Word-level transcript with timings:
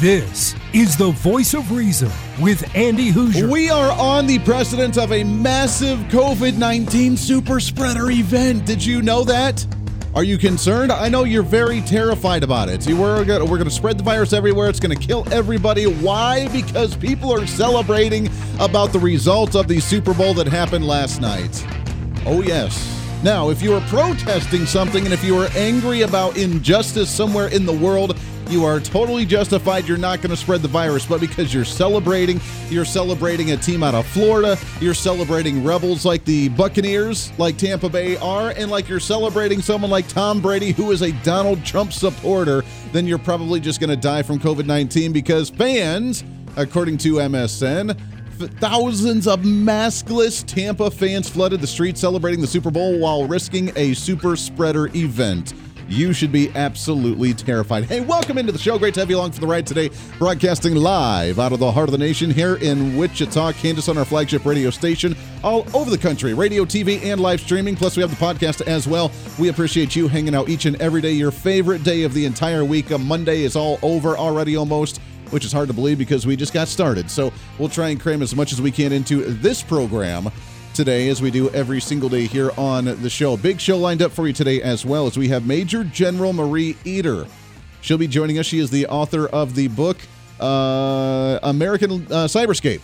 This 0.00 0.54
is 0.74 0.94
the 0.94 1.10
voice 1.12 1.54
of 1.54 1.72
reason 1.72 2.10
with 2.38 2.76
Andy 2.76 3.08
Hoosier. 3.08 3.48
We 3.48 3.70
are 3.70 3.90
on 3.92 4.26
the 4.26 4.38
precedent 4.40 4.98
of 4.98 5.10
a 5.10 5.24
massive 5.24 5.98
COVID 6.10 6.58
19 6.58 7.16
super 7.16 7.60
spreader 7.60 8.10
event. 8.10 8.66
Did 8.66 8.84
you 8.84 9.00
know 9.00 9.24
that? 9.24 9.66
Are 10.14 10.22
you 10.22 10.36
concerned? 10.36 10.92
I 10.92 11.08
know 11.08 11.24
you're 11.24 11.42
very 11.42 11.80
terrified 11.80 12.42
about 12.42 12.68
it. 12.68 12.86
We're 12.86 13.24
going 13.24 13.48
we're 13.48 13.64
to 13.64 13.70
spread 13.70 13.96
the 13.96 14.02
virus 14.02 14.34
everywhere. 14.34 14.68
It's 14.68 14.80
going 14.80 14.94
to 14.94 15.02
kill 15.02 15.26
everybody. 15.32 15.84
Why? 15.84 16.48
Because 16.48 16.94
people 16.94 17.32
are 17.32 17.46
celebrating 17.46 18.28
about 18.60 18.92
the 18.92 18.98
result 18.98 19.56
of 19.56 19.66
the 19.66 19.80
Super 19.80 20.12
Bowl 20.12 20.34
that 20.34 20.46
happened 20.46 20.86
last 20.86 21.22
night. 21.22 21.66
Oh, 22.26 22.42
yes. 22.42 22.92
Now, 23.22 23.48
if 23.48 23.62
you 23.62 23.72
are 23.72 23.80
protesting 23.88 24.66
something 24.66 25.04
and 25.06 25.14
if 25.14 25.24
you 25.24 25.38
are 25.38 25.48
angry 25.56 26.02
about 26.02 26.36
injustice 26.36 27.08
somewhere 27.08 27.48
in 27.48 27.64
the 27.64 27.72
world, 27.72 28.18
you 28.48 28.64
are 28.64 28.80
totally 28.80 29.24
justified. 29.24 29.88
You're 29.88 29.98
not 29.98 30.20
going 30.20 30.30
to 30.30 30.36
spread 30.36 30.62
the 30.62 30.68
virus, 30.68 31.04
but 31.06 31.20
because 31.20 31.52
you're 31.52 31.64
celebrating, 31.64 32.40
you're 32.68 32.84
celebrating 32.84 33.52
a 33.52 33.56
team 33.56 33.82
out 33.82 33.94
of 33.94 34.06
Florida, 34.06 34.56
you're 34.80 34.94
celebrating 34.94 35.64
rebels 35.64 36.04
like 36.04 36.24
the 36.24 36.48
Buccaneers, 36.50 37.36
like 37.38 37.56
Tampa 37.56 37.88
Bay 37.88 38.16
are, 38.18 38.50
and 38.50 38.70
like 38.70 38.88
you're 38.88 39.00
celebrating 39.00 39.60
someone 39.60 39.90
like 39.90 40.06
Tom 40.08 40.40
Brady, 40.40 40.72
who 40.72 40.92
is 40.92 41.02
a 41.02 41.12
Donald 41.22 41.64
Trump 41.64 41.92
supporter, 41.92 42.62
then 42.92 43.06
you're 43.06 43.18
probably 43.18 43.60
just 43.60 43.80
going 43.80 43.90
to 43.90 43.96
die 43.96 44.22
from 44.22 44.38
COVID 44.38 44.66
19 44.66 45.12
because 45.12 45.50
fans, 45.50 46.24
according 46.56 46.98
to 46.98 47.14
MSN, 47.14 47.98
Thousands 48.36 49.26
of 49.26 49.40
maskless 49.40 50.44
Tampa 50.44 50.90
fans 50.90 51.26
flooded 51.26 51.62
the 51.62 51.66
streets 51.66 52.02
celebrating 52.02 52.42
the 52.42 52.46
Super 52.46 52.70
Bowl 52.70 52.98
while 52.98 53.26
risking 53.26 53.72
a 53.76 53.94
super 53.94 54.36
spreader 54.36 54.94
event. 54.94 55.54
You 55.88 56.12
should 56.12 56.32
be 56.32 56.50
absolutely 56.54 57.32
terrified. 57.32 57.84
Hey, 57.84 58.00
welcome 58.00 58.38
into 58.38 58.50
the 58.50 58.58
show. 58.58 58.78
Great 58.78 58.94
to 58.94 59.00
have 59.00 59.08
you 59.08 59.16
along 59.16 59.32
for 59.32 59.40
the 59.40 59.46
ride 59.46 59.66
today. 59.66 59.90
Broadcasting 60.18 60.74
live 60.74 61.38
out 61.38 61.52
of 61.52 61.60
the 61.60 61.70
heart 61.70 61.88
of 61.88 61.92
the 61.92 61.98
nation 61.98 62.28
here 62.28 62.56
in 62.56 62.96
Wichita, 62.96 63.52
Kansas, 63.52 63.88
on 63.88 63.96
our 63.96 64.04
flagship 64.04 64.44
radio 64.44 64.70
station, 64.70 65.14
all 65.44 65.64
over 65.76 65.88
the 65.88 65.98
country, 65.98 66.34
radio, 66.34 66.64
TV, 66.64 67.02
and 67.04 67.20
live 67.20 67.40
streaming. 67.40 67.76
Plus, 67.76 67.96
we 67.96 68.00
have 68.00 68.10
the 68.10 68.16
podcast 68.16 68.66
as 68.66 68.88
well. 68.88 69.12
We 69.38 69.48
appreciate 69.48 69.94
you 69.94 70.08
hanging 70.08 70.34
out 70.34 70.48
each 70.48 70.66
and 70.66 70.80
every 70.82 71.00
day. 71.00 71.12
Your 71.12 71.30
favorite 71.30 71.84
day 71.84 72.02
of 72.02 72.14
the 72.14 72.24
entire 72.26 72.64
week. 72.64 72.90
A 72.90 72.98
Monday 72.98 73.42
is 73.42 73.54
all 73.54 73.78
over 73.82 74.16
already 74.16 74.56
almost 74.56 75.00
which 75.30 75.44
is 75.44 75.52
hard 75.52 75.66
to 75.66 75.74
believe 75.74 75.98
because 75.98 76.24
we 76.24 76.36
just 76.36 76.52
got 76.52 76.68
started. 76.68 77.10
So 77.10 77.32
we'll 77.58 77.68
try 77.68 77.88
and 77.88 78.00
cram 78.00 78.22
as 78.22 78.36
much 78.36 78.52
as 78.52 78.62
we 78.62 78.70
can 78.70 78.92
into 78.92 79.24
this 79.24 79.60
program 79.60 80.30
today, 80.76 81.08
as 81.08 81.22
we 81.22 81.30
do 81.30 81.48
every 81.50 81.80
single 81.80 82.10
day 82.10 82.26
here 82.26 82.50
on 82.58 82.84
the 82.84 83.08
show. 83.08 83.34
Big 83.36 83.58
show 83.58 83.78
lined 83.78 84.02
up 84.02 84.12
for 84.12 84.26
you 84.26 84.32
today 84.34 84.60
as 84.60 84.84
well, 84.84 85.06
as 85.06 85.16
we 85.16 85.26
have 85.28 85.46
Major 85.46 85.84
General 85.84 86.34
Mari 86.34 86.76
Eder. 86.84 87.26
She'll 87.80 87.96
be 87.96 88.06
joining 88.06 88.38
us. 88.38 88.44
She 88.44 88.58
is 88.58 88.68
the 88.68 88.86
author 88.88 89.26
of 89.28 89.54
the 89.54 89.68
book 89.68 89.96
uh, 90.38 91.38
American 91.42 91.92
uh, 91.92 92.26
Cyberscape. 92.26 92.82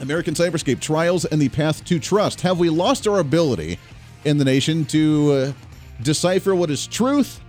American 0.00 0.34
Cyberscape 0.34 0.80
Trials 0.80 1.24
and 1.24 1.40
the 1.40 1.48
Path 1.48 1.84
to 1.84 2.00
Trust. 2.00 2.40
Have 2.40 2.58
we 2.58 2.68
lost 2.70 3.06
our 3.06 3.20
ability 3.20 3.78
in 4.24 4.36
the 4.36 4.44
nation 4.44 4.84
to 4.86 5.32
uh, 5.32 5.52
decipher 6.02 6.56
what 6.56 6.70
is 6.70 6.88
truth 6.88 7.40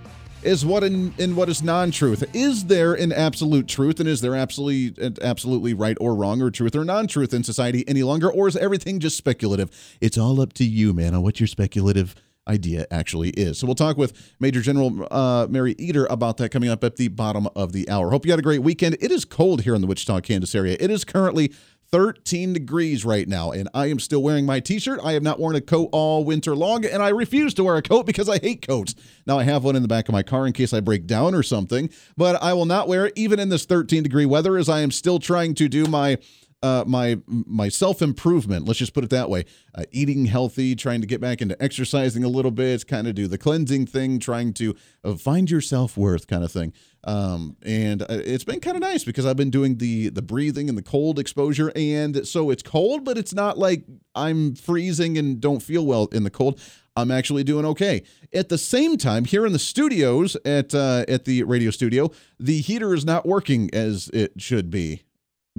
is 0.45 0.65
what 0.65 0.83
in, 0.83 1.13
in 1.17 1.35
what 1.35 1.49
is 1.49 1.63
non-truth. 1.63 2.23
Is 2.33 2.65
there 2.65 2.93
an 2.93 3.11
absolute 3.11 3.67
truth, 3.67 3.99
and 3.99 4.07
is 4.07 4.21
there 4.21 4.35
absolutely 4.35 5.13
absolutely 5.21 5.73
right 5.73 5.97
or 5.99 6.15
wrong, 6.15 6.41
or 6.41 6.51
truth 6.51 6.75
or 6.75 6.85
non-truth 6.85 7.33
in 7.33 7.43
society 7.43 7.87
any 7.87 8.03
longer, 8.03 8.31
or 8.31 8.47
is 8.47 8.55
everything 8.57 8.99
just 8.99 9.17
speculative? 9.17 9.69
It's 10.01 10.17
all 10.17 10.41
up 10.41 10.53
to 10.53 10.63
you, 10.63 10.93
man, 10.93 11.13
on 11.13 11.23
what 11.23 11.39
your 11.39 11.47
speculative 11.47 12.15
idea 12.47 12.85
actually 12.91 13.29
is. 13.29 13.57
So 13.57 13.65
we'll 13.65 13.75
talk 13.75 13.95
with 13.95 14.33
Major 14.39 14.61
General 14.61 15.07
uh, 15.09 15.47
Mari 15.49 15.75
Eder 15.79 16.05
about 16.09 16.37
that 16.37 16.49
coming 16.49 16.69
up 16.69 16.83
at 16.83 16.97
the 16.97 17.07
bottom 17.07 17.47
of 17.55 17.71
the 17.71 17.89
hour. 17.89 18.09
Hope 18.09 18.25
you 18.25 18.33
had 18.33 18.39
a 18.39 18.43
great 18.43 18.61
weekend. 18.61 18.97
It 18.99 19.11
is 19.11 19.23
cold 19.23 19.61
here 19.61 19.73
in 19.75 19.81
the 19.81 19.87
Wichita, 19.87 20.19
Kansas 20.19 20.53
area. 20.53 20.75
It 20.79 20.91
is 20.91 21.05
currently 21.05 21.53
13 21.93 22.53
degrees 22.53 23.05
right 23.05 23.27
now, 23.27 23.51
and 23.51 23.69
I 23.71 23.85
am 23.85 23.99
still 23.99 24.23
wearing 24.23 24.47
my 24.47 24.59
t 24.59 24.79
shirt. 24.79 24.99
I 25.03 25.11
have 25.11 25.21
not 25.21 25.39
worn 25.39 25.55
a 25.55 25.61
coat 25.61 25.89
all 25.91 26.25
winter 26.25 26.55
long, 26.55 26.83
and 26.85 27.03
I 27.03 27.09
refuse 27.09 27.53
to 27.53 27.63
wear 27.63 27.77
a 27.77 27.83
coat 27.83 28.07
because 28.07 28.27
I 28.27 28.39
hate 28.39 28.65
coats. 28.67 28.95
Now, 29.27 29.37
I 29.37 29.43
have 29.43 29.63
one 29.63 29.75
in 29.75 29.83
the 29.83 29.87
back 29.87 30.09
of 30.09 30.13
my 30.13 30.23
car 30.23 30.47
in 30.47 30.53
case 30.53 30.73
I 30.73 30.79
break 30.79 31.05
down 31.05 31.35
or 31.35 31.43
something, 31.43 31.91
but 32.17 32.41
I 32.41 32.53
will 32.53 32.65
not 32.65 32.87
wear 32.87 33.05
it 33.05 33.13
even 33.15 33.39
in 33.39 33.49
this 33.49 33.65
13 33.65 34.01
degree 34.01 34.25
weather 34.25 34.57
as 34.57 34.69
I 34.69 34.79
am 34.79 34.89
still 34.89 35.19
trying 35.19 35.53
to 35.53 35.69
do 35.69 35.85
my 35.85 36.17
uh, 36.63 36.85
my 36.87 37.19
my 37.27 37.69
self 37.69 38.01
improvement. 38.01 38.65
Let's 38.65 38.79
just 38.79 38.93
put 38.93 39.03
it 39.03 39.09
that 39.09 39.29
way. 39.29 39.45
Uh, 39.75 39.83
eating 39.91 40.25
healthy, 40.25 40.75
trying 40.75 41.01
to 41.01 41.07
get 41.07 41.19
back 41.19 41.41
into 41.41 41.61
exercising 41.61 42.23
a 42.23 42.29
little 42.29 42.51
bit, 42.51 42.87
kind 42.87 43.05
of 43.05 43.15
do 43.15 43.27
the 43.27 43.37
cleansing 43.37 43.85
thing, 43.85 44.17
trying 44.17 44.53
to 44.53 44.73
uh, 45.03 45.15
find 45.15 45.51
your 45.51 45.61
self 45.61 45.97
worth, 45.97 46.25
kind 46.25 46.43
of 46.43 46.51
thing. 46.51 46.73
Um, 47.03 47.57
and 47.63 48.01
uh, 48.01 48.05
it's 48.09 48.45
been 48.45 48.61
kind 48.61 48.77
of 48.77 48.81
nice 48.81 49.03
because 49.03 49.25
I've 49.25 49.35
been 49.35 49.49
doing 49.49 49.77
the 49.77 50.07
the 50.09 50.21
breathing 50.21 50.69
and 50.69 50.77
the 50.77 50.83
cold 50.83 51.19
exposure, 51.19 51.71
and 51.75 52.25
so 52.25 52.49
it's 52.49 52.63
cold, 52.63 53.03
but 53.03 53.17
it's 53.17 53.33
not 53.33 53.57
like 53.59 53.83
I'm 54.15 54.55
freezing 54.55 55.17
and 55.17 55.41
don't 55.41 55.61
feel 55.61 55.85
well 55.85 56.07
in 56.13 56.23
the 56.23 56.31
cold. 56.31 56.61
I'm 56.95 57.11
actually 57.11 57.43
doing 57.43 57.65
okay. 57.65 58.03
At 58.33 58.49
the 58.49 58.57
same 58.57 58.97
time, 58.97 59.25
here 59.25 59.45
in 59.45 59.51
the 59.51 59.59
studios 59.59 60.37
at 60.45 60.73
uh, 60.73 61.03
at 61.09 61.25
the 61.25 61.43
radio 61.43 61.71
studio, 61.71 62.09
the 62.39 62.61
heater 62.61 62.93
is 62.93 63.03
not 63.03 63.25
working 63.25 63.69
as 63.73 64.09
it 64.13 64.39
should 64.39 64.69
be 64.69 65.03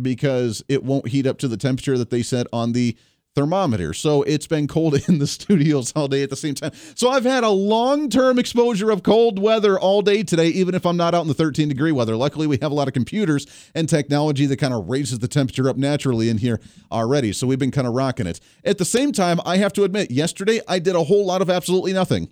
because 0.00 0.62
it 0.68 0.82
won't 0.82 1.08
heat 1.08 1.26
up 1.26 1.38
to 1.38 1.48
the 1.48 1.56
temperature 1.56 1.96
that 1.98 2.10
they 2.10 2.22
set 2.22 2.46
on 2.52 2.72
the 2.72 2.96
thermometer. 3.34 3.92
So 3.92 4.22
it's 4.22 4.46
been 4.46 4.68
cold 4.68 4.94
in 5.08 5.18
the 5.18 5.26
studios 5.26 5.92
all 5.96 6.08
day 6.08 6.22
at 6.22 6.30
the 6.30 6.36
same 6.36 6.54
time. 6.54 6.72
So 6.94 7.10
I've 7.10 7.24
had 7.24 7.44
a 7.44 7.50
long 7.50 8.08
term 8.08 8.38
exposure 8.38 8.90
of 8.90 9.02
cold 9.02 9.38
weather 9.38 9.78
all 9.78 10.02
day 10.02 10.22
today, 10.22 10.48
even 10.48 10.74
if 10.74 10.86
I'm 10.86 10.96
not 10.96 11.14
out 11.14 11.22
in 11.22 11.28
the 11.28 11.34
13 11.34 11.68
degree 11.68 11.92
weather. 11.92 12.16
Luckily, 12.16 12.46
we 12.46 12.58
have 12.62 12.70
a 12.70 12.74
lot 12.74 12.88
of 12.88 12.94
computers 12.94 13.46
and 13.74 13.88
technology 13.88 14.46
that 14.46 14.58
kind 14.58 14.74
of 14.74 14.88
raises 14.88 15.18
the 15.18 15.28
temperature 15.28 15.68
up 15.68 15.76
naturally 15.76 16.28
in 16.28 16.38
here 16.38 16.60
already. 16.90 17.32
So 17.32 17.46
we've 17.46 17.58
been 17.58 17.70
kind 17.70 17.86
of 17.86 17.94
rocking 17.94 18.26
it. 18.26 18.40
At 18.64 18.78
the 18.78 18.84
same 18.84 19.12
time, 19.12 19.40
I 19.44 19.56
have 19.58 19.72
to 19.74 19.84
admit, 19.84 20.10
yesterday 20.10 20.60
I 20.68 20.78
did 20.78 20.94
a 20.94 21.04
whole 21.04 21.26
lot 21.26 21.42
of 21.42 21.50
absolutely 21.50 21.92
nothing. 21.92 22.30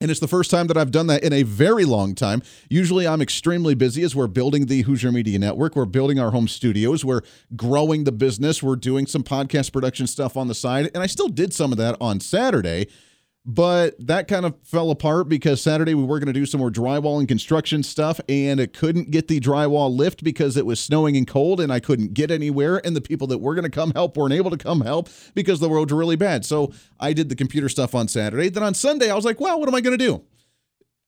And 0.00 0.10
it's 0.10 0.20
the 0.20 0.28
first 0.28 0.50
time 0.50 0.66
that 0.66 0.76
I've 0.76 0.90
done 0.90 1.06
that 1.06 1.22
in 1.22 1.32
a 1.32 1.44
very 1.44 1.84
long 1.84 2.14
time. 2.14 2.42
Usually 2.68 3.06
I'm 3.06 3.22
extremely 3.22 3.74
busy 3.74 4.02
as 4.02 4.14
we're 4.14 4.26
building 4.26 4.66
the 4.66 4.82
Hoosier 4.82 5.12
Media 5.12 5.38
Network. 5.38 5.76
We're 5.76 5.84
building 5.86 6.18
our 6.18 6.30
home 6.30 6.48
studios. 6.48 7.04
We're 7.04 7.22
growing 7.56 8.04
the 8.04 8.12
business. 8.12 8.62
We're 8.62 8.76
doing 8.76 9.06
some 9.06 9.22
podcast 9.22 9.72
production 9.72 10.06
stuff 10.06 10.36
on 10.36 10.48
the 10.48 10.54
side. 10.54 10.90
And 10.94 11.02
I 11.02 11.06
still 11.06 11.28
did 11.28 11.54
some 11.54 11.72
of 11.72 11.78
that 11.78 11.96
on 12.00 12.20
Saturday. 12.20 12.88
But 13.46 13.94
that 14.06 14.26
kind 14.26 14.46
of 14.46 14.54
fell 14.62 14.90
apart 14.90 15.28
because 15.28 15.60
Saturday 15.60 15.92
we 15.92 16.04
were 16.04 16.18
going 16.18 16.32
to 16.32 16.32
do 16.32 16.46
some 16.46 16.60
more 16.60 16.70
drywall 16.70 17.18
and 17.18 17.28
construction 17.28 17.82
stuff, 17.82 18.18
and 18.26 18.58
it 18.58 18.72
couldn't 18.72 19.10
get 19.10 19.28
the 19.28 19.38
drywall 19.38 19.94
lift 19.94 20.24
because 20.24 20.56
it 20.56 20.64
was 20.64 20.80
snowing 20.80 21.14
and 21.14 21.26
cold, 21.26 21.60
and 21.60 21.70
I 21.70 21.78
couldn't 21.78 22.14
get 22.14 22.30
anywhere. 22.30 22.80
And 22.86 22.96
the 22.96 23.02
people 23.02 23.26
that 23.26 23.38
were 23.38 23.54
going 23.54 23.64
to 23.64 23.70
come 23.70 23.92
help 23.92 24.16
weren't 24.16 24.32
able 24.32 24.50
to 24.50 24.56
come 24.56 24.80
help 24.80 25.10
because 25.34 25.60
the 25.60 25.68
roads 25.68 25.92
were 25.92 25.98
really 25.98 26.16
bad. 26.16 26.46
So 26.46 26.72
I 26.98 27.12
did 27.12 27.28
the 27.28 27.36
computer 27.36 27.68
stuff 27.68 27.94
on 27.94 28.08
Saturday. 28.08 28.48
Then 28.48 28.62
on 28.62 28.72
Sunday, 28.72 29.10
I 29.10 29.14
was 29.14 29.26
like, 29.26 29.40
well, 29.40 29.60
what 29.60 29.68
am 29.68 29.74
I 29.74 29.82
going 29.82 29.98
to 29.98 30.04
do? 30.04 30.22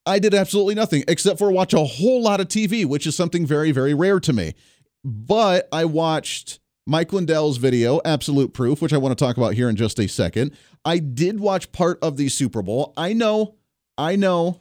I 0.05 0.19
did 0.19 0.35
absolutely 0.35 0.75
nothing 0.75 1.05
except 1.09 1.39
for 1.39 1.51
watch 1.51 1.73
a 1.73 1.85
whole 1.85 2.23
lot 2.23 2.41
of 2.41 2.49
TV, 2.49 2.85
which 2.85 3.06
is 3.06 3.17
something 3.17 3.47
very, 3.47 3.73
very 3.73 3.94
rare 3.94 4.21
to 4.21 4.32
me. 4.35 4.55
But 5.03 5.69
I 5.73 5.87
watched 5.87 6.61
Mike 6.88 7.12
Lindell's 7.12 7.56
video, 7.56 8.00
Absolute 8.05 8.55
Proof, 8.55 8.81
which 8.81 8.93
I 8.93 8.97
want 8.97 9.11
to 9.11 9.25
talk 9.25 9.37
about 9.37 9.55
here 9.55 9.69
in 9.69 9.75
just 9.75 9.99
a 9.99 10.06
second. 10.06 10.53
I 10.85 11.00
did 11.00 11.41
watch 11.41 11.73
part 11.73 11.99
of 12.00 12.17
the 12.17 12.29
Super 12.29 12.62
Bowl. 12.62 12.93
I 12.97 13.12
know, 13.12 13.56
I 13.99 14.15
know. 14.15 14.61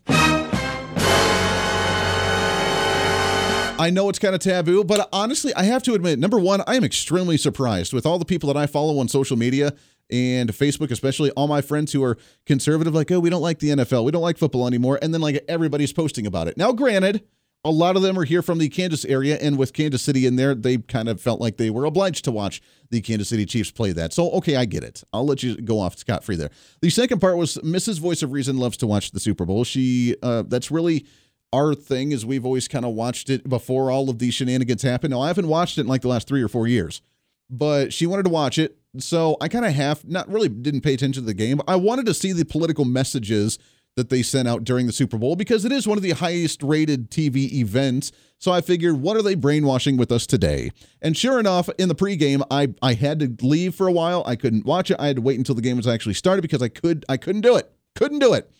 I 3.77 3.92
know 3.94 4.10
it's 4.10 4.18
kind 4.18 4.33
of 4.33 4.42
taboo, 4.42 4.83
but 4.83 5.07
honestly, 5.13 5.54
I 5.54 5.66
have 5.66 5.83
to 5.83 5.94
admit, 5.94 6.18
number 6.18 6.39
one, 6.39 6.63
I 6.66 6.74
am 6.75 6.83
extremely 6.83 7.38
surprised 7.38 7.94
with 7.94 8.07
all 8.07 8.18
the 8.18 8.25
people 8.25 8.51
that 8.51 8.57
I 8.57 8.66
follow 8.66 8.98
on 8.98 9.07
social 9.07 9.38
media 9.38 9.75
and 10.10 10.50
Facebook, 10.50 10.89
especially 10.89 11.30
all 11.31 11.48
my 11.48 11.62
friends 11.62 11.92
who 11.94 12.04
are 12.04 12.18
conservative, 12.48 12.95
like, 12.95 13.12
oh, 13.12 13.19
we 13.19 13.30
don't 13.30 13.44
like 13.44 13.60
the 13.60 13.69
NFL, 13.69 14.04
we 14.04 14.12
don't 14.12 14.24
like 14.24 14.39
football 14.39 14.66
anymore. 14.66 14.98
And 15.00 15.13
then, 15.13 15.21
like, 15.21 15.45
everybody's 15.48 15.94
posting 15.94 16.25
about 16.25 16.48
it. 16.48 16.57
Now, 16.57 16.71
granted, 16.71 17.24
a 17.65 17.71
lot 17.71 17.95
of 17.95 18.03
them 18.03 18.17
are 18.17 18.23
here 18.23 18.44
from 18.44 18.59
the 18.59 18.69
Kansas 18.69 19.03
area, 19.06 19.38
and 19.41 19.57
with 19.57 19.73
Kansas 19.73 20.03
City 20.03 20.27
in 20.27 20.35
there, 20.35 20.53
they 20.53 20.77
kind 20.77 21.09
of 21.09 21.19
felt 21.19 21.41
like 21.41 21.57
they 21.57 21.71
were 21.71 21.85
obliged 21.85 22.23
to 22.25 22.31
watch 22.31 22.62
the 22.91 23.01
Kansas 23.01 23.27
City 23.27 23.45
Chiefs 23.45 23.71
play 23.71 23.91
that. 23.91 24.13
So, 24.13 24.29
okay, 24.33 24.56
I 24.56 24.65
get 24.65 24.83
it. 24.83 25.03
I'll 25.12 25.25
let 25.25 25.41
you 25.41 25.57
go 25.57 25.79
off 25.79 25.97
scot 25.97 26.23
free 26.23 26.35
there. 26.35 26.51
The 26.81 26.91
second 26.91 27.19
part 27.19 27.38
was 27.38 27.57
Mrs. 27.57 28.00
Voice 28.00 28.21
of 28.21 28.31
Reason 28.31 28.57
loves 28.57 28.77
to 28.77 28.88
watch 28.88 29.12
the 29.12 29.19
Super 29.19 29.45
Bowl. 29.45 29.63
She, 29.63 30.15
uh, 30.21 30.44
that's 30.47 30.69
really 30.69 31.07
our 31.51 31.73
thing, 31.73 32.12
is 32.12 32.23
we've 32.23 32.45
always 32.45 32.67
kind 32.67 32.85
of 32.85 32.94
watched 32.94 33.31
it 33.31 33.50
before 33.50 33.89
all 33.89 34.11
of 34.11 34.19
these 34.19 34.35
shenanigans 34.35 34.83
happened. 34.83 35.11
Now, 35.11 35.21
I 35.21 35.27
haven't 35.27 35.47
watched 35.47 35.79
it 35.79 35.81
in 35.81 35.88
like 35.88 36.01
the 36.03 36.07
last 36.07 36.27
three 36.27 36.44
or 36.44 36.47
four 36.47 36.68
years, 36.68 37.01
but 37.50 37.91
she 37.91 38.06
wanted 38.06 38.23
to 38.23 38.29
watch 38.29 38.59
it 38.59 38.77
So 39.00 39.38
I 39.41 39.47
kind 39.47 39.65
of 39.65 39.73
half, 39.73 40.06
not 40.06 40.29
really 40.29 40.50
didn't 40.50 40.81
pay 40.81 40.94
attention 40.94 41.23
to 41.23 41.27
the 41.27 41.33
game. 41.33 41.57
But 41.57 41.69
I 41.69 41.75
wanted 41.75 42.06
to 42.06 42.13
see 42.13 42.31
the 42.31 42.45
political 42.45 42.85
messages 42.85 43.59
that 43.95 44.09
they 44.09 44.21
sent 44.21 44.47
out 44.47 44.63
during 44.63 44.88
the 44.88 44.94
Super 44.94 45.18
Bowl 45.18 45.36
because 45.36 45.63
it 45.65 45.71
is 45.71 45.88
one 45.88 45.97
of 45.97 46.03
the 46.03 46.12
highest 46.12 46.62
rated 46.62 47.09
TV 47.09 47.51
events. 47.53 48.12
So 48.39 48.51
I 48.51 48.62
figured, 48.62 49.01
what 49.01 49.15
are 49.15 49.21
they 49.21 49.36
brainwashing 49.36 49.97
with 49.97 50.12
us 50.12 50.27
today? 50.27 50.71
And 51.01 51.15
sure 51.15 51.39
enough, 51.39 51.69
in 51.77 51.88
the 51.88 51.95
pregame, 51.95 52.45
I 52.51 52.74
I 52.81 52.94
had 52.94 53.19
to 53.19 53.45
leave 53.45 53.75
for 53.75 53.88
a 53.88 53.92
while. 53.92 54.24
I 54.25 54.36
couldn't 54.36 54.65
watch 54.65 54.92
it. 54.92 54.97
I 55.00 55.07
had 55.07 55.15
to 55.15 55.21
wait 55.21 55.38
until 55.38 55.56
the 55.56 55.62
game 55.62 55.77
was 55.77 55.88
actually 55.88 56.15
started 56.15 56.42
because 56.42 56.62
I 56.62 56.68
could 56.68 57.06
I 57.07 57.18
couldn't 57.18 57.42
do 57.42 57.56
it. 57.56 57.71
Couldn't 57.95 58.19
do 58.19 58.33
it. 58.33 58.51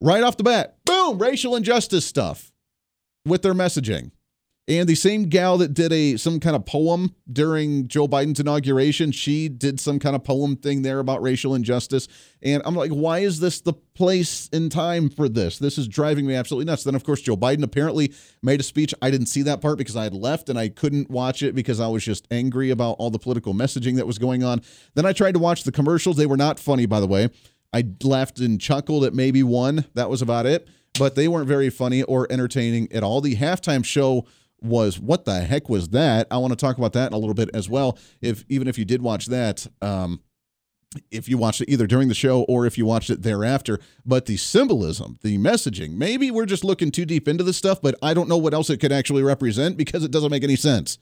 Right 0.00 0.22
off 0.22 0.36
the 0.36 0.44
bat, 0.44 0.76
boom, 0.84 1.18
racial 1.18 1.56
injustice 1.56 2.06
stuff 2.06 2.52
with 3.24 3.42
their 3.42 3.54
messaging. 3.54 4.12
And 4.68 4.86
the 4.86 4.94
same 4.94 5.30
gal 5.30 5.56
that 5.58 5.72
did 5.72 5.94
a 5.94 6.18
some 6.18 6.40
kind 6.40 6.54
of 6.54 6.66
poem 6.66 7.14
during 7.32 7.88
Joe 7.88 8.06
Biden's 8.06 8.38
inauguration, 8.38 9.12
she 9.12 9.48
did 9.48 9.80
some 9.80 9.98
kind 9.98 10.14
of 10.14 10.22
poem 10.24 10.56
thing 10.56 10.82
there 10.82 10.98
about 10.98 11.22
racial 11.22 11.54
injustice. 11.54 12.06
And 12.42 12.62
I'm 12.66 12.74
like, 12.74 12.90
why 12.90 13.20
is 13.20 13.40
this 13.40 13.62
the 13.62 13.72
place 13.72 14.50
and 14.52 14.70
time 14.70 15.08
for 15.08 15.26
this? 15.26 15.58
This 15.58 15.78
is 15.78 15.88
driving 15.88 16.26
me 16.26 16.34
absolutely 16.34 16.66
nuts. 16.66 16.84
Then, 16.84 16.94
of 16.94 17.02
course, 17.02 17.22
Joe 17.22 17.36
Biden 17.36 17.62
apparently 17.62 18.12
made 18.42 18.60
a 18.60 18.62
speech. 18.62 18.92
I 19.00 19.10
didn't 19.10 19.28
see 19.28 19.40
that 19.42 19.62
part 19.62 19.78
because 19.78 19.96
I 19.96 20.04
had 20.04 20.12
left 20.12 20.50
and 20.50 20.58
I 20.58 20.68
couldn't 20.68 21.08
watch 21.08 21.42
it 21.42 21.54
because 21.54 21.80
I 21.80 21.88
was 21.88 22.04
just 22.04 22.28
angry 22.30 22.68
about 22.68 22.96
all 22.98 23.08
the 23.08 23.18
political 23.18 23.54
messaging 23.54 23.96
that 23.96 24.06
was 24.06 24.18
going 24.18 24.44
on. 24.44 24.60
Then 24.94 25.06
I 25.06 25.14
tried 25.14 25.32
to 25.32 25.38
watch 25.38 25.64
the 25.64 25.72
commercials. 25.72 26.18
They 26.18 26.26
were 26.26 26.36
not 26.36 26.60
funny, 26.60 26.84
by 26.84 27.00
the 27.00 27.06
way. 27.06 27.30
I 27.72 27.84
laughed 28.02 28.38
and 28.38 28.60
chuckled 28.60 29.04
at 29.04 29.14
maybe 29.14 29.42
one. 29.42 29.86
That 29.94 30.10
was 30.10 30.20
about 30.20 30.44
it. 30.44 30.68
But 30.98 31.14
they 31.14 31.26
weren't 31.26 31.48
very 31.48 31.70
funny 31.70 32.02
or 32.02 32.26
entertaining 32.30 32.92
at 32.92 33.02
all. 33.02 33.22
The 33.22 33.36
halftime 33.36 33.84
show 33.84 34.26
was 34.60 34.98
what 34.98 35.24
the 35.24 35.40
heck 35.40 35.68
was 35.68 35.90
that? 35.90 36.26
I 36.30 36.38
want 36.38 36.52
to 36.52 36.56
talk 36.56 36.78
about 36.78 36.92
that 36.94 37.08
in 37.08 37.12
a 37.12 37.18
little 37.18 37.34
bit 37.34 37.50
as 37.54 37.68
well. 37.68 37.98
If 38.20 38.44
even 38.48 38.68
if 38.68 38.78
you 38.78 38.84
did 38.84 39.02
watch 39.02 39.26
that, 39.26 39.66
um, 39.82 40.20
if 41.10 41.28
you 41.28 41.36
watched 41.36 41.60
it 41.60 41.68
either 41.68 41.86
during 41.86 42.08
the 42.08 42.14
show 42.14 42.42
or 42.42 42.66
if 42.66 42.78
you 42.78 42.86
watched 42.86 43.10
it 43.10 43.22
thereafter, 43.22 43.78
but 44.06 44.26
the 44.26 44.36
symbolism, 44.36 45.18
the 45.22 45.36
messaging, 45.38 45.96
maybe 45.96 46.30
we're 46.30 46.46
just 46.46 46.64
looking 46.64 46.90
too 46.90 47.04
deep 47.04 47.28
into 47.28 47.44
this 47.44 47.56
stuff, 47.56 47.80
but 47.82 47.94
I 48.02 48.14
don't 48.14 48.28
know 48.28 48.38
what 48.38 48.54
else 48.54 48.70
it 48.70 48.78
could 48.78 48.92
actually 48.92 49.22
represent 49.22 49.76
because 49.76 50.02
it 50.02 50.10
doesn't 50.10 50.30
make 50.30 50.44
any 50.44 50.56
sense. 50.56 50.98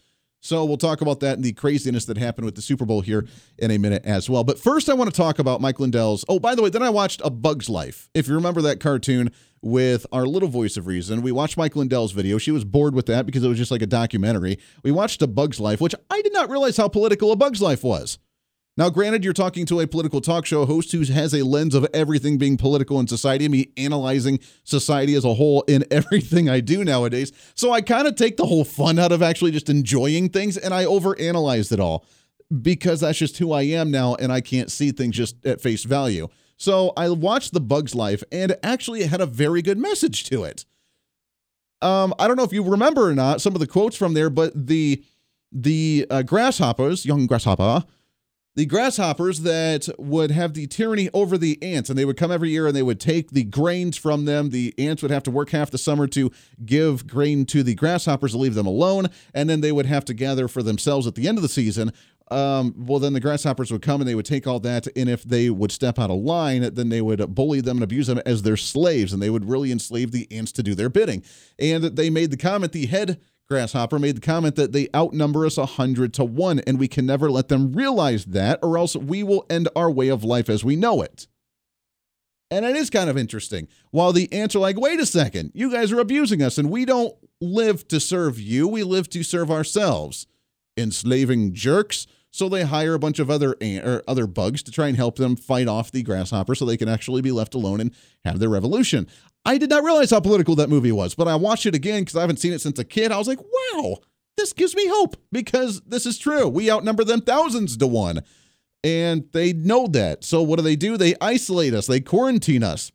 So 0.47 0.65
we'll 0.65 0.77
talk 0.77 1.01
about 1.01 1.19
that 1.21 1.35
and 1.35 1.45
the 1.45 1.53
craziness 1.53 2.05
that 2.05 2.17
happened 2.17 2.45
with 2.45 2.55
the 2.55 2.63
Super 2.63 2.85
Bowl 2.85 3.01
here 3.01 3.27
in 3.59 3.73
a 3.73 3.79
minute 3.79 4.05
as 4.05 4.31
well. 4.31 4.45
But 4.45 4.61
first, 4.61 4.89
I 4.89 4.95
want 4.95 5.11
to 5.11 5.17
talk 5.17 5.41
about 5.41 5.61
Mike 5.61 5.81
Lindell's. 5.81 6.25
Oh, 6.29 6.39
by 6.39 6.55
the 6.55 6.63
way, 6.63 6.71
then 6.71 6.85
I 6.85 6.91
watched 6.91 7.21
A 7.25 7.31
Bug's 7.31 7.69
Life. 7.69 8.09
If 8.15 8.29
you 8.29 8.35
remember 8.37 8.63
that 8.63 8.79
cartoon 8.79 9.33
with 9.61 10.07
our 10.13 10.25
little 10.25 10.49
voice 10.49 10.77
of 10.77 10.87
reason, 10.87 11.23
we 11.23 11.33
watched 11.33 11.57
Mike 11.57 11.75
Lindell's 11.75 12.13
video. 12.13 12.39
She 12.39 12.53
was 12.53 12.65
bored 12.65 12.95
with 12.95 13.07
that 13.07 13.27
because 13.27 13.43
it 13.43 13.49
was 13.49 13.59
just 13.59 13.73
like 13.73 13.83
a 13.83 13.87
documentary. 13.87 14.61
We 14.85 14.93
watched 14.93 15.21
A 15.21 15.27
Bug's 15.27 15.59
Life, 15.59 15.81
which 15.81 15.97
I 16.11 16.23
did 16.23 16.33
not 16.33 16.49
realize 16.49 16.77
how 16.77 16.87
political 16.87 17.33
A 17.33 17.37
Bug's 17.37 17.61
Life 17.61 17.83
was. 17.83 18.19
Now, 18.79 18.91
granted, 18.91 19.25
you're 19.25 19.33
talking 19.33 19.65
to 19.67 19.81
a 19.81 19.87
political 19.87 20.21
talk 20.21 20.45
show 20.45 20.67
host 20.67 20.93
who 20.93 21.03
has 21.05 21.33
a 21.33 21.45
lens 21.45 21.75
of 21.75 21.87
everything 21.95 22.37
being 22.37 22.59
political 22.59 23.01
in 23.01 23.07
society, 23.07 23.49
me 23.49 23.71
analyzing 23.79 24.39
society 24.65 25.15
as 25.15 25.25
a 25.25 25.35
whole 25.35 25.63
in 25.63 25.85
everything 25.91 26.51
I 26.51 26.61
do 26.61 26.85
nowadays. 26.85 27.33
So 27.55 27.73
I 27.73 27.81
kind 27.81 28.07
of 28.07 28.17
take 28.17 28.37
the 28.37 28.45
whole 28.45 28.65
fun 28.65 28.99
out 28.99 29.13
of 29.13 29.23
actually 29.23 29.53
just 29.53 29.71
enjoying 29.71 30.29
things 30.29 30.59
and 30.59 30.75
I 30.75 30.85
overanalyze 30.85 31.73
it 31.73 31.81
all 31.81 32.05
because 32.63 33.01
that's 33.01 33.19
just 33.19 33.39
who 33.39 33.53
I 33.53 33.63
am 33.63 33.91
now 33.91 34.15
and 34.17 34.31
I 34.31 34.43
can't 34.43 34.71
see 34.71 34.93
things 34.93 35.17
just 35.17 35.45
at 35.47 35.63
face 35.63 35.85
value. 35.85 36.29
So 36.59 36.93
I 36.99 37.09
watched 37.09 37.55
The 37.55 37.61
Bug's 37.61 37.95
Life 37.95 38.23
and 38.31 38.57
actually 38.63 39.01
it 39.01 39.09
had 39.09 39.23
a 39.23 39.27
very 39.27 39.63
good 39.63 39.79
message 39.79 40.25
to 40.25 40.45
it. 40.45 40.67
Um, 41.81 42.15
I 42.19 42.29
don't 42.29 42.37
know 42.37 42.45
if 42.45 42.53
you 42.53 42.63
remember 42.63 43.09
or 43.09 43.15
not 43.15 43.41
some 43.41 43.55
of 43.55 43.61
the 43.61 43.67
quotes 43.67 43.97
from 43.97 44.13
there, 44.15 44.31
but 44.31 44.67
the 44.67 45.03
the 45.53 46.07
uh, 46.11 46.23
grasshoppers, 46.23 47.07
young 47.07 47.27
grasshopper, 47.27 47.85
the 48.57 48.65
grasshoppers 48.65 49.41
that 49.43 49.87
would 49.99 50.31
have 50.31 50.55
the 50.55 50.67
tyranny 50.67 51.11
over 51.13 51.37
the 51.37 51.63
ants 51.63 51.91
and 51.91 51.99
they 51.99 52.07
would 52.07 52.17
come 52.17 52.33
every 52.33 52.51
year 52.51 52.67
and 52.67 52.75
they 52.75 52.83
would 52.83 52.99
take 52.99 53.31
the 53.31 53.45
grains 53.45 53.99
from 53.99 54.25
them. 54.25 54.49
The 54.49 54.75
ants 54.79 55.03
would 55.03 55.11
have 55.11 55.23
to 55.25 55.31
work 55.31 55.51
half 55.51 55.71
the 55.71 55.79
summer 55.79 56.07
to 56.09 56.33
give 56.65 57.07
grain 57.07 57.45
to 57.47 57.63
the 57.63 57.75
grasshoppers 57.75 58.33
to 58.33 58.39
leave 58.39 58.55
them 58.55 58.67
alone 58.67 59.09
and 59.35 59.49
then 59.49 59.61
they 59.61 59.73
would 59.73 59.85
have 59.85 60.07
to 60.07 60.15
gather 60.15 60.49
for 60.49 60.63
themselves 60.63 61.07
at 61.07 61.15
the 61.15 61.29
end 61.29 61.37
of 61.37 61.43
the 61.43 61.51
season. 61.51 61.93
Um, 62.31 62.75
well 62.79 62.99
then 62.99 63.13
the 63.13 63.21
grasshoppers 63.21 63.71
would 63.71 63.83
come 63.83 64.01
and 64.01 64.09
they 64.09 64.15
would 64.15 64.25
take 64.25 64.47
all 64.47 64.59
that 64.61 64.89
and 64.97 65.11
if 65.11 65.23
they 65.23 65.51
would 65.51 65.71
step 65.71 65.99
out 65.99 66.11
of 66.11 66.17
line 66.17 66.63
then 66.75 66.89
they 66.89 67.03
would 67.03 67.35
bully 67.35 67.61
them 67.61 67.77
and 67.77 67.85
abuse 67.85 68.07
them 68.07 68.21
as 68.25 68.43
their 68.43 68.57
slaves 68.57 69.13
and 69.13 69.23
they 69.23 69.31
would 69.31 69.49
really 69.49 69.71
enslave 69.71 70.13
the 70.13 70.27
ants 70.33 70.51
to 70.53 70.63
do 70.63 70.75
their 70.75 70.89
bidding. 70.89 71.23
And 71.59 71.85
they 71.85 72.09
made 72.09 72.31
the 72.31 72.39
comment 72.39 72.73
the 72.73 72.87
head 72.87 73.21
Grasshopper 73.49 73.99
made 73.99 74.17
the 74.17 74.21
comment 74.21 74.57
that 74.57 74.73
they 74.73 74.89
outnumber 74.95 75.47
us 75.47 75.57
100 75.57 76.13
to 76.15 76.25
1, 76.25 76.61
and 76.61 76.79
we 76.79 76.89
can 76.89 77.07
never 77.07 77.31
let 77.31 77.49
them 77.49 77.73
realize 77.73 78.25
that, 78.27 78.59
or 78.63 78.77
else 78.77 78.97
we 78.97 79.23
will 79.23 79.47
end 79.49 79.69
our 79.77 79.91
way 79.91 80.09
of 80.09 80.25
life 80.25 80.49
as 80.51 80.65
we 80.65 80.75
know 80.75 81.01
it. 81.01 81.29
And 82.51 82.65
it 82.65 82.77
is 82.77 82.91
kind 82.91 83.11
of 83.11 83.17
interesting. 83.17 83.69
While 83.91 84.13
the 84.13 84.33
ants 84.33 84.55
are 84.57 84.61
like, 84.61 84.79
wait 84.79 85.01
a 85.01 85.07
second, 85.07 85.53
you 85.55 85.71
guys 85.71 85.93
are 85.93 86.01
abusing 86.01 86.43
us, 86.43 86.59
and 86.59 86.71
we 86.71 86.85
don't 86.85 87.15
live 87.41 87.87
to 87.89 88.01
serve 88.01 88.41
you, 88.41 88.67
we 88.67 88.83
live 88.83 89.09
to 89.11 89.23
serve 89.23 89.51
ourselves. 89.51 90.27
Enslaving 90.77 91.55
jerks. 91.55 92.07
So 92.33 92.51
they 92.51 92.65
hire 92.65 92.93
a 92.93 92.99
bunch 92.99 93.19
of 93.19 93.31
other 93.31 93.57
ant, 93.63 93.87
or 93.87 94.03
other 94.07 94.27
bugs 94.27 94.63
to 94.65 94.71
try 94.71 94.89
and 94.89 94.97
help 94.97 95.17
them 95.17 95.37
fight 95.37 95.69
off 95.69 95.91
the 95.91 96.03
grasshopper 96.03 96.55
so 96.55 96.67
they 96.67 96.77
can 96.77 96.89
actually 96.89 97.23
be 97.23 97.33
left 97.33 97.55
alone 97.55 97.81
and 97.81 97.95
have 98.27 98.41
their 98.41 98.51
revolution. 98.51 99.07
I 99.47 99.59
did 99.59 99.71
not 99.71 99.85
realize 99.85 100.11
how 100.11 100.19
political 100.19 100.57
that 100.57 100.69
movie 100.69 100.91
was, 100.91 101.15
but 101.15 101.29
I 101.29 101.37
watched 101.37 101.67
it 101.67 101.75
again 101.75 102.03
because 102.03 102.17
I 102.17 102.21
haven't 102.21 102.41
seen 102.41 102.53
it 102.53 102.61
since 102.61 102.81
a 102.81 102.85
kid. 102.85 103.13
I 103.13 103.19
was 103.19 103.29
like, 103.29 103.39
wow, 103.41 103.99
this 104.37 104.53
gives 104.53 104.75
me 104.75 104.89
hope 104.89 105.17
because 105.31 105.81
this 105.83 106.05
is 106.05 106.19
true. 106.19 106.49
We 106.49 106.71
outnumber 106.71 107.05
them 107.05 107.21
thousands 107.21 107.77
to 107.77 107.87
one. 107.87 108.23
And 108.83 109.29
they 109.33 109.53
know 109.53 109.87
that. 109.89 110.25
So 110.25 110.43
what 110.43 110.57
do 110.57 110.63
they 110.63 110.75
do? 110.75 110.97
They 110.97 111.15
isolate 111.21 111.75
us, 111.75 111.87
they 111.87 112.01
quarantine 112.01 112.65
us. 112.65 112.91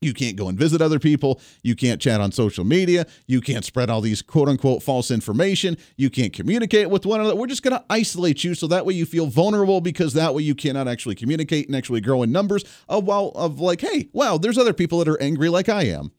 You 0.00 0.14
can't 0.14 0.36
go 0.36 0.48
and 0.48 0.56
visit 0.56 0.80
other 0.80 1.00
people. 1.00 1.40
You 1.62 1.74
can't 1.74 2.00
chat 2.00 2.20
on 2.20 2.30
social 2.30 2.64
media. 2.64 3.06
You 3.26 3.40
can't 3.40 3.64
spread 3.64 3.90
all 3.90 4.00
these 4.00 4.22
quote 4.22 4.48
unquote 4.48 4.82
false 4.82 5.10
information. 5.10 5.76
You 5.96 6.08
can't 6.08 6.32
communicate 6.32 6.88
with 6.88 7.04
one 7.04 7.20
another. 7.20 7.34
We're 7.34 7.48
just 7.48 7.64
going 7.64 7.76
to 7.76 7.84
isolate 7.90 8.44
you 8.44 8.54
so 8.54 8.68
that 8.68 8.86
way 8.86 8.94
you 8.94 9.06
feel 9.06 9.26
vulnerable 9.26 9.80
because 9.80 10.12
that 10.14 10.34
way 10.34 10.42
you 10.42 10.54
cannot 10.54 10.86
actually 10.86 11.16
communicate 11.16 11.66
and 11.66 11.74
actually 11.74 12.00
grow 12.00 12.22
in 12.22 12.30
numbers 12.30 12.64
of, 12.88 13.04
well, 13.04 13.32
of 13.34 13.58
like, 13.58 13.80
hey, 13.80 14.08
wow, 14.12 14.38
there's 14.38 14.58
other 14.58 14.72
people 14.72 14.98
that 15.00 15.08
are 15.08 15.20
angry 15.20 15.48
like 15.48 15.68
I 15.68 15.84
am. 15.84 16.12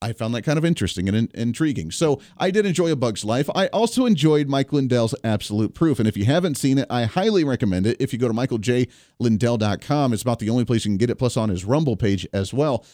I 0.00 0.12
found 0.12 0.34
that 0.34 0.42
kind 0.42 0.58
of 0.58 0.64
interesting 0.64 1.08
and 1.08 1.16
in- 1.16 1.30
intriguing. 1.34 1.90
So 1.90 2.20
I 2.36 2.50
did 2.50 2.64
enjoy 2.64 2.92
A 2.92 2.96
Bug's 2.96 3.24
Life. 3.24 3.50
I 3.54 3.66
also 3.68 4.06
enjoyed 4.06 4.48
Mike 4.48 4.72
Lindell's 4.72 5.14
Absolute 5.24 5.74
Proof. 5.74 5.98
And 5.98 6.06
if 6.06 6.16
you 6.16 6.24
haven't 6.24 6.56
seen 6.56 6.78
it, 6.78 6.86
I 6.88 7.04
highly 7.04 7.42
recommend 7.42 7.86
it. 7.86 7.96
If 7.98 8.12
you 8.12 8.18
go 8.18 8.28
to 8.28 8.34
michaeljlindell.com, 8.34 10.12
it's 10.12 10.22
about 10.22 10.38
the 10.38 10.50
only 10.50 10.64
place 10.64 10.84
you 10.84 10.90
can 10.90 10.98
get 10.98 11.10
it, 11.10 11.16
plus 11.16 11.36
on 11.36 11.48
his 11.48 11.64
Rumble 11.64 11.96
page 11.96 12.26
as 12.32 12.54
well. 12.54 12.84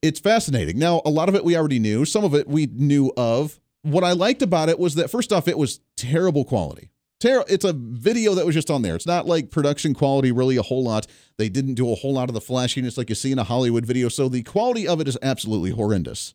It's 0.00 0.20
fascinating. 0.20 0.78
Now, 0.78 1.02
a 1.04 1.10
lot 1.10 1.28
of 1.28 1.34
it 1.34 1.44
we 1.44 1.56
already 1.56 1.80
knew, 1.80 2.04
some 2.04 2.22
of 2.24 2.34
it 2.34 2.46
we 2.46 2.66
knew 2.66 3.12
of. 3.16 3.58
What 3.82 4.04
I 4.04 4.12
liked 4.12 4.42
about 4.42 4.68
it 4.68 4.78
was 4.78 4.94
that, 4.94 5.10
first 5.10 5.32
off, 5.32 5.48
it 5.48 5.58
was 5.58 5.80
terrible 5.96 6.44
quality. 6.44 6.90
Ter- 7.20 7.44
it's 7.48 7.64
a 7.64 7.72
video 7.72 8.34
that 8.34 8.46
was 8.46 8.54
just 8.54 8.70
on 8.70 8.82
there. 8.82 8.94
It's 8.94 9.06
not 9.06 9.26
like 9.26 9.50
production 9.50 9.92
quality, 9.92 10.30
really, 10.30 10.56
a 10.56 10.62
whole 10.62 10.84
lot. 10.84 11.06
They 11.36 11.48
didn't 11.48 11.74
do 11.74 11.90
a 11.90 11.96
whole 11.96 12.12
lot 12.14 12.28
of 12.28 12.34
the 12.34 12.40
flashiness 12.40 12.96
like 12.96 13.08
you 13.08 13.16
see 13.16 13.32
in 13.32 13.40
a 13.40 13.44
Hollywood 13.44 13.84
video. 13.84 14.08
So 14.08 14.28
the 14.28 14.44
quality 14.44 14.86
of 14.86 15.00
it 15.00 15.08
is 15.08 15.18
absolutely 15.20 15.70
horrendous. 15.70 16.34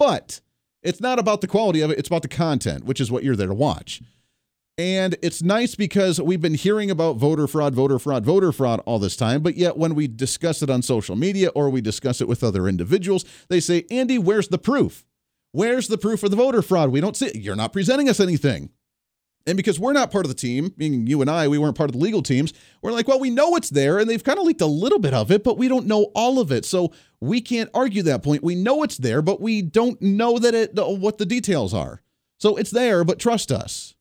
But 0.00 0.40
it's 0.82 1.00
not 1.00 1.18
about 1.18 1.42
the 1.42 1.46
quality 1.46 1.82
of 1.82 1.90
it, 1.90 1.98
it's 1.98 2.08
about 2.08 2.22
the 2.22 2.28
content, 2.28 2.84
which 2.84 3.02
is 3.02 3.12
what 3.12 3.22
you're 3.22 3.36
there 3.36 3.48
to 3.48 3.54
watch. 3.54 4.00
And 4.78 5.14
it's 5.20 5.42
nice 5.42 5.74
because 5.74 6.18
we've 6.22 6.40
been 6.40 6.54
hearing 6.54 6.90
about 6.90 7.18
voter 7.18 7.46
fraud, 7.46 7.74
voter 7.74 7.98
fraud, 7.98 8.24
voter 8.24 8.50
fraud 8.50 8.80
all 8.86 8.98
this 8.98 9.14
time. 9.14 9.42
But 9.42 9.58
yet, 9.58 9.76
when 9.76 9.94
we 9.94 10.08
discuss 10.08 10.62
it 10.62 10.70
on 10.70 10.80
social 10.80 11.16
media 11.16 11.50
or 11.50 11.68
we 11.68 11.82
discuss 11.82 12.22
it 12.22 12.28
with 12.28 12.42
other 12.42 12.66
individuals, 12.66 13.26
they 13.50 13.60
say, 13.60 13.84
Andy, 13.90 14.16
where's 14.16 14.48
the 14.48 14.56
proof? 14.56 15.04
Where's 15.52 15.88
the 15.88 15.98
proof 15.98 16.22
of 16.22 16.30
the 16.30 16.36
voter 16.38 16.62
fraud? 16.62 16.88
We 16.88 17.02
don't 17.02 17.16
see 17.16 17.26
it. 17.26 17.36
You're 17.36 17.54
not 17.54 17.74
presenting 17.74 18.08
us 18.08 18.20
anything. 18.20 18.70
And 19.50 19.56
because 19.56 19.80
we're 19.80 19.92
not 19.92 20.12
part 20.12 20.24
of 20.24 20.28
the 20.28 20.36
team, 20.36 20.72
meaning 20.76 21.08
you 21.08 21.20
and 21.20 21.28
I, 21.28 21.48
we 21.48 21.58
weren't 21.58 21.76
part 21.76 21.90
of 21.90 21.94
the 21.94 22.02
legal 22.02 22.22
teams, 22.22 22.52
we're 22.82 22.92
like, 22.92 23.08
well, 23.08 23.18
we 23.18 23.30
know 23.30 23.56
it's 23.56 23.68
there 23.68 23.98
and 23.98 24.08
they've 24.08 24.22
kind 24.22 24.38
of 24.38 24.44
leaked 24.44 24.60
a 24.60 24.66
little 24.66 25.00
bit 25.00 25.12
of 25.12 25.32
it, 25.32 25.42
but 25.42 25.58
we 25.58 25.66
don't 25.66 25.86
know 25.86 26.12
all 26.14 26.38
of 26.38 26.52
it. 26.52 26.64
So 26.64 26.92
we 27.20 27.40
can't 27.40 27.68
argue 27.74 28.04
that 28.04 28.22
point. 28.22 28.44
We 28.44 28.54
know 28.54 28.84
it's 28.84 28.96
there, 28.96 29.22
but 29.22 29.40
we 29.40 29.60
don't 29.60 30.00
know 30.00 30.38
that 30.38 30.54
it 30.54 30.70
what 30.76 31.18
the 31.18 31.26
details 31.26 31.74
are. 31.74 32.00
So 32.38 32.54
it's 32.54 32.70
there, 32.70 33.02
but 33.02 33.18
trust 33.18 33.50
us. 33.50 33.96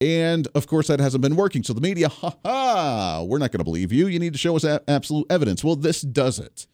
And 0.00 0.48
of 0.54 0.66
course, 0.66 0.86
that 0.86 0.98
hasn't 0.98 1.20
been 1.20 1.36
working. 1.36 1.62
So 1.62 1.74
the 1.74 1.82
media, 1.82 2.08
ha 2.08 2.34
ha, 2.42 3.22
we're 3.22 3.36
not 3.36 3.52
going 3.52 3.60
to 3.60 3.64
believe 3.64 3.92
you. 3.92 4.06
You 4.06 4.18
need 4.18 4.32
to 4.32 4.38
show 4.38 4.56
us 4.56 4.64
absolute 4.88 5.26
evidence. 5.28 5.62
Well, 5.62 5.76
this 5.76 6.00
does 6.00 6.38
it. 6.38 6.66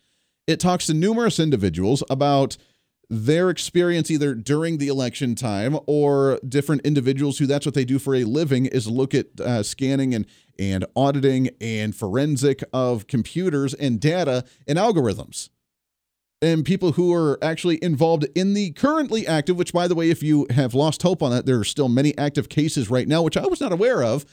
It 0.47 0.61
talks 0.61 0.87
to 0.87 0.95
numerous 0.95 1.41
individuals 1.41 2.05
about 2.09 2.57
their 3.11 3.51
experience 3.51 4.09
either 4.09 4.35
during 4.35 4.79
the 4.79 4.87
election 4.87 5.35
time 5.35 5.77
or 5.87 6.39
different 6.49 6.81
individuals 6.83 7.39
who 7.39 7.47
that's 7.47 7.67
what 7.67 7.75
they 7.75 7.85
do 7.85 7.99
for 7.99 8.15
a 8.15 8.23
living 8.23 8.67
is 8.67 8.87
look 8.87 9.13
at 9.15 9.27
uh, 9.41 9.63
scanning 9.63 10.15
and 10.15 10.27
and 10.61 10.85
auditing 10.95 11.49
and 11.61 11.97
forensic 11.97 12.63
of 12.73 13.07
computers 13.07 13.73
and 13.75 13.99
data 13.99 14.45
and 14.69 14.79
algorithms. 14.79 15.49
And 16.43 16.65
people 16.65 16.93
who 16.93 17.13
are 17.15 17.39
actually 17.43 17.83
involved 17.83 18.27
in 18.35 18.55
the 18.55 18.71
currently 18.73 19.27
active 19.27 19.57
which 19.57 19.73
by 19.73 19.89
the 19.89 19.95
way 19.95 20.11
if 20.11 20.23
you 20.23 20.47
have 20.51 20.73
lost 20.73 21.03
hope 21.03 21.23
on 21.23 21.33
that 21.33 21.47
there 21.47 21.59
are 21.59 21.65
still 21.65 21.89
many 21.89 22.17
active 22.17 22.49
cases 22.49 22.89
right 22.89 23.09
now 23.09 23.23
which 23.23 23.37
i 23.37 23.47
was 23.47 23.61
not 23.61 23.73
aware 23.73 24.03
of 24.03 24.25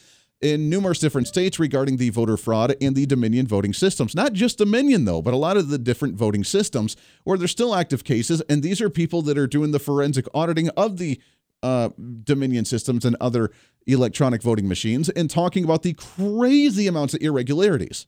in 0.42 0.70
numerous 0.70 1.00
different 1.00 1.28
states 1.28 1.60
regarding 1.60 1.98
the 1.98 2.10
voter 2.10 2.38
fraud 2.38 2.76
and 2.80 2.96
the 2.96 3.06
Dominion 3.06 3.48
voting 3.48 3.74
systems. 3.74 4.14
Not 4.14 4.34
just 4.34 4.58
Dominion, 4.58 5.06
though, 5.06 5.22
but 5.22 5.34
a 5.34 5.38
lot 5.38 5.58
of 5.58 5.70
the 5.70 5.78
different 5.78 6.16
voting 6.16 6.44
systems 6.44 6.96
where 7.24 7.38
there's 7.38 7.52
still 7.52 7.74
active 7.74 8.04
cases. 8.04 8.42
And 8.50 8.62
these 8.62 8.80
are 8.82 8.90
people 8.90 9.22
that 9.24 9.38
are 9.38 9.48
doing 9.48 9.72
the 9.72 9.80
forensic 9.80 10.28
auditing 10.34 10.70
of 10.78 10.98
the 10.98 11.20
uh, 11.64 11.90
Dominion 12.24 12.66
systems 12.66 13.04
and 13.04 13.16
other 13.20 13.52
electronic 13.88 14.44
voting 14.44 14.68
machines 14.68 15.10
and 15.10 15.30
talking 15.30 15.64
about 15.64 15.82
the 15.82 15.94
crazy 15.94 16.88
amounts 16.88 17.14
of 17.14 17.22
irregularities. 17.22 18.06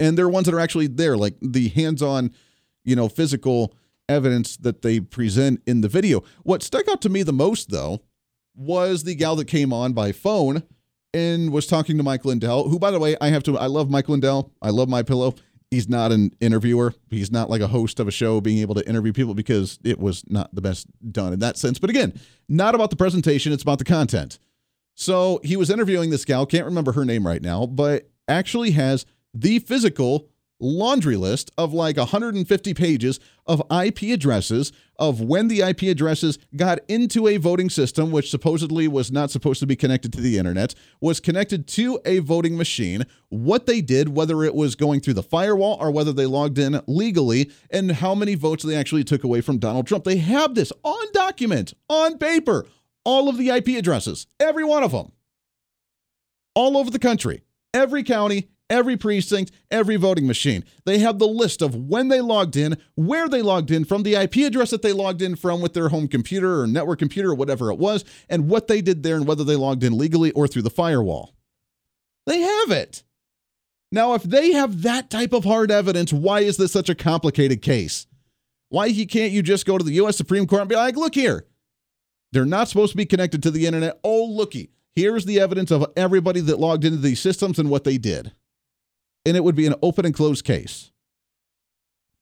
And 0.00 0.18
there 0.18 0.26
are 0.26 0.30
ones 0.30 0.46
that 0.46 0.54
are 0.54 0.60
actually 0.60 0.86
there, 0.88 1.16
like 1.16 1.34
the 1.40 1.68
hands 1.68 2.02
on, 2.02 2.32
you 2.84 2.96
know, 2.96 3.08
physical 3.08 3.74
evidence 4.08 4.56
that 4.56 4.82
they 4.82 4.98
present 4.98 5.62
in 5.66 5.82
the 5.82 5.88
video. 5.88 6.22
What 6.42 6.62
stuck 6.62 6.88
out 6.88 7.00
to 7.02 7.08
me 7.08 7.22
the 7.22 7.32
most, 7.32 7.70
though, 7.70 8.02
was 8.54 9.04
the 9.04 9.14
gal 9.14 9.36
that 9.36 9.46
came 9.46 9.72
on 9.72 9.92
by 9.92 10.12
phone 10.12 10.64
and 11.14 11.52
was 11.52 11.66
talking 11.66 11.96
to 11.96 12.02
Mike 12.02 12.24
Lindell, 12.24 12.68
who, 12.68 12.78
by 12.78 12.90
the 12.90 12.98
way, 12.98 13.16
I 13.20 13.28
have 13.28 13.42
to, 13.44 13.58
I 13.58 13.66
love 13.66 13.90
Mike 13.90 14.08
Lindell. 14.08 14.50
I 14.60 14.70
love 14.70 14.88
My 14.88 15.02
Pillow. 15.02 15.34
He's 15.70 15.88
not 15.88 16.12
an 16.12 16.32
interviewer. 16.40 16.94
He's 17.10 17.30
not 17.30 17.48
like 17.48 17.62
a 17.62 17.66
host 17.66 17.98
of 17.98 18.06
a 18.06 18.10
show 18.10 18.40
being 18.40 18.58
able 18.58 18.74
to 18.74 18.86
interview 18.86 19.12
people 19.12 19.34
because 19.34 19.78
it 19.84 19.98
was 19.98 20.22
not 20.28 20.54
the 20.54 20.60
best 20.60 20.86
done 21.10 21.32
in 21.32 21.38
that 21.38 21.56
sense. 21.56 21.78
But 21.78 21.88
again, 21.88 22.18
not 22.48 22.74
about 22.74 22.90
the 22.90 22.96
presentation, 22.96 23.52
it's 23.52 23.62
about 23.62 23.78
the 23.78 23.84
content. 23.84 24.38
So 24.94 25.40
he 25.42 25.56
was 25.56 25.70
interviewing 25.70 26.10
this 26.10 26.26
gal, 26.26 26.44
can't 26.44 26.66
remember 26.66 26.92
her 26.92 27.06
name 27.06 27.26
right 27.26 27.40
now, 27.40 27.64
but 27.64 28.10
actually 28.28 28.72
has 28.72 29.06
the 29.32 29.60
physical 29.60 30.28
laundry 30.62 31.16
list 31.16 31.50
of 31.58 31.74
like 31.74 31.96
150 31.96 32.72
pages 32.74 33.20
of 33.46 33.60
IP 33.70 34.02
addresses 34.04 34.72
of 34.96 35.20
when 35.20 35.48
the 35.48 35.60
IP 35.60 35.82
addresses 35.82 36.38
got 36.54 36.78
into 36.86 37.26
a 37.26 37.36
voting 37.36 37.68
system, 37.68 38.12
which 38.12 38.30
supposedly 38.30 38.86
was 38.86 39.10
not 39.10 39.30
supposed 39.30 39.58
to 39.58 39.66
be 39.66 39.74
connected 39.74 40.12
to 40.12 40.20
the 40.20 40.38
internet, 40.38 40.74
was 41.00 41.18
connected 41.18 41.66
to 41.66 41.98
a 42.04 42.20
voting 42.20 42.56
machine, 42.56 43.04
what 43.28 43.66
they 43.66 43.80
did, 43.80 44.10
whether 44.10 44.44
it 44.44 44.54
was 44.54 44.76
going 44.76 45.00
through 45.00 45.14
the 45.14 45.22
firewall 45.22 45.76
or 45.80 45.90
whether 45.90 46.12
they 46.12 46.26
logged 46.26 46.58
in 46.58 46.80
legally, 46.86 47.50
and 47.70 47.90
how 47.90 48.14
many 48.14 48.36
votes 48.36 48.62
they 48.62 48.76
actually 48.76 49.02
took 49.02 49.24
away 49.24 49.40
from 49.40 49.58
Donald 49.58 49.86
Trump. 49.88 50.04
They 50.04 50.18
have 50.18 50.54
this 50.54 50.72
on 50.84 51.12
document, 51.12 51.74
on 51.88 52.18
paper, 52.18 52.66
all 53.04 53.28
of 53.28 53.36
the 53.36 53.48
IP 53.48 53.70
addresses, 53.70 54.28
every 54.38 54.62
one 54.64 54.84
of 54.84 54.92
them, 54.92 55.10
all 56.54 56.76
over 56.76 56.90
the 56.90 57.00
country, 57.00 57.42
every 57.74 58.04
county, 58.04 58.48
every 58.72 58.96
precinct, 58.96 59.52
every 59.70 59.96
voting 59.96 60.26
machine. 60.26 60.64
They 60.86 60.98
have 60.98 61.18
the 61.18 61.28
list 61.28 61.60
of 61.60 61.76
when 61.76 62.08
they 62.08 62.22
logged 62.22 62.56
in, 62.56 62.78
where 62.94 63.28
they 63.28 63.42
logged 63.42 63.70
in 63.70 63.84
from, 63.84 64.02
the 64.02 64.14
IP 64.14 64.36
address 64.36 64.70
that 64.70 64.80
they 64.80 64.92
logged 64.92 65.20
in 65.20 65.36
from 65.36 65.60
with 65.60 65.74
their 65.74 65.90
home 65.90 66.08
computer 66.08 66.62
or 66.62 66.66
network 66.66 66.98
computer 66.98 67.30
or 67.30 67.34
whatever 67.34 67.70
it 67.70 67.78
was, 67.78 68.04
and 68.30 68.48
what 68.48 68.66
they 68.66 68.80
did 68.80 69.02
there 69.02 69.16
and 69.16 69.26
whether 69.26 69.44
they 69.44 69.56
logged 69.56 69.84
in 69.84 69.96
legally 69.96 70.32
or 70.32 70.48
through 70.48 70.62
the 70.62 70.70
firewall. 70.70 71.34
They 72.26 72.40
have 72.40 72.70
it. 72.70 73.04
Now, 73.92 74.14
if 74.14 74.22
they 74.22 74.52
have 74.52 74.82
that 74.82 75.10
type 75.10 75.34
of 75.34 75.44
hard 75.44 75.70
evidence, 75.70 76.10
why 76.12 76.40
is 76.40 76.56
this 76.56 76.72
such 76.72 76.88
a 76.88 76.94
complicated 76.94 77.60
case? 77.60 78.06
Why 78.70 78.90
can't 79.04 79.32
you 79.32 79.42
just 79.42 79.66
go 79.66 79.76
to 79.76 79.84
the 79.84 79.92
U.S. 79.94 80.16
Supreme 80.16 80.46
Court 80.46 80.62
and 80.62 80.68
be 80.70 80.76
like, 80.76 80.96
look 80.96 81.14
here, 81.14 81.46
they're 82.32 82.46
not 82.46 82.68
supposed 82.68 82.92
to 82.92 82.96
be 82.96 83.04
connected 83.04 83.42
to 83.42 83.50
the 83.50 83.66
internet. 83.66 84.00
Oh, 84.02 84.24
looky, 84.24 84.70
here's 84.96 85.26
the 85.26 85.40
evidence 85.40 85.70
of 85.70 85.84
everybody 85.94 86.40
that 86.40 86.58
logged 86.58 86.86
into 86.86 86.96
these 86.96 87.20
systems 87.20 87.58
and 87.58 87.68
what 87.68 87.84
they 87.84 87.98
did 87.98 88.32
and 89.24 89.36
it 89.36 89.44
would 89.44 89.54
be 89.54 89.66
an 89.66 89.74
open 89.82 90.04
and 90.04 90.14
closed 90.14 90.44
case. 90.44 90.90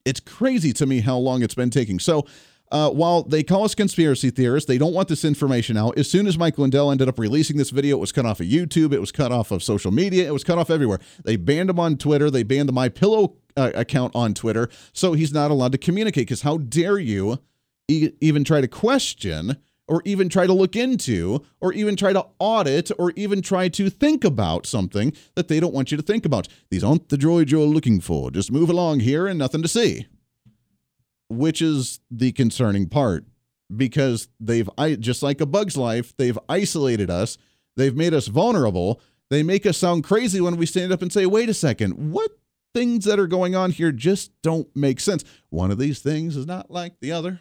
It's 0.04 0.20
crazy 0.20 0.72
to 0.74 0.86
me 0.86 1.00
how 1.00 1.16
long 1.16 1.42
it's 1.42 1.54
been 1.54 1.70
taking. 1.70 1.98
So, 1.98 2.26
uh, 2.72 2.88
while 2.88 3.24
they 3.24 3.42
call 3.42 3.64
us 3.64 3.74
conspiracy 3.74 4.30
theorists, 4.30 4.68
they 4.68 4.78
don't 4.78 4.94
want 4.94 5.08
this 5.08 5.24
information 5.24 5.76
out. 5.76 5.98
As 5.98 6.08
soon 6.08 6.28
as 6.28 6.38
Mike 6.38 6.56
Lindell 6.56 6.90
ended 6.92 7.08
up 7.08 7.18
releasing 7.18 7.56
this 7.56 7.70
video, 7.70 7.96
it 7.96 8.00
was 8.00 8.12
cut 8.12 8.24
off 8.24 8.38
of 8.38 8.46
YouTube, 8.46 8.92
it 8.92 9.00
was 9.00 9.10
cut 9.10 9.32
off 9.32 9.50
of 9.50 9.62
social 9.62 9.90
media, 9.90 10.26
it 10.26 10.32
was 10.32 10.44
cut 10.44 10.56
off 10.56 10.70
everywhere. 10.70 11.00
They 11.24 11.34
banned 11.36 11.68
him 11.68 11.80
on 11.80 11.96
Twitter, 11.96 12.30
they 12.30 12.44
banned 12.44 12.68
the 12.68 12.72
My 12.72 12.88
Pillow 12.88 13.34
uh, 13.56 13.72
account 13.74 14.14
on 14.14 14.34
Twitter, 14.34 14.68
so 14.92 15.14
he's 15.14 15.32
not 15.32 15.50
allowed 15.50 15.72
to 15.72 15.78
communicate. 15.78 16.28
Because 16.28 16.42
how 16.42 16.58
dare 16.58 16.98
you 16.98 17.40
e- 17.88 18.10
even 18.20 18.44
try 18.44 18.60
to 18.60 18.68
question 18.68 19.56
or 19.90 20.00
even 20.04 20.28
try 20.28 20.46
to 20.46 20.52
look 20.52 20.76
into, 20.76 21.44
or 21.60 21.72
even 21.72 21.96
try 21.96 22.12
to 22.12 22.24
audit, 22.38 22.92
or 22.96 23.12
even 23.16 23.42
try 23.42 23.68
to 23.68 23.90
think 23.90 24.24
about 24.24 24.64
something 24.64 25.12
that 25.34 25.48
they 25.48 25.58
don't 25.58 25.74
want 25.74 25.90
you 25.90 25.96
to 25.96 26.02
think 26.02 26.24
about. 26.24 26.46
These 26.70 26.84
aren't 26.84 27.08
the 27.08 27.16
droids 27.16 27.50
you're 27.50 27.66
looking 27.66 28.00
for. 28.00 28.30
Just 28.30 28.52
move 28.52 28.70
along 28.70 29.00
here 29.00 29.26
and 29.26 29.36
nothing 29.36 29.62
to 29.62 29.68
see. 29.68 30.06
Which 31.28 31.60
is 31.60 31.98
the 32.10 32.30
concerning 32.30 32.88
part 32.88 33.24
because 33.76 34.28
they've, 34.38 34.70
just 35.00 35.22
like 35.22 35.40
a 35.40 35.46
bug's 35.46 35.76
life, 35.76 36.16
they've 36.16 36.38
isolated 36.48 37.10
us, 37.10 37.36
they've 37.76 37.96
made 37.96 38.14
us 38.14 38.28
vulnerable. 38.28 39.00
They 39.28 39.42
make 39.42 39.66
us 39.66 39.76
sound 39.76 40.04
crazy 40.04 40.40
when 40.40 40.56
we 40.56 40.66
stand 40.66 40.92
up 40.92 41.02
and 41.02 41.12
say, 41.12 41.26
wait 41.26 41.48
a 41.48 41.54
second, 41.54 42.12
what 42.12 42.30
things 42.74 43.04
that 43.06 43.18
are 43.18 43.26
going 43.26 43.56
on 43.56 43.72
here 43.72 43.90
just 43.90 44.30
don't 44.42 44.68
make 44.76 45.00
sense. 45.00 45.24
One 45.48 45.72
of 45.72 45.78
these 45.78 45.98
things 46.00 46.36
is 46.36 46.46
not 46.46 46.70
like 46.70 47.00
the 47.00 47.10
other. 47.12 47.40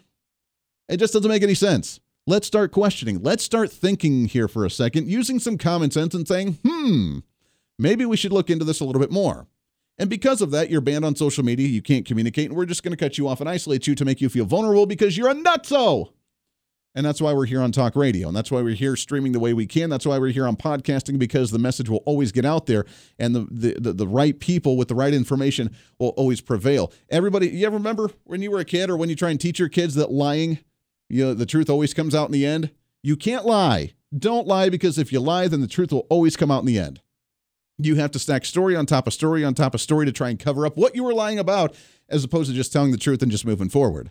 It 0.88 0.96
just 0.96 1.12
doesn't 1.12 1.30
make 1.30 1.44
any 1.44 1.54
sense. 1.54 2.00
Let's 2.26 2.46
start 2.46 2.70
questioning. 2.70 3.22
Let's 3.22 3.42
start 3.42 3.72
thinking 3.72 4.26
here 4.26 4.46
for 4.46 4.64
a 4.64 4.70
second, 4.70 5.08
using 5.08 5.38
some 5.38 5.58
common 5.58 5.90
sense 5.90 6.14
and 6.14 6.28
saying, 6.28 6.58
hmm, 6.64 7.18
maybe 7.78 8.04
we 8.04 8.16
should 8.16 8.32
look 8.32 8.50
into 8.50 8.64
this 8.64 8.80
a 8.80 8.84
little 8.84 9.00
bit 9.00 9.10
more. 9.10 9.46
And 9.98 10.08
because 10.08 10.40
of 10.40 10.50
that, 10.52 10.70
you're 10.70 10.80
banned 10.80 11.04
on 11.04 11.16
social 11.16 11.44
media. 11.44 11.68
You 11.68 11.82
can't 11.82 12.06
communicate, 12.06 12.46
and 12.46 12.56
we're 12.56 12.66
just 12.66 12.82
going 12.82 12.96
to 12.96 12.96
cut 12.96 13.18
you 13.18 13.28
off 13.28 13.40
and 13.40 13.48
isolate 13.48 13.86
you 13.86 13.94
to 13.94 14.04
make 14.04 14.20
you 14.20 14.28
feel 14.28 14.46
vulnerable 14.46 14.86
because 14.86 15.16
you're 15.16 15.30
a 15.30 15.34
nutso. 15.34 16.12
And 16.94 17.06
that's 17.06 17.20
why 17.20 17.32
we're 17.32 17.46
here 17.46 17.62
on 17.62 17.70
Talk 17.70 17.94
Radio. 17.94 18.26
And 18.26 18.36
that's 18.36 18.50
why 18.50 18.62
we're 18.62 18.74
here 18.74 18.96
streaming 18.96 19.32
the 19.32 19.38
way 19.38 19.52
we 19.52 19.66
can. 19.66 19.90
That's 19.90 20.06
why 20.06 20.18
we're 20.18 20.32
here 20.32 20.46
on 20.46 20.56
podcasting 20.56 21.18
because 21.18 21.50
the 21.50 21.58
message 21.58 21.88
will 21.88 22.02
always 22.06 22.32
get 22.32 22.44
out 22.44 22.66
there 22.66 22.84
and 23.18 23.34
the, 23.34 23.46
the, 23.50 23.80
the, 23.80 23.92
the, 23.92 24.08
right 24.08 24.38
people 24.40 24.76
with 24.76 24.88
the 24.88 24.94
right 24.96 25.14
information 25.14 25.76
will 26.00 26.08
always 26.10 26.40
prevail. 26.40 26.92
Everybody, 27.08 27.48
you 27.48 27.64
ever 27.64 27.76
remember 27.76 28.10
when 28.24 28.42
you 28.42 28.50
were 28.50 28.58
a 28.58 28.64
kid 28.64 28.90
or 28.90 28.96
when 28.96 29.08
you 29.08 29.14
try 29.14 29.30
and 29.30 29.40
teach 29.40 29.60
your 29.60 29.68
kids 29.68 29.94
that 29.94 30.10
lying 30.10 30.58
you 31.10 31.24
know, 31.24 31.34
the 31.34 31.46
truth 31.46 31.68
always 31.68 31.92
comes 31.92 32.14
out 32.14 32.26
in 32.26 32.32
the 32.32 32.46
end. 32.46 32.70
You 33.02 33.16
can't 33.16 33.44
lie. 33.44 33.94
Don't 34.16 34.46
lie 34.46 34.70
because 34.70 34.96
if 34.96 35.12
you 35.12 35.20
lie, 35.20 35.48
then 35.48 35.60
the 35.60 35.66
truth 35.66 35.92
will 35.92 36.06
always 36.08 36.36
come 36.36 36.50
out 36.50 36.60
in 36.60 36.66
the 36.66 36.78
end. 36.78 37.00
You 37.78 37.96
have 37.96 38.12
to 38.12 38.18
stack 38.18 38.44
story 38.44 38.76
on 38.76 38.86
top 38.86 39.06
of 39.06 39.12
story 39.12 39.44
on 39.44 39.54
top 39.54 39.74
of 39.74 39.80
story 39.80 40.06
to 40.06 40.12
try 40.12 40.28
and 40.28 40.38
cover 40.38 40.64
up 40.66 40.76
what 40.76 40.94
you 40.94 41.02
were 41.02 41.14
lying 41.14 41.38
about, 41.38 41.74
as 42.08 42.22
opposed 42.22 42.48
to 42.50 42.56
just 42.56 42.72
telling 42.72 42.92
the 42.92 42.98
truth 42.98 43.22
and 43.22 43.30
just 43.30 43.44
moving 43.44 43.68
forward. 43.68 44.10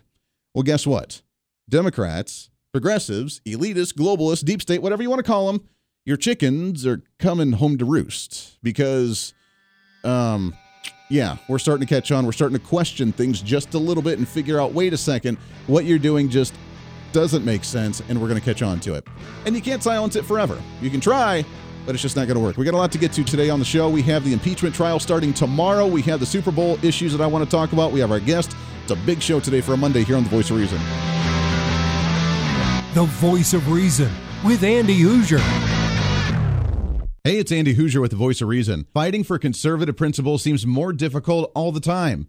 Well, 0.54 0.62
guess 0.62 0.86
what? 0.86 1.22
Democrats, 1.68 2.50
progressives, 2.72 3.40
elitists, 3.46 3.94
globalists, 3.94 4.44
deep 4.44 4.60
state, 4.60 4.82
whatever 4.82 5.02
you 5.02 5.08
want 5.08 5.20
to 5.20 5.30
call 5.30 5.50
them, 5.50 5.66
your 6.04 6.16
chickens 6.16 6.84
are 6.84 7.02
coming 7.18 7.52
home 7.52 7.78
to 7.78 7.84
roost 7.84 8.58
because, 8.62 9.32
um, 10.04 10.54
yeah, 11.08 11.36
we're 11.48 11.58
starting 11.58 11.86
to 11.86 11.94
catch 11.94 12.10
on. 12.10 12.26
We're 12.26 12.32
starting 12.32 12.58
to 12.58 12.64
question 12.64 13.12
things 13.12 13.40
just 13.40 13.74
a 13.74 13.78
little 13.78 14.02
bit 14.02 14.18
and 14.18 14.28
figure 14.28 14.60
out 14.60 14.72
wait 14.72 14.92
a 14.92 14.98
second, 14.98 15.38
what 15.66 15.84
you're 15.84 15.98
doing 15.98 16.28
just 16.28 16.54
doesn't 17.12 17.44
make 17.44 17.64
sense, 17.64 18.02
and 18.08 18.20
we're 18.20 18.28
going 18.28 18.40
to 18.40 18.44
catch 18.44 18.62
on 18.62 18.80
to 18.80 18.94
it. 18.94 19.06
And 19.46 19.54
you 19.54 19.62
can't 19.62 19.82
silence 19.82 20.16
it 20.16 20.24
forever. 20.24 20.60
You 20.80 20.90
can 20.90 21.00
try, 21.00 21.44
but 21.86 21.94
it's 21.94 22.02
just 22.02 22.16
not 22.16 22.26
going 22.26 22.36
to 22.36 22.42
work. 22.42 22.56
We 22.56 22.64
got 22.64 22.74
a 22.74 22.76
lot 22.76 22.92
to 22.92 22.98
get 22.98 23.12
to 23.12 23.24
today 23.24 23.50
on 23.50 23.58
the 23.58 23.64
show. 23.64 23.88
We 23.88 24.02
have 24.02 24.24
the 24.24 24.32
impeachment 24.32 24.74
trial 24.74 24.98
starting 24.98 25.32
tomorrow. 25.32 25.86
We 25.86 26.02
have 26.02 26.20
the 26.20 26.26
Super 26.26 26.50
Bowl 26.50 26.78
issues 26.84 27.12
that 27.12 27.20
I 27.20 27.26
want 27.26 27.44
to 27.44 27.50
talk 27.50 27.72
about. 27.72 27.92
We 27.92 28.00
have 28.00 28.10
our 28.10 28.20
guest. 28.20 28.54
It's 28.82 28.92
a 28.92 28.96
big 29.06 29.22
show 29.22 29.40
today 29.40 29.60
for 29.60 29.74
a 29.74 29.76
Monday 29.76 30.04
here 30.04 30.16
on 30.16 30.24
The 30.24 30.30
Voice 30.30 30.50
of 30.50 30.56
Reason. 30.56 30.78
The 32.94 33.04
Voice 33.04 33.54
of 33.54 33.70
Reason 33.70 34.10
with 34.44 34.62
Andy 34.64 34.98
Hoosier. 34.98 35.38
Hey, 37.22 37.36
it's 37.36 37.52
Andy 37.52 37.74
Hoosier 37.74 38.00
with 38.00 38.10
The 38.10 38.16
Voice 38.16 38.40
of 38.40 38.48
Reason. 38.48 38.86
Fighting 38.94 39.22
for 39.24 39.38
conservative 39.38 39.96
principles 39.96 40.42
seems 40.42 40.66
more 40.66 40.92
difficult 40.92 41.52
all 41.54 41.70
the 41.70 41.80
time. 41.80 42.28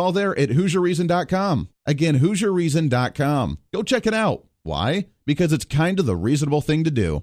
all 0.00 0.12
there 0.12 0.36
at 0.38 0.48
HoosierReason.com. 0.48 1.68
Again, 1.86 2.18
HoosierReason.com. 2.18 3.58
Go 3.72 3.82
check 3.82 4.06
it 4.06 4.14
out. 4.14 4.46
Why? 4.62 5.06
Because 5.26 5.52
it's 5.52 5.64
kind 5.64 6.00
of 6.00 6.06
the 6.06 6.16
reasonable 6.16 6.60
thing 6.60 6.84
to 6.84 6.90
do. 6.90 7.22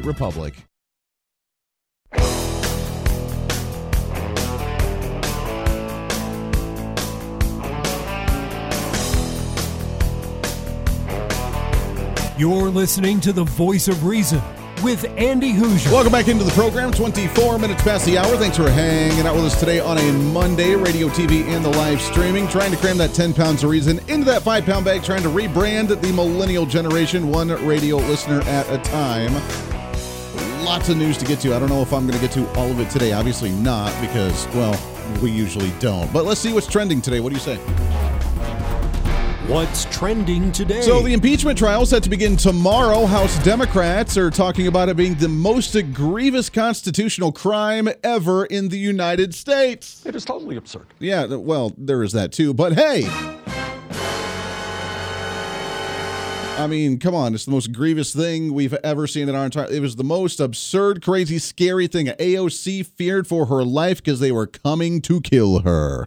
republic. 0.00 0.54
You're 12.38 12.70
listening 12.70 13.20
to 13.20 13.32
the 13.32 13.44
voice 13.44 13.86
of 13.86 14.04
reason 14.04 14.42
with 14.82 15.04
Andy 15.16 15.52
Hoosier. 15.52 15.92
Welcome 15.92 16.10
back 16.10 16.26
into 16.26 16.42
the 16.42 16.50
program. 16.50 16.90
24 16.90 17.58
minutes 17.58 17.82
past 17.82 18.04
the 18.04 18.18
hour. 18.18 18.36
Thanks 18.36 18.56
for 18.56 18.68
hanging 18.68 19.26
out 19.26 19.36
with 19.36 19.44
us 19.44 19.60
today 19.60 19.78
on 19.78 19.96
a 19.96 20.12
Monday, 20.12 20.74
radio, 20.74 21.08
TV, 21.08 21.44
and 21.44 21.64
the 21.64 21.70
live 21.70 22.00
streaming. 22.00 22.48
Trying 22.48 22.72
to 22.72 22.76
cram 22.76 22.98
that 22.98 23.14
10 23.14 23.32
pounds 23.32 23.62
of 23.62 23.70
reason 23.70 24.00
into 24.08 24.24
that 24.24 24.42
5 24.42 24.64
pound 24.64 24.84
bag, 24.84 25.04
trying 25.04 25.22
to 25.22 25.28
rebrand 25.28 25.88
the 25.88 26.12
millennial 26.12 26.66
generation, 26.66 27.28
one 27.28 27.48
radio 27.64 27.98
listener 27.98 28.40
at 28.42 28.68
a 28.70 28.78
time. 28.90 29.71
Lots 30.64 30.88
of 30.88 30.96
news 30.96 31.18
to 31.18 31.24
get 31.24 31.40
to. 31.40 31.54
I 31.54 31.58
don't 31.58 31.68
know 31.68 31.82
if 31.82 31.92
I'm 31.92 32.06
going 32.06 32.18
to 32.18 32.20
get 32.20 32.32
to 32.32 32.48
all 32.58 32.70
of 32.70 32.80
it 32.80 32.88
today. 32.88 33.12
Obviously 33.12 33.50
not, 33.50 33.92
because, 34.00 34.46
well, 34.48 34.78
we 35.20 35.30
usually 35.30 35.70
don't. 35.80 36.10
But 36.12 36.24
let's 36.24 36.40
see 36.40 36.52
what's 36.52 36.66
trending 36.66 37.02
today. 37.02 37.20
What 37.20 37.30
do 37.30 37.34
you 37.34 37.40
say? 37.40 37.56
What's 39.48 39.84
trending 39.86 40.50
today? 40.52 40.80
So 40.80 41.02
the 41.02 41.12
impeachment 41.12 41.58
trial 41.58 41.84
set 41.84 42.02
to 42.04 42.08
begin 42.08 42.36
tomorrow. 42.36 43.06
House 43.06 43.42
Democrats 43.44 44.16
are 44.16 44.30
talking 44.30 44.68
about 44.68 44.88
it 44.88 44.96
being 44.96 45.14
the 45.16 45.28
most 45.28 45.76
grievous 45.92 46.48
constitutional 46.48 47.32
crime 47.32 47.88
ever 48.02 48.46
in 48.46 48.68
the 48.68 48.78
United 48.78 49.34
States. 49.34 50.06
It 50.06 50.14
is 50.14 50.24
totally 50.24 50.56
absurd. 50.56 50.86
Yeah, 51.00 51.26
well, 51.26 51.74
there 51.76 52.02
is 52.02 52.12
that 52.12 52.32
too. 52.32 52.54
But 52.54 52.74
hey, 52.74 53.02
I 56.58 56.66
mean, 56.68 56.98
come 56.98 57.14
on, 57.14 57.34
it's 57.34 57.46
the 57.46 57.50
most 57.50 57.72
grievous 57.72 58.14
thing 58.14 58.52
we've 58.52 58.74
ever 58.84 59.06
seen 59.06 59.28
in 59.28 59.34
our 59.34 59.46
entire. 59.46 59.70
It 59.70 59.80
was 59.80 59.96
the 59.96 60.04
most 60.04 60.38
absurd, 60.38 61.02
crazy, 61.02 61.38
scary 61.38 61.86
thing. 61.88 62.06
AOC 62.06 62.86
feared 62.86 63.26
for 63.26 63.46
her 63.46 63.64
life 63.64 63.98
because 63.98 64.20
they 64.20 64.30
were 64.30 64.46
coming 64.46 65.00
to 65.02 65.20
kill 65.20 65.60
her. 65.60 66.06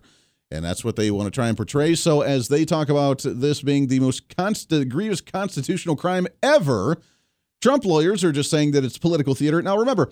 And 0.51 0.63
that's 0.63 0.85
what 0.85 0.95
they 0.95 1.11
want 1.11 1.27
to 1.27 1.31
try 1.31 1.47
and 1.47 1.57
portray. 1.57 1.95
So, 1.95 2.21
as 2.21 2.47
they 2.47 2.63
talk 2.63 2.87
about 2.89 3.23
this 3.25 3.61
being 3.61 3.87
the 3.87 3.99
most 3.99 4.33
constant, 4.37 4.87
grievous 4.89 5.19
constitutional 5.19 5.95
crime 5.95 6.27
ever, 6.41 6.97
Trump 7.61 7.83
lawyers 7.83 8.23
are 8.23 8.31
just 8.31 8.51
saying 8.51 8.71
that 8.71 8.85
it's 8.85 8.97
political 8.97 9.35
theater. 9.35 9.61
Now, 9.61 9.75
remember, 9.77 10.11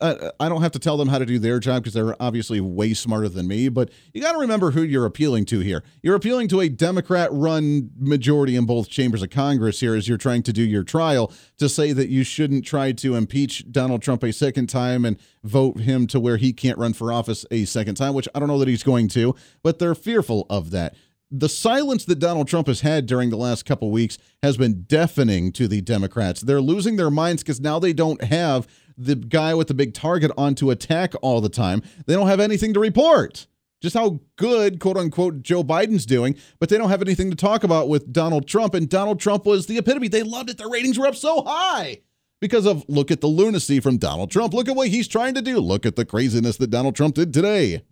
uh, 0.00 0.30
I 0.40 0.48
don't 0.48 0.62
have 0.62 0.72
to 0.72 0.78
tell 0.78 0.96
them 0.96 1.08
how 1.08 1.18
to 1.18 1.26
do 1.26 1.38
their 1.38 1.60
job 1.60 1.82
because 1.82 1.94
they're 1.94 2.20
obviously 2.20 2.60
way 2.60 2.94
smarter 2.94 3.28
than 3.28 3.46
me, 3.46 3.68
but 3.68 3.90
you 4.12 4.20
got 4.20 4.32
to 4.32 4.38
remember 4.38 4.72
who 4.72 4.82
you're 4.82 5.06
appealing 5.06 5.44
to 5.46 5.60
here. 5.60 5.84
You're 6.02 6.16
appealing 6.16 6.48
to 6.48 6.60
a 6.60 6.68
Democrat 6.68 7.30
run 7.32 7.90
majority 7.96 8.56
in 8.56 8.66
both 8.66 8.88
chambers 8.88 9.22
of 9.22 9.30
Congress 9.30 9.80
here 9.80 9.94
as 9.94 10.08
you're 10.08 10.18
trying 10.18 10.42
to 10.44 10.52
do 10.52 10.62
your 10.62 10.82
trial 10.82 11.32
to 11.58 11.68
say 11.68 11.92
that 11.92 12.08
you 12.08 12.24
shouldn't 12.24 12.64
try 12.64 12.92
to 12.92 13.14
impeach 13.14 13.70
Donald 13.70 14.02
Trump 14.02 14.22
a 14.24 14.32
second 14.32 14.66
time 14.66 15.04
and 15.04 15.16
vote 15.44 15.80
him 15.80 16.06
to 16.08 16.18
where 16.18 16.38
he 16.38 16.52
can't 16.52 16.78
run 16.78 16.92
for 16.92 17.12
office 17.12 17.46
a 17.50 17.64
second 17.64 17.94
time, 17.94 18.14
which 18.14 18.28
I 18.34 18.40
don't 18.40 18.48
know 18.48 18.58
that 18.58 18.68
he's 18.68 18.82
going 18.82 19.08
to, 19.10 19.34
but 19.62 19.78
they're 19.78 19.94
fearful 19.94 20.46
of 20.50 20.70
that 20.70 20.96
the 21.36 21.48
silence 21.48 22.04
that 22.04 22.20
Donald 22.20 22.46
Trump 22.46 22.68
has 22.68 22.82
had 22.82 23.06
during 23.06 23.30
the 23.30 23.36
last 23.36 23.64
couple 23.64 23.90
weeks 23.90 24.18
has 24.42 24.56
been 24.56 24.82
deafening 24.82 25.50
to 25.52 25.66
the 25.66 25.80
Democrats. 25.80 26.40
They're 26.40 26.60
losing 26.60 26.94
their 26.94 27.10
minds 27.10 27.42
because 27.42 27.60
now 27.60 27.80
they 27.80 27.92
don't 27.92 28.22
have 28.22 28.68
the 28.96 29.14
guy 29.14 29.54
with 29.54 29.68
the 29.68 29.74
big 29.74 29.94
target 29.94 30.30
on 30.36 30.54
to 30.56 30.70
attack 30.70 31.14
all 31.22 31.40
the 31.40 31.48
time. 31.48 31.82
They 32.06 32.14
don't 32.14 32.28
have 32.28 32.40
anything 32.40 32.74
to 32.74 32.80
report. 32.80 33.46
Just 33.80 33.96
how 33.96 34.20
good, 34.36 34.80
quote 34.80 34.96
unquote, 34.96 35.42
Joe 35.42 35.62
Biden's 35.62 36.06
doing, 36.06 36.36
but 36.58 36.70
they 36.70 36.78
don't 36.78 36.88
have 36.88 37.02
anything 37.02 37.30
to 37.30 37.36
talk 37.36 37.64
about 37.64 37.88
with 37.88 38.12
Donald 38.12 38.48
Trump. 38.48 38.72
And 38.72 38.88
Donald 38.88 39.20
Trump 39.20 39.44
was 39.44 39.66
the 39.66 39.76
epitome. 39.76 40.08
They 40.08 40.22
loved 40.22 40.48
it. 40.48 40.56
Their 40.56 40.70
ratings 40.70 40.98
were 40.98 41.06
up 41.06 41.16
so 41.16 41.42
high 41.42 42.00
because 42.40 42.66
of 42.66 42.84
look 42.88 43.10
at 43.10 43.20
the 43.20 43.26
lunacy 43.26 43.80
from 43.80 43.98
Donald 43.98 44.30
Trump. 44.30 44.54
Look 44.54 44.68
at 44.68 44.76
what 44.76 44.88
he's 44.88 45.08
trying 45.08 45.34
to 45.34 45.42
do. 45.42 45.58
Look 45.58 45.84
at 45.84 45.96
the 45.96 46.06
craziness 46.06 46.56
that 46.56 46.70
Donald 46.70 46.96
Trump 46.96 47.14
did 47.14 47.34
today. 47.34 47.82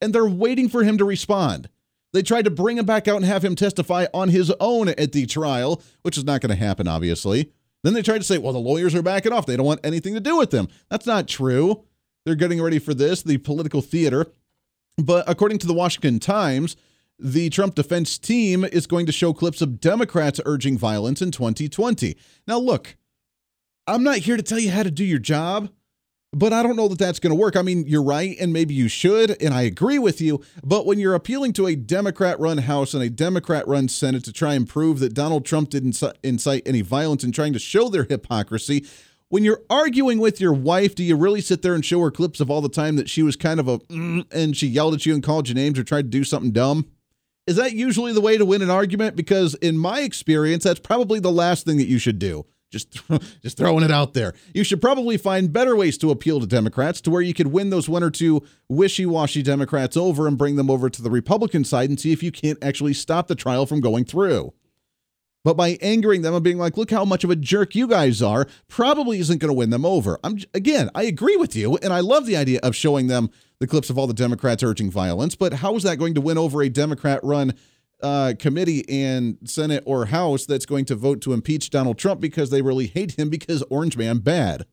And 0.00 0.14
they're 0.14 0.26
waiting 0.26 0.68
for 0.68 0.84
him 0.84 0.98
to 0.98 1.04
respond. 1.04 1.70
They 2.12 2.22
tried 2.22 2.44
to 2.44 2.50
bring 2.50 2.78
him 2.78 2.86
back 2.86 3.08
out 3.08 3.16
and 3.16 3.24
have 3.24 3.44
him 3.44 3.56
testify 3.56 4.06
on 4.14 4.28
his 4.28 4.52
own 4.60 4.88
at 4.90 5.12
the 5.12 5.26
trial, 5.26 5.82
which 6.02 6.16
is 6.16 6.24
not 6.24 6.40
going 6.40 6.50
to 6.50 6.56
happen, 6.56 6.86
obviously. 6.86 7.50
Then 7.86 7.94
they 7.94 8.02
tried 8.02 8.18
to 8.18 8.24
say, 8.24 8.36
well, 8.36 8.52
the 8.52 8.58
lawyers 8.58 8.96
are 8.96 9.02
backing 9.02 9.32
off. 9.32 9.46
They 9.46 9.56
don't 9.56 9.64
want 9.64 9.78
anything 9.84 10.14
to 10.14 10.20
do 10.20 10.36
with 10.36 10.50
them. 10.50 10.66
That's 10.90 11.06
not 11.06 11.28
true. 11.28 11.84
They're 12.24 12.34
getting 12.34 12.60
ready 12.60 12.80
for 12.80 12.94
this, 12.94 13.22
the 13.22 13.38
political 13.38 13.80
theater. 13.80 14.26
But 14.98 15.22
according 15.28 15.58
to 15.58 15.68
the 15.68 15.72
Washington 15.72 16.18
Times, 16.18 16.74
the 17.16 17.48
Trump 17.48 17.76
defense 17.76 18.18
team 18.18 18.64
is 18.64 18.88
going 18.88 19.06
to 19.06 19.12
show 19.12 19.32
clips 19.32 19.62
of 19.62 19.80
Democrats 19.80 20.40
urging 20.44 20.76
violence 20.76 21.22
in 21.22 21.30
2020. 21.30 22.16
Now, 22.48 22.58
look, 22.58 22.96
I'm 23.86 24.02
not 24.02 24.16
here 24.16 24.36
to 24.36 24.42
tell 24.42 24.58
you 24.58 24.72
how 24.72 24.82
to 24.82 24.90
do 24.90 25.04
your 25.04 25.20
job. 25.20 25.70
But 26.32 26.52
I 26.52 26.62
don't 26.62 26.76
know 26.76 26.88
that 26.88 26.98
that's 26.98 27.18
going 27.18 27.30
to 27.30 27.40
work. 27.40 27.56
I 27.56 27.62
mean, 27.62 27.86
you're 27.86 28.02
right, 28.02 28.36
and 28.38 28.52
maybe 28.52 28.74
you 28.74 28.88
should, 28.88 29.40
and 29.40 29.54
I 29.54 29.62
agree 29.62 29.98
with 29.98 30.20
you. 30.20 30.42
But 30.62 30.84
when 30.84 30.98
you're 30.98 31.14
appealing 31.14 31.54
to 31.54 31.66
a 31.66 31.76
Democrat 31.76 32.38
run 32.38 32.58
House 32.58 32.94
and 32.94 33.02
a 33.02 33.08
Democrat 33.08 33.66
run 33.66 33.88
Senate 33.88 34.24
to 34.24 34.32
try 34.32 34.54
and 34.54 34.68
prove 34.68 34.98
that 34.98 35.14
Donald 35.14 35.46
Trump 35.46 35.70
didn't 35.70 36.02
incite 36.22 36.62
any 36.66 36.82
violence 36.82 37.24
and 37.24 37.32
trying 37.32 37.52
to 37.54 37.58
show 37.58 37.88
their 37.88 38.04
hypocrisy, 38.04 38.84
when 39.28 39.44
you're 39.44 39.62
arguing 39.68 40.18
with 40.18 40.40
your 40.40 40.52
wife, 40.52 40.94
do 40.94 41.02
you 41.02 41.16
really 41.16 41.40
sit 41.40 41.62
there 41.62 41.74
and 41.74 41.84
show 41.84 42.00
her 42.00 42.10
clips 42.10 42.40
of 42.40 42.50
all 42.50 42.60
the 42.60 42.68
time 42.68 42.96
that 42.96 43.10
she 43.10 43.22
was 43.22 43.36
kind 43.36 43.58
of 43.58 43.68
a 43.68 43.78
mm, 43.78 44.24
and 44.30 44.56
she 44.56 44.66
yelled 44.66 44.94
at 44.94 45.06
you 45.06 45.14
and 45.14 45.22
called 45.22 45.48
you 45.48 45.54
names 45.54 45.78
or 45.78 45.84
tried 45.84 46.02
to 46.02 46.08
do 46.08 46.24
something 46.24 46.52
dumb? 46.52 46.86
Is 47.46 47.56
that 47.56 47.72
usually 47.72 48.12
the 48.12 48.20
way 48.20 48.36
to 48.36 48.44
win 48.44 48.62
an 48.62 48.70
argument? 48.70 49.16
Because 49.16 49.54
in 49.56 49.78
my 49.78 50.00
experience, 50.00 50.64
that's 50.64 50.80
probably 50.80 51.20
the 51.20 51.30
last 51.30 51.64
thing 51.64 51.76
that 51.78 51.86
you 51.86 51.98
should 51.98 52.18
do. 52.18 52.44
Just, 52.70 53.00
just 53.42 53.56
throwing 53.56 53.84
it 53.84 53.90
out 53.90 54.14
there. 54.14 54.34
You 54.54 54.64
should 54.64 54.80
probably 54.80 55.16
find 55.16 55.52
better 55.52 55.76
ways 55.76 55.96
to 55.98 56.10
appeal 56.10 56.40
to 56.40 56.46
Democrats 56.46 57.00
to 57.02 57.10
where 57.10 57.22
you 57.22 57.34
could 57.34 57.48
win 57.48 57.70
those 57.70 57.88
one 57.88 58.02
or 58.02 58.10
two 58.10 58.42
wishy 58.68 59.06
washy 59.06 59.42
Democrats 59.42 59.96
over 59.96 60.26
and 60.26 60.36
bring 60.36 60.56
them 60.56 60.70
over 60.70 60.90
to 60.90 61.02
the 61.02 61.10
Republican 61.10 61.64
side 61.64 61.88
and 61.88 62.00
see 62.00 62.12
if 62.12 62.22
you 62.22 62.32
can't 62.32 62.62
actually 62.62 62.94
stop 62.94 63.28
the 63.28 63.34
trial 63.34 63.66
from 63.66 63.80
going 63.80 64.04
through. 64.04 64.52
But 65.46 65.56
by 65.56 65.78
angering 65.80 66.22
them 66.22 66.34
and 66.34 66.42
being 66.42 66.58
like, 66.58 66.76
look 66.76 66.90
how 66.90 67.04
much 67.04 67.22
of 67.22 67.30
a 67.30 67.36
jerk 67.36 67.76
you 67.76 67.86
guys 67.86 68.20
are, 68.20 68.48
probably 68.66 69.20
isn't 69.20 69.38
going 69.38 69.48
to 69.48 69.54
win 69.54 69.70
them 69.70 69.86
over. 69.86 70.18
I'm 70.24 70.38
again, 70.54 70.90
I 70.92 71.04
agree 71.04 71.36
with 71.36 71.54
you, 71.54 71.76
and 71.76 71.92
I 71.92 72.00
love 72.00 72.26
the 72.26 72.36
idea 72.36 72.58
of 72.64 72.74
showing 72.74 73.06
them 73.06 73.30
the 73.60 73.68
clips 73.68 73.88
of 73.88 73.96
all 73.96 74.08
the 74.08 74.12
Democrats 74.12 74.64
urging 74.64 74.90
violence. 74.90 75.36
But 75.36 75.52
how 75.52 75.76
is 75.76 75.84
that 75.84 76.00
going 76.00 76.14
to 76.14 76.20
win 76.20 76.36
over 76.36 76.62
a 76.62 76.68
Democrat 76.68 77.20
run 77.22 77.54
uh, 78.02 78.34
committee 78.38 78.84
and 78.88 79.38
Senate 79.44 79.82
or 79.86 80.06
House 80.06 80.46
that's 80.46 80.66
going 80.66 80.84
to 80.86 80.94
vote 80.94 81.20
to 81.22 81.32
impeach 81.32 81.70
Donald 81.70 81.98
Trump 81.98 82.20
because 82.20 82.50
they 82.50 82.62
really 82.62 82.86
hate 82.86 83.18
him 83.18 83.30
because 83.30 83.62
Orange 83.70 83.96
Man 83.96 84.18
bad. 84.18 84.66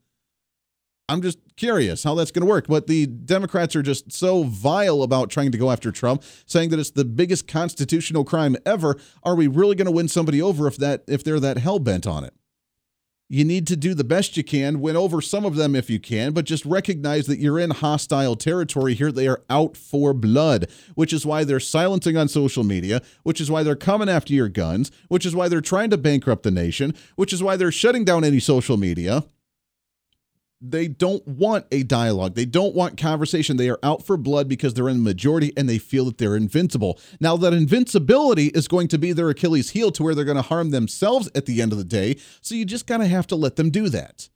I'm 1.08 1.20
just 1.20 1.38
curious 1.56 2.02
how 2.02 2.14
that's 2.14 2.30
going 2.30 2.46
to 2.46 2.48
work. 2.48 2.66
But 2.66 2.86
the 2.86 3.06
Democrats 3.06 3.76
are 3.76 3.82
just 3.82 4.12
so 4.12 4.44
vile 4.44 5.02
about 5.02 5.30
trying 5.30 5.52
to 5.52 5.58
go 5.58 5.70
after 5.70 5.92
Trump, 5.92 6.22
saying 6.46 6.70
that 6.70 6.78
it's 6.78 6.90
the 6.90 7.04
biggest 7.04 7.46
constitutional 7.46 8.24
crime 8.24 8.56
ever. 8.64 8.96
Are 9.22 9.34
we 9.34 9.46
really 9.46 9.74
going 9.74 9.86
to 9.86 9.92
win 9.92 10.08
somebody 10.08 10.40
over 10.40 10.66
if 10.66 10.76
that 10.78 11.04
if 11.06 11.22
they're 11.22 11.40
that 11.40 11.58
hell 11.58 11.78
bent 11.78 12.06
on 12.06 12.24
it? 12.24 12.34
You 13.30 13.42
need 13.42 13.66
to 13.68 13.76
do 13.76 13.94
the 13.94 14.04
best 14.04 14.36
you 14.36 14.44
can, 14.44 14.80
win 14.80 14.96
over 14.96 15.22
some 15.22 15.46
of 15.46 15.56
them 15.56 15.74
if 15.74 15.88
you 15.88 15.98
can, 15.98 16.32
but 16.32 16.44
just 16.44 16.64
recognize 16.66 17.26
that 17.26 17.38
you're 17.38 17.58
in 17.58 17.70
hostile 17.70 18.36
territory 18.36 18.92
here. 18.92 19.10
They 19.10 19.26
are 19.26 19.42
out 19.48 19.78
for 19.78 20.12
blood, 20.12 20.68
which 20.94 21.10
is 21.12 21.24
why 21.24 21.44
they're 21.44 21.58
silencing 21.58 22.18
on 22.18 22.28
social 22.28 22.64
media, 22.64 23.00
which 23.22 23.40
is 23.40 23.50
why 23.50 23.62
they're 23.62 23.76
coming 23.76 24.10
after 24.10 24.34
your 24.34 24.50
guns, 24.50 24.90
which 25.08 25.24
is 25.24 25.34
why 25.34 25.48
they're 25.48 25.62
trying 25.62 25.88
to 25.90 25.96
bankrupt 25.96 26.42
the 26.42 26.50
nation, 26.50 26.94
which 27.16 27.32
is 27.32 27.42
why 27.42 27.56
they're 27.56 27.72
shutting 27.72 28.04
down 28.04 28.24
any 28.24 28.40
social 28.40 28.76
media. 28.76 29.24
They 30.66 30.88
don't 30.88 31.26
want 31.28 31.66
a 31.70 31.82
dialogue. 31.82 32.34
They 32.34 32.46
don't 32.46 32.74
want 32.74 32.96
conversation. 32.96 33.56
They 33.56 33.68
are 33.68 33.78
out 33.82 34.04
for 34.04 34.16
blood 34.16 34.48
because 34.48 34.74
they're 34.74 34.88
in 34.88 34.98
the 34.98 35.02
majority 35.02 35.52
and 35.56 35.68
they 35.68 35.78
feel 35.78 36.06
that 36.06 36.18
they're 36.18 36.36
invincible. 36.36 36.98
Now, 37.20 37.36
that 37.36 37.52
invincibility 37.52 38.46
is 38.46 38.66
going 38.66 38.88
to 38.88 38.98
be 38.98 39.12
their 39.12 39.28
Achilles 39.28 39.70
heel 39.70 39.90
to 39.92 40.02
where 40.02 40.14
they're 40.14 40.24
going 40.24 40.36
to 40.36 40.42
harm 40.42 40.70
themselves 40.70 41.30
at 41.34 41.46
the 41.46 41.60
end 41.60 41.72
of 41.72 41.78
the 41.78 41.84
day. 41.84 42.16
So 42.40 42.54
you 42.54 42.64
just 42.64 42.86
kind 42.86 43.02
of 43.02 43.08
have 43.08 43.26
to 43.28 43.36
let 43.36 43.56
them 43.56 43.70
do 43.70 43.88
that 43.90 44.28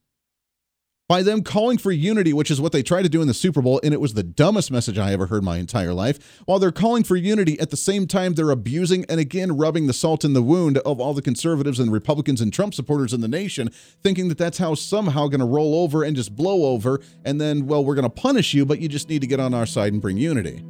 by 1.09 1.23
them 1.23 1.42
calling 1.42 1.79
for 1.79 1.90
unity, 1.90 2.35
which 2.35 2.51
is 2.51 2.61
what 2.61 2.71
they 2.71 2.83
tried 2.83 3.03
to 3.03 3.09
do 3.09 3.23
in 3.23 3.29
the 3.29 3.35
Super 3.35 3.62
Bowl, 3.62 3.81
and 3.83 3.94
it 3.94 4.01
was 4.01 4.12
the 4.12 4.23
dumbest 4.23 4.71
message 4.71 4.99
I 4.99 5.12
ever 5.12 5.27
heard 5.27 5.42
my 5.42 5.57
entire 5.57 5.94
life. 5.94 6.42
While 6.44 6.59
they're 6.59 6.71
calling 6.71 7.03
for 7.03 7.16
unity, 7.16 7.59
at 7.59 7.71
the 7.71 7.79
same 7.79 8.07
time, 8.07 8.35
they're 8.35 8.51
abusing 8.51 9.07
and 9.09 9.18
again 9.18 9.57
rubbing 9.57 9.87
the 9.87 9.94
salt 9.94 10.23
in 10.23 10.35
the 10.35 10.42
wound 10.42 10.77
of 10.79 11.01
all 11.01 11.14
the 11.14 11.23
conservatives 11.23 11.81
and 11.81 11.90
Republicans 11.90 12.42
and 12.42 12.53
Trump 12.53 12.75
supporters 12.75 13.14
in 13.14 13.23
the 13.23 13.29
nation, 13.29 13.71
thinking 14.03 14.29
that 14.29 14.37
that's 14.37 14.59
how 14.59 14.75
somehow 14.75 15.29
going 15.29 15.40
to 15.40 15.47
roll 15.47 15.83
over 15.83 16.03
and 16.03 16.14
just 16.14 16.37
blow 16.37 16.66
over, 16.66 17.01
and 17.25 17.40
then, 17.40 17.66
well, 17.66 17.83
we're 17.83 17.94
going 17.94 18.03
to 18.03 18.11
punish 18.11 18.53
you, 18.53 18.66
but 18.66 18.79
you 18.79 18.88
just 18.88 19.09
need 19.09 19.23
to 19.23 19.27
get 19.27 19.40
on 19.40 19.55
our 19.55 19.66
side 19.66 19.94
and 19.94 20.03
bring 20.03 20.18
unity. 20.18 20.62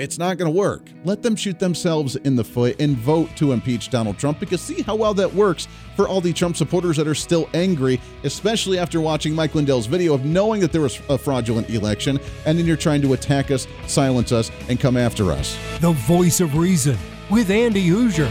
It's 0.00 0.16
not 0.16 0.38
going 0.38 0.50
to 0.50 0.58
work. 0.58 0.88
Let 1.04 1.22
them 1.22 1.36
shoot 1.36 1.58
themselves 1.58 2.16
in 2.16 2.34
the 2.34 2.42
foot 2.42 2.80
and 2.80 2.96
vote 2.96 3.28
to 3.36 3.52
impeach 3.52 3.90
Donald 3.90 4.16
Trump 4.16 4.40
because 4.40 4.62
see 4.62 4.80
how 4.80 4.96
well 4.96 5.12
that 5.12 5.34
works 5.34 5.68
for 5.94 6.08
all 6.08 6.22
the 6.22 6.32
Trump 6.32 6.56
supporters 6.56 6.96
that 6.96 7.06
are 7.06 7.14
still 7.14 7.50
angry, 7.52 8.00
especially 8.24 8.78
after 8.78 8.98
watching 9.02 9.34
Mike 9.34 9.54
Lindell's 9.54 9.84
video 9.84 10.14
of 10.14 10.24
knowing 10.24 10.62
that 10.62 10.72
there 10.72 10.80
was 10.80 10.98
a 11.10 11.18
fraudulent 11.18 11.68
election, 11.68 12.18
and 12.46 12.58
then 12.58 12.64
you're 12.64 12.78
trying 12.78 13.02
to 13.02 13.12
attack 13.12 13.50
us, 13.50 13.66
silence 13.86 14.32
us, 14.32 14.50
and 14.70 14.80
come 14.80 14.96
after 14.96 15.32
us. 15.32 15.54
The 15.80 15.92
voice 15.92 16.40
of 16.40 16.56
reason 16.56 16.96
with 17.30 17.50
Andy 17.50 17.86
Hoosier. 17.86 18.30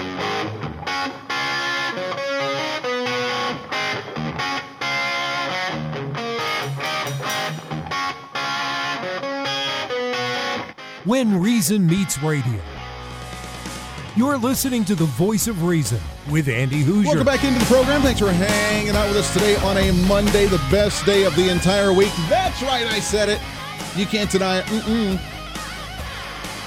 When 11.03 11.41
Reason 11.41 11.87
Meets 11.87 12.21
Radio. 12.21 12.61
You're 14.15 14.37
listening 14.37 14.85
to 14.85 14.93
the 14.93 15.05
voice 15.05 15.47
of 15.47 15.63
reason 15.63 15.99
with 16.29 16.47
Andy 16.47 16.81
Hoosier. 16.81 17.07
Welcome 17.07 17.25
back 17.25 17.43
into 17.43 17.57
the 17.59 17.65
program. 17.65 18.01
Thanks 18.01 18.19
for 18.19 18.31
hanging 18.31 18.95
out 18.95 19.07
with 19.07 19.17
us 19.17 19.33
today 19.33 19.55
on 19.55 19.77
a 19.77 19.91
Monday, 20.07 20.45
the 20.45 20.61
best 20.69 21.03
day 21.05 21.23
of 21.23 21.35
the 21.35 21.49
entire 21.49 21.91
week. 21.91 22.11
That's 22.29 22.61
right, 22.61 22.85
I 22.85 22.99
said 22.99 23.29
it. 23.29 23.39
You 23.95 24.05
can't 24.05 24.29
deny 24.29 24.59
it. 24.59 24.65
Mm-mm. 24.65 25.19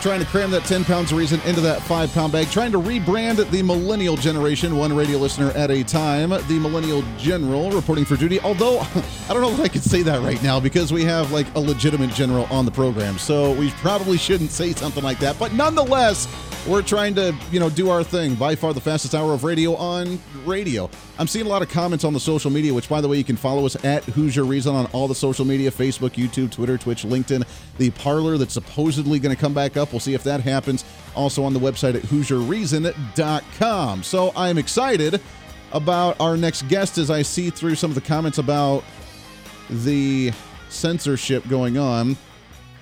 Trying 0.04 0.20
to 0.20 0.26
cram 0.26 0.50
that 0.50 0.64
10 0.64 0.84
pounds 0.84 1.12
of 1.12 1.16
reason 1.16 1.40
into 1.46 1.62
that 1.62 1.80
5 1.80 2.12
pound 2.12 2.30
bag. 2.30 2.50
Trying 2.50 2.72
to 2.72 2.78
rebrand 2.78 3.50
the 3.50 3.62
millennial 3.62 4.16
generation, 4.16 4.76
one 4.76 4.94
radio 4.94 5.16
listener 5.16 5.50
at 5.52 5.70
a 5.70 5.82
time. 5.82 6.28
The 6.28 6.58
millennial 6.60 7.02
general 7.16 7.70
reporting 7.70 8.04
for 8.04 8.14
duty. 8.14 8.38
Although, 8.40 8.80
I 9.30 9.32
don't 9.32 9.40
know 9.40 9.50
if 9.50 9.60
I 9.60 9.68
could 9.68 9.82
say 9.82 10.02
that 10.02 10.20
right 10.20 10.42
now 10.42 10.60
because 10.60 10.92
we 10.92 11.04
have 11.04 11.32
like 11.32 11.46
a 11.54 11.58
legitimate 11.58 12.10
general 12.10 12.44
on 12.50 12.66
the 12.66 12.70
program. 12.70 13.16
So 13.16 13.54
we 13.54 13.70
probably 13.70 14.18
shouldn't 14.18 14.50
say 14.50 14.74
something 14.74 15.02
like 15.02 15.20
that. 15.20 15.38
But 15.38 15.54
nonetheless, 15.54 16.28
we're 16.66 16.82
trying 16.82 17.14
to, 17.14 17.34
you 17.50 17.58
know, 17.58 17.70
do 17.70 17.88
our 17.88 18.04
thing. 18.04 18.34
By 18.34 18.56
far 18.56 18.74
the 18.74 18.82
fastest 18.82 19.14
hour 19.14 19.32
of 19.32 19.42
radio 19.42 19.74
on 19.74 20.20
radio. 20.44 20.90
I'm 21.18 21.26
seeing 21.26 21.46
a 21.46 21.48
lot 21.48 21.62
of 21.62 21.68
comments 21.68 22.04
on 22.04 22.12
the 22.12 22.20
social 22.20 22.50
media, 22.50 22.74
which, 22.74 22.88
by 22.88 23.00
the 23.00 23.08
way, 23.08 23.16
you 23.16 23.24
can 23.24 23.36
follow 23.36 23.64
us 23.64 23.82
at 23.84 24.04
Hoosier 24.04 24.44
Reason 24.44 24.74
on 24.74 24.86
all 24.86 25.06
the 25.08 25.14
social 25.14 25.44
media 25.44 25.70
Facebook, 25.70 26.10
YouTube, 26.10 26.50
Twitter, 26.50 26.76
Twitch, 26.76 27.04
LinkedIn. 27.04 27.46
The 27.78 27.90
Parler 27.90 28.36
that's 28.36 28.54
supposedly 28.54 29.18
going 29.18 29.34
to 29.34 29.40
come 29.40 29.54
back 29.54 29.76
up. 29.76 29.93
We'll 29.94 30.00
see 30.00 30.14
if 30.14 30.24
that 30.24 30.40
happens. 30.40 30.84
Also 31.14 31.44
on 31.44 31.54
the 31.54 31.60
website 31.60 31.94
at 31.94 32.02
HoosierReason.com. 32.02 34.02
So 34.02 34.32
I'm 34.36 34.58
excited 34.58 35.20
about 35.72 36.20
our 36.20 36.36
next 36.36 36.68
guest 36.68 36.98
as 36.98 37.10
I 37.10 37.22
see 37.22 37.50
through 37.50 37.76
some 37.76 37.90
of 37.90 37.94
the 37.94 38.00
comments 38.00 38.38
about 38.38 38.82
the 39.70 40.32
censorship 40.68 41.46
going 41.48 41.78
on 41.78 42.16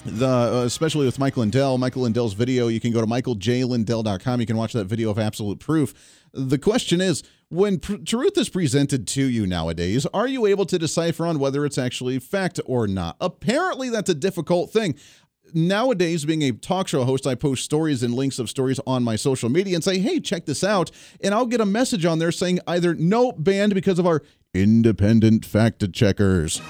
the 0.04 0.26
uh, 0.26 0.64
especially 0.64 1.06
with 1.06 1.18
Michael 1.18 1.40
Lindell, 1.40 1.78
Michael 1.78 2.02
Lindell's 2.02 2.34
video, 2.34 2.68
you 2.68 2.80
can 2.80 2.92
go 2.92 3.00
to 3.00 3.06
michaeljlindell.com. 3.06 4.40
You 4.40 4.46
can 4.46 4.56
watch 4.56 4.72
that 4.72 4.86
video 4.86 5.10
of 5.10 5.18
absolute 5.18 5.60
proof. 5.60 5.94
The 6.32 6.58
question 6.58 7.00
is, 7.00 7.22
when 7.50 7.78
pr- 7.78 7.96
truth 7.96 8.38
is 8.38 8.48
presented 8.48 9.06
to 9.08 9.22
you 9.22 9.46
nowadays, 9.46 10.06
are 10.06 10.26
you 10.26 10.46
able 10.46 10.66
to 10.66 10.78
decipher 10.78 11.26
on 11.26 11.38
whether 11.38 11.64
it's 11.64 11.78
actually 11.78 12.18
fact 12.18 12.58
or 12.64 12.86
not? 12.86 13.16
Apparently, 13.20 13.90
that's 13.90 14.10
a 14.10 14.14
difficult 14.14 14.72
thing. 14.72 14.94
Nowadays, 15.54 16.24
being 16.24 16.42
a 16.42 16.52
talk 16.52 16.88
show 16.88 17.04
host, 17.04 17.26
I 17.26 17.34
post 17.34 17.64
stories 17.64 18.02
and 18.02 18.14
links 18.14 18.38
of 18.38 18.48
stories 18.48 18.80
on 18.86 19.02
my 19.02 19.16
social 19.16 19.50
media 19.50 19.74
and 19.74 19.84
say, 19.84 19.98
hey, 19.98 20.18
check 20.18 20.46
this 20.46 20.64
out. 20.64 20.90
And 21.22 21.34
I'll 21.34 21.46
get 21.46 21.60
a 21.60 21.66
message 21.66 22.06
on 22.06 22.18
there 22.18 22.32
saying 22.32 22.60
either 22.66 22.94
no, 22.94 23.32
banned 23.32 23.74
because 23.74 23.98
of 23.98 24.06
our 24.06 24.22
independent 24.54 25.44
fact 25.44 25.92
checkers. 25.92 26.60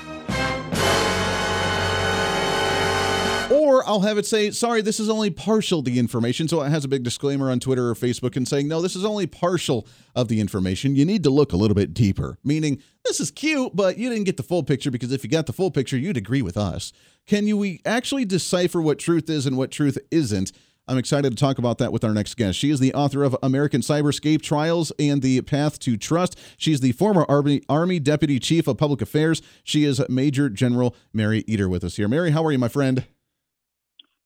Or 3.52 3.86
I'll 3.86 4.00
have 4.00 4.18
it 4.18 4.26
say, 4.26 4.50
sorry, 4.50 4.80
this 4.80 4.98
is 4.98 5.08
only 5.08 5.30
partial 5.30 5.82
the 5.82 5.98
information. 5.98 6.48
So 6.48 6.62
it 6.62 6.70
has 6.70 6.84
a 6.84 6.88
big 6.88 7.02
disclaimer 7.02 7.50
on 7.50 7.60
Twitter 7.60 7.88
or 7.88 7.94
Facebook 7.94 8.36
and 8.36 8.48
saying, 8.48 8.66
no, 8.66 8.80
this 8.80 8.96
is 8.96 9.04
only 9.04 9.26
partial 9.26 9.86
of 10.16 10.28
the 10.28 10.40
information. 10.40 10.96
You 10.96 11.04
need 11.04 11.22
to 11.22 11.30
look 11.30 11.52
a 11.52 11.56
little 11.56 11.74
bit 11.74 11.94
deeper, 11.94 12.38
meaning 12.42 12.82
this 13.04 13.20
is 13.20 13.30
cute, 13.30 13.74
but 13.74 13.98
you 13.98 14.08
didn't 14.08 14.24
get 14.24 14.36
the 14.36 14.42
full 14.42 14.62
picture 14.62 14.90
because 14.90 15.12
if 15.12 15.24
you 15.24 15.30
got 15.30 15.46
the 15.46 15.52
full 15.52 15.70
picture, 15.70 15.96
you'd 15.96 16.16
agree 16.16 16.42
with 16.42 16.56
us. 16.56 16.92
Can 17.26 17.46
you 17.46 17.56
we 17.56 17.80
actually 17.84 18.24
decipher 18.24 18.80
what 18.80 18.98
truth 18.98 19.28
is 19.28 19.46
and 19.46 19.56
what 19.56 19.70
truth 19.70 19.98
isn't? 20.10 20.52
I'm 20.88 20.98
excited 20.98 21.30
to 21.30 21.36
talk 21.36 21.58
about 21.58 21.78
that 21.78 21.92
with 21.92 22.02
our 22.02 22.12
next 22.12 22.34
guest. 22.34 22.58
She 22.58 22.70
is 22.70 22.80
the 22.80 22.92
author 22.92 23.22
of 23.22 23.36
American 23.42 23.82
Cyberscape 23.82 24.42
Trials 24.42 24.90
and 24.98 25.22
the 25.22 25.40
Path 25.42 25.78
to 25.80 25.96
Trust. 25.96 26.36
She's 26.56 26.80
the 26.80 26.92
former 26.92 27.24
Army, 27.28 27.62
Army 27.68 28.00
Deputy 28.00 28.40
Chief 28.40 28.66
of 28.66 28.78
Public 28.78 29.00
Affairs. 29.00 29.42
She 29.62 29.84
is 29.84 30.02
Major 30.08 30.48
General 30.50 30.96
Mari 31.12 31.44
Eder 31.46 31.68
with 31.68 31.84
us 31.84 31.96
here. 31.96 32.08
Mari, 32.08 32.32
how 32.32 32.44
are 32.44 32.50
you, 32.50 32.58
my 32.58 32.68
friend? 32.68 33.06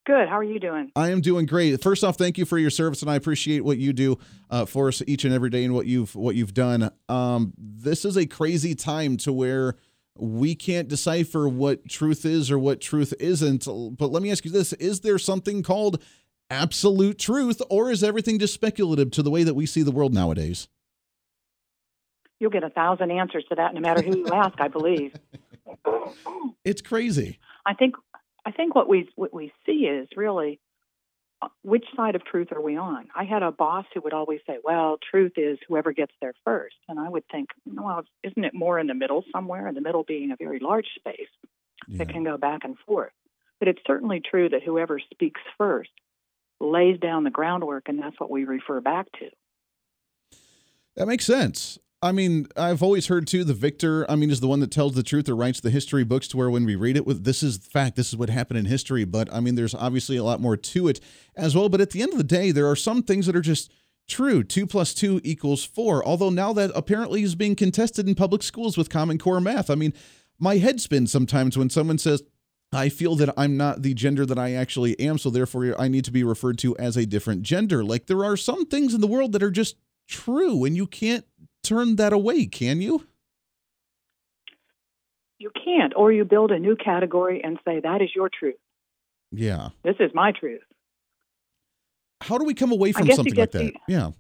Good. 0.07 0.29
How 0.29 0.39
are 0.39 0.45
you 0.45 0.61
doing? 0.61 0.93
I 0.95 1.11
am 1.11 1.21
doing 1.21 1.47
great. 1.47 1.83
First 1.83 2.05
off, 2.05 2.17
thank 2.17 2.39
you 2.39 2.45
for 2.45 2.59
your 2.59 2.71
service, 2.71 3.03
and 3.03 3.11
I 3.11 3.17
appreciate 3.17 3.65
what 3.65 3.79
you 3.79 3.93
do 3.93 4.19
uh, 4.49 4.65
for 4.65 4.87
us 4.87 5.03
each 5.09 5.25
and 5.25 5.35
every 5.35 5.51
day, 5.51 5.65
and 5.65 5.75
what 5.75 5.87
you've 5.87 6.15
what 6.15 6.37
you've 6.37 6.55
done. 6.55 6.93
Um, 7.09 7.53
this 7.59 8.05
is 8.05 8.17
a 8.17 8.25
crazy 8.25 8.77
time 8.77 9.17
to 9.19 9.33
where 9.33 9.75
we 10.17 10.55
can't 10.55 10.87
decipher 10.87 11.49
what 11.49 11.89
truth 11.89 12.25
is 12.25 12.53
or 12.53 12.59
what 12.59 12.81
truth 12.81 13.15
isn't. 13.19 13.67
But 13.99 14.13
let 14.13 14.23
me 14.23 14.31
ask 14.31 14.45
you 14.45 14.53
this: 14.53 14.73
Is 14.75 15.01
there 15.01 15.19
something 15.19 15.65
called 15.65 16.01
absolute 16.51 17.19
truth, 17.19 17.61
or 17.69 17.91
is 17.91 18.05
everything 18.05 18.39
just 18.39 18.55
speculative 18.55 19.11
to 19.11 19.25
the 19.25 19.31
way 19.31 19.43
that 19.43 19.55
we 19.55 19.67
see 19.67 19.83
the 19.83 19.91
world 19.91 20.15
nowadays? 20.15 20.69
You'll 22.39 22.51
get 22.51 22.63
a 22.63 22.71
thousand 22.71 23.11
answers 23.11 23.45
to 23.49 23.57
that, 23.57 23.75
no 23.75 23.81
matter 23.81 24.03
who 24.03 24.19
you 24.19 24.29
ask. 24.33 24.61
I 24.61 24.69
believe. 24.69 25.17
It's 26.65 26.83
crazy. 26.83 27.39
I 27.65 27.75
think 27.75 27.95
I 28.47 28.53
think 28.53 28.77
what 28.77 28.89
we 28.89 29.11
what 29.17 29.35
we 29.35 29.53
see 29.67 29.87
is 29.87 30.09
really 30.17 30.61
uh, 31.43 31.49
which 31.63 31.85
side 31.97 32.15
of 32.15 32.25
truth 32.25 32.53
are 32.53 32.61
we 32.61 32.77
on? 32.77 33.09
I 33.15 33.25
had 33.25 33.43
a 33.43 33.51
boss 33.51 33.85
who 33.93 34.01
would 34.03 34.15
always 34.15 34.41
say, 34.47 34.59
"Well, 34.63 34.99
truth 35.11 35.33
is 35.37 35.59
whoever 35.67 35.93
gets 35.93 36.13
there 36.23 36.33
first. 36.45 36.77
and 36.89 37.01
I 37.01 37.09
would 37.09 37.25
think, 37.31 37.49
"Well, 37.67 38.05
isn't 38.23 38.45
it 38.45 38.55
more 38.55 38.79
in 38.79 38.87
the 38.87 38.95
middle 38.95 39.25
somewhere? 39.33 39.67
In 39.67 39.75
the 39.75 39.81
middle 39.81 40.05
being 40.05 40.31
a 40.31 40.37
very 40.37 40.61
large 40.61 40.87
space 40.95 41.29
yeah. 41.89 41.99
that 41.99 42.09
can 42.09 42.23
go 42.23 42.39
back 42.39 42.61
and 42.63 42.79
forth." 42.87 43.13
But 43.59 43.69
it's 43.69 43.83
certainly 43.85 44.21
true 44.21 44.49
that 44.49 44.63
whoever 44.63 45.01
speaks 45.01 45.41
first 45.59 45.91
lays 46.61 47.01
down 47.01 47.25
the 47.25 47.31
groundwork, 47.31 47.89
and 47.89 47.99
that's 47.99 48.19
what 48.21 48.31
we 48.31 48.45
refer 48.45 48.81
back 48.81 49.07
to. 49.19 50.39
That 50.95 51.09
makes 51.09 51.27
sense. 51.27 51.79
I 52.03 52.13
mean, 52.13 52.47
I've 52.57 52.83
always 52.83 53.07
heard 53.07 53.27
too 53.27 53.43
the 53.43 53.55
victor, 53.55 54.09
I 54.11 54.17
mean, 54.17 54.31
is 54.31 54.41
the 54.41 54.47
one 54.47 54.61
that 54.61 54.71
tells 54.71 54.95
the 54.95 55.03
truth 55.03 55.29
or 55.29 55.35
writes 55.35 55.61
the 55.61 55.71
history 55.71 56.05
books 56.05 56.29
to 56.29 56.37
where 56.37 56.51
when 56.51 56.67
we 56.67 56.77
read 56.77 56.97
it 56.97 57.07
with 57.07 57.25
this 57.25 57.43
is 57.43 57.57
fact, 57.57 57.97
this 57.97 58.09
is 58.09 58.17
what 58.17 58.29
happened 58.29 58.59
in 58.59 58.67
history. 58.67 59.05
But 59.05 59.33
I 59.33 59.41
mean, 59.41 59.55
there's 59.55 59.75
obviously 59.75 60.17
a 60.17 60.25
lot 60.25 60.41
more 60.41 60.57
to 60.57 60.89
it 60.89 61.01
as 61.37 61.57
well. 61.57 61.69
But 61.69 61.81
at 61.81 61.91
the 61.91 62.03
end 62.03 62.13
of 62.13 62.19
the 62.19 62.25
day, 62.25 62.51
there 62.51 62.69
are 62.69 62.77
some 62.77 63.03
things 63.03 63.27
that 63.27 63.35
are 63.37 63.41
just 63.41 63.73
true. 64.07 64.45
Two 64.45 64.67
plus 64.67 64.93
two 64.93 65.21
equals 65.25 65.65
four. 65.65 66.07
Although 66.07 66.31
now 66.31 66.53
that 66.53 66.71
apparently 66.75 67.23
is 67.23 67.35
being 67.35 67.57
contested 67.57 68.07
in 68.07 68.15
public 68.15 68.43
schools 68.43 68.77
with 68.77 68.91
Common 68.91 69.19
Core 69.19 69.41
math. 69.41 69.71
I 69.71 69.75
mean, 69.75 69.95
my 70.39 70.59
head 70.59 70.81
spins 70.83 71.11
sometimes 71.11 71.57
when 71.57 71.71
someone 71.71 71.99
says, 71.99 72.23
I 72.73 72.89
feel 72.91 73.17
that 73.17 73.33
I'm 73.37 73.57
not 73.57 73.83
the 73.83 73.95
gender 73.95 74.27
that 74.27 74.39
I 74.39 74.53
actually 74.53 74.99
am, 75.01 75.19
so 75.19 75.31
therefore 75.31 75.75
I 75.81 75.89
need 75.89 76.05
to 76.05 76.11
be 76.11 76.25
referred 76.25 76.59
to 76.59 76.77
as 76.77 76.97
a 76.97 77.07
different 77.07 77.43
gender. 77.43 77.83
Like 77.83 78.07
there 78.07 78.25
are 78.25 78.37
some 78.37 78.67
things 78.67 78.93
in 78.93 79.01
the 79.01 79.07
world 79.07 79.33
that 79.33 79.43
are 79.43 79.51
just 79.51 79.77
true, 80.09 80.65
and 80.65 80.77
you 80.77 80.87
can't 80.87 81.25
turn 81.69 81.97
that 81.97 82.13
away, 82.13 82.47
can 82.47 82.81
you? 82.81 83.07
You 85.39 85.51
can't, 85.65 85.93
or 85.97 86.13
you 86.13 86.25
build 86.25 86.51
a 86.51 86.59
new 86.59 86.77
category 86.77 87.43
and 87.45 87.59
say 87.65 87.81
that 87.81 88.01
is 88.01 88.11
your 88.15 88.29
truth. 88.29 88.57
Yeah. 89.31 89.71
This 89.85 89.97
is 90.01 90.11
my 90.15 90.33
truth. 90.33 90.63
How 92.23 92.39
do 92.39 92.45
we 92.45 92.55
come 92.55 92.73
away 92.73 92.93
from 92.93 93.11
something 93.11 93.35
like 93.35 93.53
that? 93.53 93.59
The, 93.59 93.75
yeah. 93.87 94.11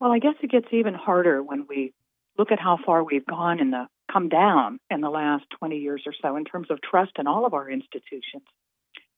Well, 0.00 0.12
I 0.12 0.18
guess 0.18 0.34
it 0.42 0.50
gets 0.50 0.68
even 0.72 0.94
harder 0.94 1.42
when 1.42 1.66
we 1.68 1.92
look 2.38 2.52
at 2.52 2.60
how 2.60 2.78
far 2.84 3.02
we've 3.02 3.26
gone 3.26 3.60
in 3.60 3.70
the 3.70 3.86
come 4.10 4.28
down 4.28 4.80
in 4.90 5.00
the 5.00 5.10
last 5.10 5.44
20 5.58 5.76
years 5.76 6.02
or 6.06 6.12
so 6.20 6.36
in 6.36 6.44
terms 6.44 6.68
of 6.70 6.78
trust 6.82 7.12
in 7.18 7.26
all 7.26 7.46
of 7.46 7.54
our 7.54 7.70
institutions 7.70 8.42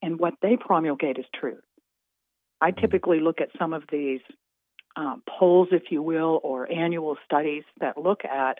and 0.03 0.19
what 0.19 0.35
they 0.43 0.57
promulgate 0.57 1.19
as 1.19 1.25
truth. 1.39 1.63
I 2.61 2.71
mm-hmm. 2.71 2.81
typically 2.81 3.21
look 3.21 3.41
at 3.41 3.49
some 3.59 3.73
of 3.73 3.85
these 3.91 4.21
um, 4.97 5.23
polls, 5.27 5.69
if 5.73 5.85
you 5.91 6.03
will, 6.03 6.41
or 6.43 6.71
annual 6.71 7.17
studies 7.25 7.65
that 7.81 7.99
look 7.99 8.25
at 8.25 8.59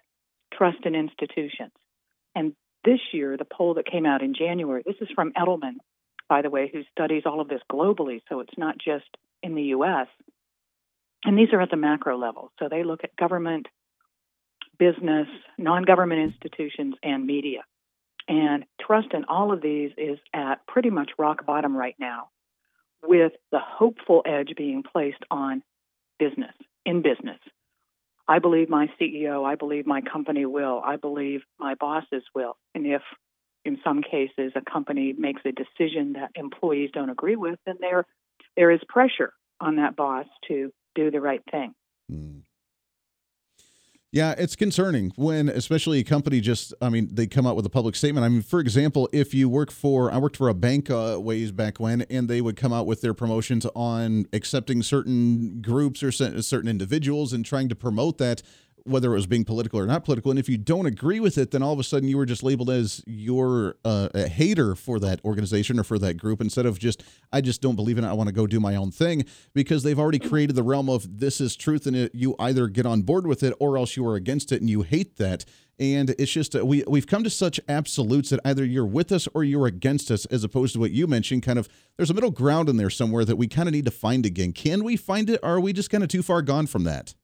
trust 0.53 0.85
in 0.85 0.95
institutions. 0.95 1.73
And 2.35 2.55
this 2.85 3.01
year, 3.13 3.37
the 3.37 3.45
poll 3.45 3.75
that 3.75 3.87
came 3.87 4.07
out 4.07 4.23
in 4.23 4.35
January, 4.35 4.83
this 4.85 4.97
is 5.01 5.09
from 5.15 5.33
Edelman, 5.33 5.77
by 6.29 6.43
the 6.43 6.51
way, 6.51 6.71
who 6.73 6.83
studies 6.91 7.23
all 7.27 7.41
of 7.41 7.49
this 7.49 7.61
globally, 7.71 8.23
so 8.29 8.41
it's 8.41 8.57
not 8.57 8.77
just 8.79 9.07
in 9.43 9.55
the 9.55 9.63
U.S. 9.65 10.09
And 11.25 11.39
these 11.39 11.53
are 11.53 11.61
at 11.61 11.71
the 11.71 11.77
macro 11.77 12.19
level. 12.19 12.53
So 12.59 12.69
they 12.69 12.85
look 12.85 13.05
at 13.05 13.15
government, 13.17 13.67
business, 14.79 15.29
non 15.59 15.83
government 15.83 16.21
institutions, 16.23 16.95
and 17.03 17.27
media. 17.27 17.61
And 18.29 18.65
trust 18.81 19.09
in 19.13 19.25
all 19.25 19.53
of 19.53 19.61
these 19.61 19.91
is 19.97 20.19
at 20.33 20.67
pretty 20.67 20.91
much 20.91 21.11
rock 21.19 21.45
bottom 21.45 21.77
right 21.77 21.97
now, 21.99 22.29
with 23.03 23.33
the 23.51 23.61
hopeful 23.61 24.23
edge 24.25 24.55
being 24.57 24.83
placed 24.83 25.23
on 25.31 25.63
business, 26.23 26.55
in 26.87 27.03
business. 27.03 27.39
I 28.29 28.39
believe 28.39 28.69
my 28.69 28.89
CEO, 29.01 29.45
I 29.45 29.57
believe 29.57 29.87
my 29.87 30.01
company 30.01 30.47
will, 30.47 30.81
I 30.85 30.97
believe 30.97 31.41
my 31.59 31.75
bosses 31.75 32.23
will. 32.35 32.57
And 32.75 32.87
if 32.87 33.03
in 33.65 33.79
some 33.85 34.03
cases 34.03 34.53
a 34.55 34.71
company 34.71 35.13
makes 35.17 35.43
a 35.45 35.53
decision 35.53 36.15
that 36.15 36.31
employees 36.35 36.91
don't 36.93 37.11
agree 37.11 37.37
with, 37.37 37.59
then 37.67 37.77
there 37.81 38.07
there 38.57 38.71
is 38.71 38.81
pressure 38.89 39.33
on 39.61 39.77
that 39.77 39.97
boss 39.97 40.27
to 40.49 40.73
do 40.95 41.11
the 41.11 41.21
right 41.21 41.43
thing. 41.51 41.75
Yeah, 44.15 44.35
it's 44.37 44.57
concerning 44.57 45.11
when, 45.17 45.49
especially 45.49 45.99
a 46.01 46.05
company 46.05 46.43
just, 46.43 46.75
I 46.83 46.91
mean, 46.91 47.09
they 47.11 47.27
come 47.27 47.47
out 47.47 47.57
with 47.57 47.65
a 47.65 47.71
public 47.71 47.97
statement. 47.97 48.27
I 48.27 48.29
mean, 48.29 48.43
for 48.43 48.61
example, 48.61 49.09
if 49.11 49.33
you 49.33 49.49
work 49.49 49.71
for, 49.71 50.13
I 50.13 50.19
worked 50.19 50.37
for 50.37 50.51
a 50.51 50.55
bank 50.55 50.91
uh, 50.91 51.17
ways 51.19 51.51
back 51.51 51.81
when, 51.81 52.03
and 52.03 52.29
they 52.29 52.43
would 52.43 52.55
come 52.55 52.75
out 52.75 52.87
with 52.87 53.01
their 53.01 53.15
promotions 53.15 53.65
on 53.75 54.27
accepting 54.35 54.83
certain 54.83 55.63
groups 55.63 56.03
or 56.03 56.13
certain 56.13 56.69
individuals 56.69 57.33
and 57.33 57.43
trying 57.43 57.71
to 57.71 57.75
promote 57.75 58.19
that 58.19 58.43
whether 58.85 59.13
it 59.13 59.15
was 59.15 59.27
being 59.27 59.45
political 59.45 59.79
or 59.79 59.87
not 59.87 60.05
political. 60.05 60.31
And 60.31 60.39
if 60.39 60.49
you 60.49 60.59
don't 60.59 60.87
agree 60.87 61.21
with 61.21 61.39
it, 61.39 61.51
then 61.51 61.63
all 61.63 61.73
of 61.73 61.79
a 61.79 61.85
sudden 61.85 62.09
you 62.09 62.17
were 62.17 62.27
just 62.27 62.43
labeled 62.43 62.71
as 62.71 63.03
you're 63.07 63.77
uh, 63.85 64.09
a 64.15 64.29
hater 64.29 64.75
for 64.75 64.99
that 65.01 65.25
organization 65.25 65.79
or 65.79 65.85
for 65.85 65.99
that 65.99 66.15
group 66.15 66.41
instead 66.41 66.67
of 66.67 66.79
just, 66.79 67.03
I 67.33 67.41
just 67.41 67.61
don't 67.61 67.77
believe 67.77 67.99
in 67.99 68.05
it. 68.05 68.09
I 68.09 68.13
want 68.13 68.29
to 68.29 68.35
go 68.35 68.47
do 68.47 68.61
my 68.61 68.77
own 68.77 68.91
thing 68.91 69.25
because 69.55 69.83
they've 69.83 69.99
already 69.99 70.19
created 70.19 70.57
the 70.57 70.63
realm 70.63 70.89
of 70.89 71.19
this 71.21 71.41
is 71.41 71.57
truth 71.57 71.87
and 71.87 71.97
it, 71.97 72.15
you 72.15 72.35
either 72.39 72.69
get 72.69 72.87
on 72.87 73.03
board 73.03 73.27
with 73.27 73.43
it 73.43 73.55
or 73.61 73.77
else 73.79 73.97
you 73.97 74.07
are 74.07 74.17
against 74.17 74.53
it 74.53 74.61
and 74.61 74.69
you 74.69 74.83
hate 74.83 75.17
that. 75.17 75.45
And 75.79 76.11
it's 76.11 76.31
just 76.31 76.55
uh, 76.55 76.65
we 76.65 76.85
we've 76.87 77.07
come 77.07 77.25
to 77.25 77.31
such 77.31 77.59
absolutes 77.69 78.31
that 78.31 78.41
either 78.45 78.65
you're 78.65 78.87
with 78.87 79.11
us 79.11 79.27
or 79.35 79.43
you're 79.43 79.67
against 79.67 80.11
us, 80.11 80.27
as 80.27 80.45
opposed 80.45 80.75
to 80.75 80.81
what 80.81 80.93
you 80.93 81.07
mentioned. 81.07 81.43
Kind 81.43 81.59
of, 81.59 81.69
there's 81.97 82.11
a 82.11 82.15
middle 82.15 82.31
ground 82.31 82.69
in 82.69 82.77
there 82.77 82.91
somewhere 82.91 83.25
that 83.25 83.37
we 83.37 83.49
kind 83.49 83.69
of 83.69 83.75
need 83.75 83.87
to 83.87 83.91
find 83.91 84.27
again. 84.27 84.53
Can 84.53 84.85
we 84.85 84.97
find 84.97 85.31
it? 85.31 85.41
Or 85.43 85.55
are 85.55 85.61
we 85.61 85.73
just 85.73 85.91
kind 85.91 86.05
of 86.05 86.11
too 86.11 86.23
far 86.23 86.43
gone 86.43 86.67
from 86.67 86.85
that? 86.85 87.15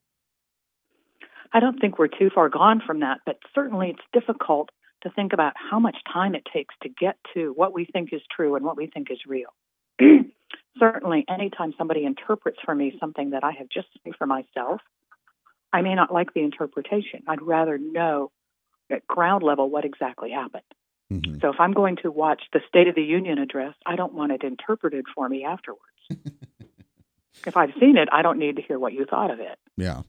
I 1.52 1.60
don't 1.60 1.80
think 1.80 1.98
we're 1.98 2.08
too 2.08 2.30
far 2.34 2.48
gone 2.48 2.82
from 2.86 3.00
that, 3.00 3.20
but 3.24 3.38
certainly 3.54 3.90
it's 3.90 4.04
difficult 4.12 4.70
to 5.02 5.10
think 5.10 5.32
about 5.32 5.52
how 5.56 5.78
much 5.78 5.96
time 6.12 6.34
it 6.34 6.42
takes 6.52 6.74
to 6.82 6.88
get 6.88 7.16
to 7.34 7.52
what 7.54 7.72
we 7.72 7.84
think 7.84 8.12
is 8.12 8.20
true 8.34 8.56
and 8.56 8.64
what 8.64 8.76
we 8.76 8.86
think 8.86 9.10
is 9.10 9.18
real. 9.26 9.50
certainly, 10.78 11.24
anytime 11.28 11.74
somebody 11.78 12.04
interprets 12.04 12.58
for 12.64 12.74
me 12.74 12.96
something 13.00 13.30
that 13.30 13.44
I 13.44 13.52
have 13.52 13.68
just 13.68 13.88
seen 14.02 14.14
for 14.16 14.26
myself, 14.26 14.80
I 15.72 15.82
may 15.82 15.94
not 15.94 16.12
like 16.12 16.34
the 16.34 16.40
interpretation. 16.40 17.22
I'd 17.26 17.42
rather 17.42 17.78
know 17.78 18.30
at 18.90 19.06
ground 19.06 19.42
level 19.42 19.70
what 19.70 19.84
exactly 19.84 20.30
happened. 20.30 20.62
Mm-hmm. 21.12 21.38
So 21.40 21.50
if 21.50 21.56
I'm 21.58 21.72
going 21.72 21.96
to 22.02 22.10
watch 22.10 22.42
the 22.52 22.60
State 22.68 22.88
of 22.88 22.94
the 22.94 23.02
Union 23.02 23.38
address, 23.38 23.74
I 23.86 23.96
don't 23.96 24.14
want 24.14 24.32
it 24.32 24.42
interpreted 24.42 25.06
for 25.14 25.28
me 25.28 25.44
afterwards. 25.44 25.82
if 27.46 27.56
I've 27.56 27.72
seen 27.80 27.96
it, 27.96 28.08
I 28.12 28.22
don't 28.22 28.38
need 28.38 28.56
to 28.56 28.62
hear 28.62 28.78
what 28.78 28.92
you 28.92 29.06
thought 29.06 29.30
of 29.30 29.40
it. 29.40 29.58
Yeah. 29.76 30.02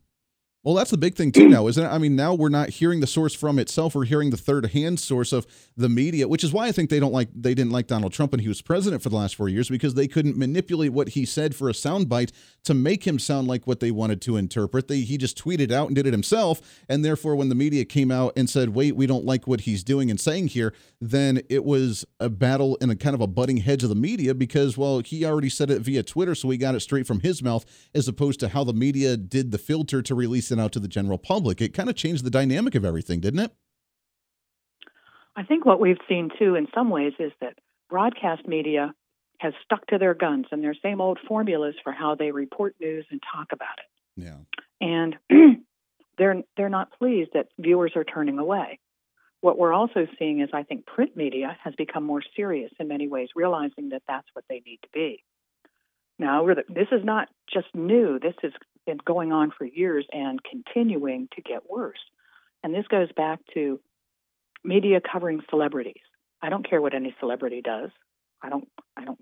Well, 0.62 0.76
that's 0.76 0.92
the 0.92 0.98
big 0.98 1.16
thing 1.16 1.32
too 1.32 1.48
now, 1.48 1.68
isn't 1.68 1.82
it? 1.82 1.88
I 1.88 1.98
mean, 2.00 2.18
now 2.18 2.34
we're 2.34 2.50
not 2.50 2.68
hearing 2.68 3.00
the 3.00 3.08
source 3.08 3.34
from 3.34 3.60
itself; 3.60 3.96
we're 3.96 4.04
hearing 4.04 4.30
the 4.30 4.36
third-hand 4.36 5.00
source 5.00 5.32
of 5.32 5.48
the 5.78 5.88
media, 5.88 6.28
which 6.28 6.44
is 6.44 6.52
why 6.52 6.68
I 6.68 6.74
think 6.74 6.90
they 6.90 7.00
don't 7.00 7.14
like 7.14 7.30
they 7.34 7.54
didn't 7.54 7.72
like 7.72 7.88
Donald 7.88 8.12
Trump 8.12 8.34
when 8.34 8.42
he 8.42 8.50
was 8.50 8.62
president 8.62 9.02
for 9.02 9.08
the 9.08 9.16
last 9.16 9.36
four 9.36 9.48
years 9.48 9.70
because 9.70 9.94
they 9.94 10.06
couldn't 10.06 10.36
manipulate 10.36 10.92
what 10.92 11.10
he 11.10 11.24
said 11.26 11.56
for 11.56 11.70
a 11.70 11.72
soundbite 11.72 12.34
to 12.66 12.74
make 12.74 13.08
him 13.08 13.20
sound 13.20 13.48
like 13.48 13.68
what 13.68 13.80
they 13.80 13.90
wanted 13.90 14.22
to 14.24 14.36
interpret. 14.36 14.90
They 14.90 15.00
he 15.00 15.18
just 15.18 15.42
tweeted 15.42 15.72
out 15.72 15.88
and 15.88 15.96
did 15.96 16.06
it 16.06 16.12
himself, 16.12 16.62
and 16.90 17.06
therefore, 17.06 17.38
when 17.38 17.48
the 17.48 17.56
media 17.56 17.86
came 17.86 18.12
out 18.12 18.34
and 18.36 18.50
said, 18.50 18.76
"Wait, 18.76 18.98
we 18.98 19.08
don't 19.08 19.24
like 19.24 19.48
what 19.48 19.62
he's 19.62 19.82
doing 19.82 20.12
and 20.12 20.20
saying 20.20 20.50
here," 20.50 20.74
then 21.00 21.42
it 21.48 21.64
was 21.64 22.04
a 22.20 22.28
battle 22.28 22.78
and 22.82 22.92
a 22.92 22.98
kind 22.98 23.16
of 23.16 23.22
a 23.22 23.28
butting 23.28 23.58
heads 23.58 23.86
of 23.86 23.90
the 23.90 23.96
media 23.96 24.36
because, 24.36 24.78
well, 24.78 25.00
he 25.00 25.24
already 25.24 25.50
said 25.50 25.72
it 25.72 25.82
via 25.84 26.04
Twitter, 26.04 26.36
so 26.36 26.50
we 26.50 26.58
got 26.58 26.76
it 26.76 26.82
straight 26.82 27.08
from 27.08 27.22
his 27.22 27.42
mouth, 27.42 27.66
as 27.96 28.10
opposed 28.10 28.42
to 28.42 28.50
how 28.50 28.66
the 28.66 28.74
media 28.74 29.16
did 29.16 29.52
the 29.52 29.58
filter 29.58 30.02
to 30.02 30.14
release 30.14 30.49
it 30.52 30.60
out 30.60 30.72
to 30.74 30.80
the 30.80 30.88
general 30.88 31.18
public. 31.18 31.62
It 31.62 31.74
kind 31.74 31.90
of 31.90 31.96
changed 31.96 32.24
the 32.24 32.30
dynamic 32.30 32.76
of 32.76 32.86
everything, 32.86 33.20
didn't 33.20 33.40
it? 33.40 33.52
I 35.36 35.44
think 35.44 35.66
what 35.66 35.80
we've 35.80 35.98
seen 36.08 36.30
too, 36.38 36.56
in 36.56 36.68
some 36.74 36.90
ways, 36.90 37.14
is 37.20 37.32
that 37.42 37.60
broadcast 37.90 38.48
media 38.48 38.94
has 39.40 39.54
stuck 39.64 39.86
to 39.88 39.98
their 39.98 40.14
guns 40.14 40.48
and 40.52 40.64
their 40.64 40.76
same 40.84 41.00
old 41.00 41.18
formulas 41.28 41.76
for 41.84 41.92
how 41.94 42.16
they 42.16 42.32
report 42.32 42.76
news 42.80 43.06
and 43.10 43.22
talk 43.34 43.48
about 43.54 43.78
it. 43.78 44.22
Yeah. 44.22 44.38
And 44.82 45.16
they're 46.18 46.44
they're 46.58 46.70
not 46.70 46.92
pleased 46.98 47.32
that 47.34 47.48
viewers 47.58 47.94
are 47.96 48.04
turning 48.04 48.38
away. 48.38 48.80
What 49.42 49.58
we're 49.58 49.74
also 49.74 50.06
seeing 50.18 50.42
is 50.42 50.50
I 50.54 50.64
think 50.64 50.86
print 50.86 51.16
media 51.16 51.58
has 51.64 51.74
become 51.76 52.04
more 52.04 52.22
serious 52.36 52.72
in 52.80 52.90
many 52.90 53.08
ways, 53.08 53.30
realizing 53.36 53.90
that 53.90 54.04
that's 54.08 54.28
what 54.34 54.44
they 54.50 54.62
need 54.66 54.80
to 54.84 54.90
be. 54.94 55.24
Now, 56.18 56.46
this 56.68 56.90
is 56.92 57.06
not 57.06 57.30
just 57.52 57.68
new. 57.74 58.20
This 58.20 58.36
has 58.42 58.52
been 58.90 59.00
going 59.06 59.32
on 59.32 59.52
for 59.56 59.66
years 59.66 60.06
and 60.12 60.40
continuing 60.44 61.28
to 61.36 61.42
get 61.42 61.70
worse. 61.70 62.00
And 62.64 62.74
this 62.74 62.88
goes 62.88 63.12
back 63.16 63.40
to 63.54 63.80
media 64.64 65.00
covering 65.00 65.42
celebrities. 65.50 66.02
I 66.42 66.50
don't 66.50 66.68
care 66.68 66.82
what 66.82 66.96
any 66.96 67.16
celebrity 67.20 67.62
does. 67.62 67.92
I 68.42 68.50
don't 68.50 68.68
I 68.98 69.06
don't 69.06 69.20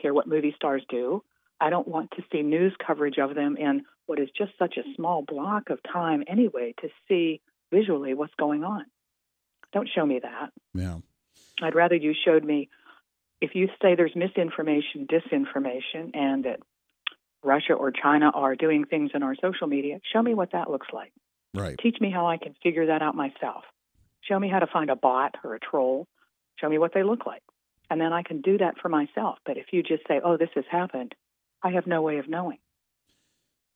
care 0.00 0.14
what 0.14 0.28
movie 0.28 0.52
stars 0.54 0.82
do. 0.88 1.22
I 1.60 1.70
don't 1.70 1.88
want 1.88 2.12
to 2.12 2.22
see 2.30 2.42
news 2.42 2.74
coverage 2.84 3.18
of 3.18 3.34
them 3.34 3.56
in 3.56 3.82
what 4.06 4.20
is 4.20 4.28
just 4.36 4.52
such 4.58 4.76
a 4.76 4.94
small 4.94 5.22
block 5.22 5.70
of 5.70 5.80
time 5.92 6.22
anyway 6.28 6.74
to 6.80 6.88
see 7.08 7.40
visually 7.72 8.14
what's 8.14 8.34
going 8.38 8.62
on. 8.62 8.84
Don't 9.72 9.88
show 9.92 10.06
me 10.06 10.20
that. 10.22 10.50
Yeah. 10.74 10.98
I'd 11.60 11.74
rather 11.74 11.96
you 11.96 12.14
showed 12.24 12.44
me 12.44 12.68
if 13.40 13.54
you 13.54 13.68
say 13.82 13.96
there's 13.96 14.14
misinformation, 14.14 15.06
disinformation, 15.06 16.14
and 16.14 16.44
that 16.44 16.60
Russia 17.42 17.74
or 17.74 17.90
China 17.90 18.30
are 18.34 18.56
doing 18.56 18.84
things 18.84 19.10
in 19.14 19.22
our 19.22 19.34
social 19.40 19.66
media, 19.66 20.00
show 20.12 20.22
me 20.22 20.34
what 20.34 20.52
that 20.52 20.70
looks 20.70 20.88
like. 20.92 21.12
Right. 21.54 21.76
Teach 21.82 21.96
me 22.00 22.10
how 22.10 22.26
I 22.26 22.36
can 22.36 22.54
figure 22.62 22.86
that 22.86 23.02
out 23.02 23.14
myself. 23.14 23.64
Show 24.22 24.38
me 24.38 24.48
how 24.48 24.58
to 24.58 24.66
find 24.66 24.90
a 24.90 24.96
bot 24.96 25.36
or 25.44 25.54
a 25.54 25.60
troll. 25.60 26.06
Show 26.60 26.68
me 26.68 26.78
what 26.78 26.92
they 26.92 27.02
look 27.02 27.26
like. 27.26 27.42
And 27.90 28.00
then 28.00 28.12
I 28.12 28.22
can 28.22 28.42
do 28.42 28.58
that 28.58 28.78
for 28.80 28.88
myself. 28.88 29.38
But 29.46 29.56
if 29.56 29.66
you 29.72 29.82
just 29.82 30.06
say, 30.06 30.20
oh, 30.22 30.36
this 30.36 30.50
has 30.54 30.64
happened, 30.70 31.14
I 31.62 31.70
have 31.70 31.86
no 31.86 32.02
way 32.02 32.18
of 32.18 32.28
knowing. 32.28 32.58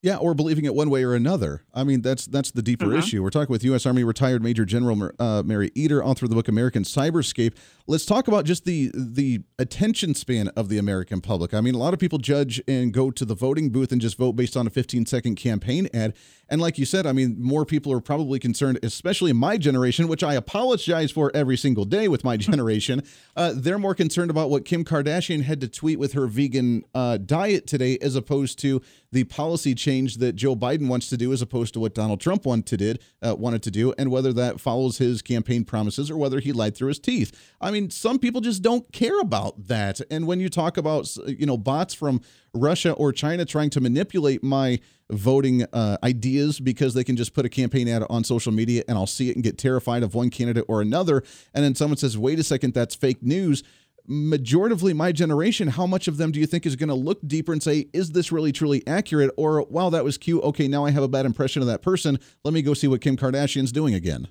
Yeah, 0.03 0.17
or 0.17 0.35
believing 0.35 0.65
it 0.65 0.75
one 0.75 0.91
way 0.91 1.05
or 1.05 1.15
another. 1.15 1.63
I 1.73 1.85
mean, 1.85 2.03
that's 2.03 2.27
that's 2.27 2.51
the 2.51 2.61
deeper 2.61 2.87
mm-hmm. 2.87 2.99
issue. 2.99 3.23
We're 3.23 3.31
talking 3.31 3.53
with 3.53 3.63
U.S. 3.63 3.87
Army 3.87 4.03
retired 4.03 4.43
Major 4.43 4.65
General 4.65 5.13
uh, 5.21 5.45
Mari 5.45 5.71
Eder, 5.77 6.05
author 6.05 6.25
of 6.25 6.31
the 6.31 6.35
book 6.35 6.49
American 6.49 6.83
Cyberscape. 6.83 7.55
Let's 7.87 8.05
talk 8.05 8.27
about 8.27 8.45
just 8.45 8.65
the 8.65 8.91
the 8.95 9.43
attention 9.61 10.15
span 10.15 10.49
of 10.57 10.69
the 10.69 10.79
American 10.79 11.21
public. 11.21 11.55
I 11.55 11.61
mean, 11.61 11.77
a 11.77 11.79
lot 11.79 11.95
of 11.95 12.01
people 12.01 12.19
judge 12.19 12.61
and 12.67 12.93
go 12.93 13.13
to 13.13 13.25
the 13.25 13.37
voting 13.37 13.71
booth 13.71 13.93
and 13.93 14.01
just 14.01 14.19
vote 14.19 14.33
based 14.33 14.57
on 14.57 14.67
a 14.67 14.71
15 14.71 15.07
second 15.07 15.37
campaign 15.37 15.89
ad, 15.95 16.15
And 16.49 16.61
like 16.61 16.79
you 16.79 16.85
said, 16.85 17.07
I 17.07 17.13
mean, 17.13 17.37
more 17.41 17.65
people 17.65 17.93
are 17.93 18.01
probably 18.01 18.41
concerned, 18.41 18.81
especially 18.83 19.33
my 19.33 19.57
generation, 19.57 20.09
which 20.09 20.25
I 20.25 20.35
apologize 20.35 21.13
for 21.13 21.31
every 21.33 21.57
single 21.57 21.85
day 21.85 22.09
with 22.09 22.25
my 22.25 22.37
generation. 22.49 23.05
Uh, 23.37 23.53
they're 23.55 23.79
more 23.79 23.95
concerned 23.95 24.33
about 24.33 24.51
what 24.51 24.65
Kim 24.65 24.85
Kardashian 24.85 25.43
had 25.43 25.61
to 25.61 25.69
tweet 25.69 26.01
with 26.01 26.15
her 26.15 26.27
vegan 26.27 26.83
uh, 26.93 27.19
diet 27.19 27.69
today, 27.69 27.99
as 27.99 28.17
opposed 28.17 28.59
to 28.61 28.83
the 29.13 29.25
policy 29.25 29.75
change 29.75 30.17
that 30.17 30.35
Joe 30.35 30.57
Biden 30.57 30.89
wants 30.89 31.09
to 31.11 31.17
do, 31.17 31.33
as 31.33 31.43
opposed 31.43 31.75
to 31.75 31.81
what 31.81 31.95
Donald 31.95 32.21
Trump 32.21 32.47
wanted 32.47 32.67
to 32.67 32.77
did 32.77 33.03
uh, 33.23 33.35
wanted 33.39 33.63
to 33.63 33.71
do, 33.71 33.93
and 33.99 34.11
whether 34.11 34.33
that 34.33 34.61
follows 34.61 34.99
his 34.99 35.23
campaign 35.23 35.65
promises 35.65 36.11
or 36.11 36.17
whether 36.17 36.41
he 36.41 36.53
lied 36.53 36.77
through 36.77 36.89
his 36.89 36.99
teeth. 36.99 37.33
I 37.61 37.71
mean, 37.71 37.91
some 37.91 38.19
people 38.19 38.41
just 38.41 38.63
don't 38.63 38.91
care 38.93 39.21
about 39.21 39.69
that. 39.69 40.01
And 40.11 40.27
when 40.27 40.41
you 40.41 40.49
talk 40.49 40.77
about 40.77 41.15
you 41.27 41.47
know 41.47 41.59
bots 41.59 41.95
from 41.95 42.21
Russia 42.55 42.93
or 42.93 43.13
China 43.13 43.45
trying 43.45 43.71
to 43.71 43.81
manipulate 43.81 44.43
my 44.43 44.81
voting 45.11 45.65
uh, 45.73 45.99
ideas 46.03 46.59
because 46.59 46.95
they 46.95 47.05
can 47.05 47.17
just 47.17 47.35
put 47.35 47.45
a 47.45 47.49
campaign 47.49 47.87
ad 47.89 48.03
on 48.09 48.25
social 48.25 48.53
media 48.53 48.83
and 48.89 48.97
I'll 48.97 49.07
see 49.07 49.29
it 49.29 49.37
and 49.37 49.45
get 49.45 49.59
terrified 49.59 50.03
of 50.03 50.15
one 50.15 50.31
candidate 50.31 50.65
or 50.69 50.81
another, 50.81 51.23
and 51.55 51.65
then 51.65 51.75
someone 51.75 51.99
says, 51.99 52.17
"Wait 52.17 52.39
a 52.39 52.43
second, 52.43 52.75
that's 52.75 52.95
fake 52.95 53.23
news." 53.23 53.63
Majoritively 54.09 54.95
my 54.95 55.13
generation, 55.13 55.69
how 55.69 55.87
much 55.87 56.09
of 56.09 56.17
them 56.17 56.33
do 56.33 56.41
you 56.41 56.47
think 56.47 56.67
is 56.67 56.77
going 56.77 56.89
to 56.89 56.95
look 56.95 57.21
deeper 57.27 57.53
and 57.53 57.63
say, 57.63 57.87
is 57.93 58.13
this 58.13 58.33
really 58.33 58.53
truly 58.53 58.87
accurate? 58.87 59.31
Or, 59.37 59.63
wow, 59.65 59.91
that 59.91 60.05
was 60.05 60.19
cute. 60.19 60.43
Okay, 60.43 60.69
now 60.69 60.85
I 60.85 60.91
have 60.91 61.03
a 61.03 61.09
bad 61.09 61.27
impression 61.27 61.63
of 61.63 61.69
that 61.69 61.83
person. 61.83 62.19
Let 62.45 62.55
me 62.55 62.63
go 62.63 62.75
see 62.75 62.89
what 62.89 63.01
Kim 63.01 63.17
Kardashian's 63.17 63.73
doing 63.73 63.95
again. 63.95 64.29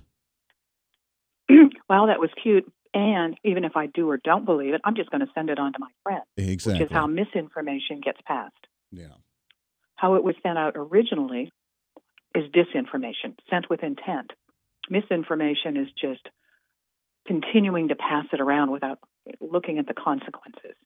wow, 1.88 2.06
that 2.06 2.20
was 2.20 2.30
cute. 2.42 2.70
And 2.94 3.38
even 3.42 3.64
if 3.64 3.76
I 3.76 3.86
do 3.86 4.10
or 4.10 4.18
don't 4.18 4.44
believe 4.44 4.74
it, 4.74 4.82
I'm 4.84 4.94
just 4.94 5.10
going 5.10 5.22
to 5.22 5.32
send 5.34 5.48
it 5.48 5.58
on 5.58 5.72
to 5.72 5.78
my 5.78 5.88
friend. 6.02 6.22
Exactly. 6.36 6.82
Which 6.82 6.90
is 6.90 6.94
how 6.94 7.06
misinformation 7.06 8.00
gets 8.02 8.18
passed. 8.26 8.52
Yeah. 8.90 9.14
How 9.96 10.16
it 10.16 10.24
was 10.24 10.34
sent 10.42 10.58
out 10.58 10.74
originally 10.76 11.50
is 12.34 12.44
disinformation, 12.50 13.34
sent 13.48 13.70
with 13.70 13.82
intent. 13.82 14.32
Misinformation 14.90 15.76
is 15.76 15.88
just 15.98 16.28
continuing 17.26 17.88
to 17.88 17.94
pass 17.94 18.26
it 18.32 18.40
around 18.40 18.70
without 18.70 18.98
looking 19.40 19.78
at 19.78 19.86
the 19.86 19.94
consequences. 19.94 20.76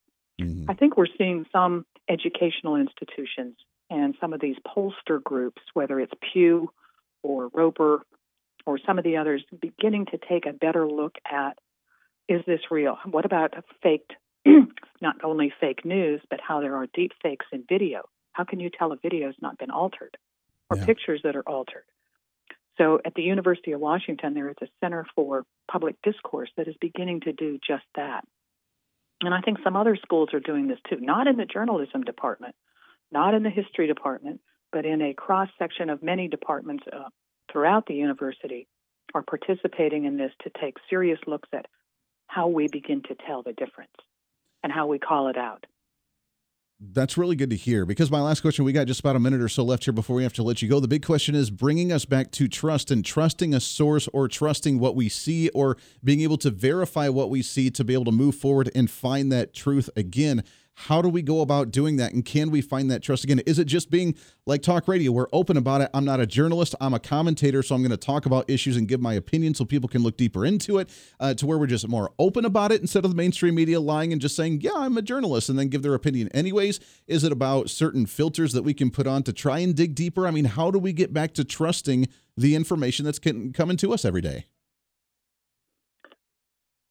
Mm-hmm. 0.41 0.71
I 0.71 0.75
think 0.75 0.97
we're 0.97 1.07
seeing 1.19 1.47
some 1.53 1.87
educational 2.09 2.77
institutions 2.77 3.57
and 3.91 4.15
some 4.21 4.33
of 4.33 4.41
these 4.41 4.57
pollster 4.67 5.23
groups, 5.23 5.63
whether 5.75 6.01
it's 6.01 6.13
Pew 6.33 6.71
or 7.23 7.49
Roper 7.55 8.03
or 8.67 8.79
some 8.85 8.99
of 8.99 9.05
the 9.05 9.17
others, 9.17 9.45
beginning 9.61 10.07
to 10.07 10.19
take 10.19 10.47
a 10.47 10.53
better 10.53 10.87
look 10.87 11.17
at 11.31 11.59
is 12.29 12.43
this 12.47 12.61
real? 12.71 12.99
What 13.09 13.25
about 13.25 13.55
faked, 13.83 14.13
not 15.01 15.23
only 15.23 15.53
fake 15.61 15.85
news, 15.85 16.21
but 16.29 16.41
how 16.41 16.61
there 16.61 16.75
are 16.75 16.87
deep 16.93 17.13
fakes 17.23 17.47
in 17.53 17.65
video? 17.69 18.09
How 18.33 18.45
can 18.45 18.59
you 18.59 18.69
tell 18.69 18.93
a 18.93 18.97
video 18.97 19.27
has 19.27 19.37
not 19.41 19.59
been 19.59 19.71
altered 19.71 20.17
or 20.69 20.77
yeah. 20.77 20.85
pictures 20.85 21.21
that 21.23 21.37
are 21.37 21.49
altered? 21.49 21.85
So 22.79 23.01
at 23.05 23.15
the 23.15 23.23
University 23.23 23.73
of 23.73 23.81
Washington, 23.81 24.35
there 24.35 24.51
is 24.51 24.57
a 24.63 24.67
Center 24.81 25.07
for 25.15 25.45
Public 25.71 25.97
Discourse 26.03 26.51
that 26.57 26.69
is 26.69 26.75
beginning 26.81 27.21
to 27.23 27.33
do 27.33 27.59
just 27.67 27.85
that. 27.95 28.25
And 29.23 29.33
I 29.35 29.41
think 29.41 29.59
some 29.65 29.77
other 29.77 29.97
schools 29.97 30.31
are 30.35 30.41
doing 30.41 30.69
this 30.69 30.79
too, 30.89 31.01
not 31.01 31.27
in 31.27 31.37
the 31.37 31.47
journalism 31.47 32.03
department, 32.03 32.55
not 33.11 33.35
in 33.35 33.43
the 33.43 33.51
history 33.51 33.87
department, 33.87 34.41
but 34.73 34.85
in 34.85 35.01
a 35.01 35.15
cross 35.15 35.49
section 35.59 35.89
of 35.89 36.03
many 36.03 36.29
departments 36.29 36.85
uh, 36.93 37.09
throughout 37.51 37.87
the 37.87 37.95
university 37.95 38.69
are 39.15 39.23
participating 39.23 40.05
in 40.05 40.19
this 40.19 40.33
to 40.43 40.51
take 40.61 40.77
serious 40.91 41.19
looks 41.27 41.49
at 41.55 41.67
how 42.27 42.49
we 42.49 42.69
begin 42.69 43.03
to 43.03 43.17
tell 43.27 43.43
the 43.43 43.55
difference 43.55 43.95
and 44.63 44.73
how 44.73 44.87
we 44.87 44.99
call 44.99 45.29
it 45.29 45.39
out. 45.39 45.65
That's 46.79 47.17
really 47.17 47.37
good 47.37 47.49
to 47.51 47.57
hear 47.57 47.87
because 47.87 48.11
my 48.11 48.21
last 48.21 48.43
question, 48.43 48.67
we 48.67 48.73
got 48.73 48.87
just 48.87 49.01
about 49.01 49.17
a 49.17 49.21
minute 49.21 49.41
or 49.41 49.49
so 49.49 49.65
left 49.65 49.85
here 49.85 49.95
before 49.95 50.15
we 50.15 50.23
have 50.25 50.35
to 50.35 50.43
let 50.43 50.61
you 50.61 50.69
go. 50.69 50.79
The 50.79 50.87
big 50.87 51.07
question 51.07 51.35
is 51.35 51.51
bringing 51.51 51.91
us 51.91 52.05
back 52.05 52.31
to 52.33 52.49
trust 52.49 52.91
and 52.91 53.03
trusting 53.03 53.55
a 53.55 53.61
source 53.61 54.09
or 54.13 54.29
trusting 54.29 54.79
what 54.79 54.95
we 54.95 55.09
see 55.09 55.49
or 55.51 55.79
being 56.05 56.21
able 56.21 56.37
to 56.39 56.51
verify 56.51 57.09
what 57.09 57.31
we 57.31 57.41
see 57.41 57.71
to 57.71 57.83
be 57.83 57.95
able 57.95 58.05
to 58.05 58.13
move 58.13 58.35
forward 58.35 58.71
and 58.75 58.91
find 58.91 59.33
that 59.33 59.55
truth 59.55 59.89
again. 59.97 60.45
How 60.79 61.01
do 61.01 61.09
we 61.09 61.23
go 61.23 61.41
about 61.41 61.71
doing 61.71 61.97
that? 61.97 62.13
And 62.13 62.23
can 62.23 62.51
we 62.51 62.61
find 62.61 62.91
that 62.91 63.03
trust 63.03 63.25
again? 63.25 63.41
Is 63.41 63.59
it 63.59 63.65
just 63.65 63.91
being 63.91 64.15
like 64.45 64.61
talk 64.61 64.87
radio? 64.87 65.11
We're 65.11 65.27
open 65.33 65.57
about 65.57 65.81
it. 65.81 65.89
I'm 65.95 66.05
not 66.05 66.21
a 66.21 66.27
journalist, 66.27 66.75
I'm 66.83 66.93
a 66.93 67.01
commentator. 67.01 67.63
So 67.63 67.75
I'm 67.75 67.81
going 67.81 67.93
to 67.93 67.97
talk 67.97 68.27
about 68.27 68.49
issues 68.49 68.77
and 68.77 68.87
give 68.87 69.01
my 69.01 69.15
opinion 69.15 69.55
so 69.55 69.65
people 69.65 69.89
can 69.89 70.03
look 70.03 70.19
deeper 70.19 70.45
into 70.45 70.77
it 70.79 70.91
uh, 71.19 71.33
to 71.35 71.47
where 71.47 71.57
we're 71.57 71.67
just 71.67 71.89
more 71.89 72.13
open 72.19 72.45
about 72.45 72.73
it 72.73 72.83
instead 72.83 73.07
of 73.07 73.11
the 73.11 73.17
mainstream 73.17 73.55
media 73.55 73.81
lying 73.81 74.13
and 74.13 74.21
just 74.21 74.37
saying, 74.37 74.61
yeah, 74.61 74.75
I'm 74.75 74.99
a 74.99 75.03
journalist 75.03 75.49
and 75.49 75.59
then 75.59 75.69
give 75.69 75.83
their 75.83 75.95
opinion 75.95 76.29
anyways. 76.35 76.79
Is 77.07 77.25
it 77.25 77.33
about 77.33 77.71
certain 77.71 78.05
filters 78.05 78.53
that 78.53 78.63
we 78.63 78.75
can 78.75 78.91
put 78.91 79.07
on 79.07 79.23
to 79.23 79.33
try 79.33 79.61
and 79.61 79.75
dig 79.75 79.95
deeper? 79.95 80.27
I 80.27 80.31
mean, 80.31 80.45
how 80.45 80.71
do 80.71 80.79
we 80.79 80.93
get 80.93 81.11
back 81.13 81.33
to 81.35 81.45
trusting 81.45 82.07
the 82.37 82.55
information 82.55 83.07
that's 83.07 83.19
coming 83.19 83.79
to 83.79 83.95
us 83.95 84.05
every 84.05 84.21
day? 84.21 84.45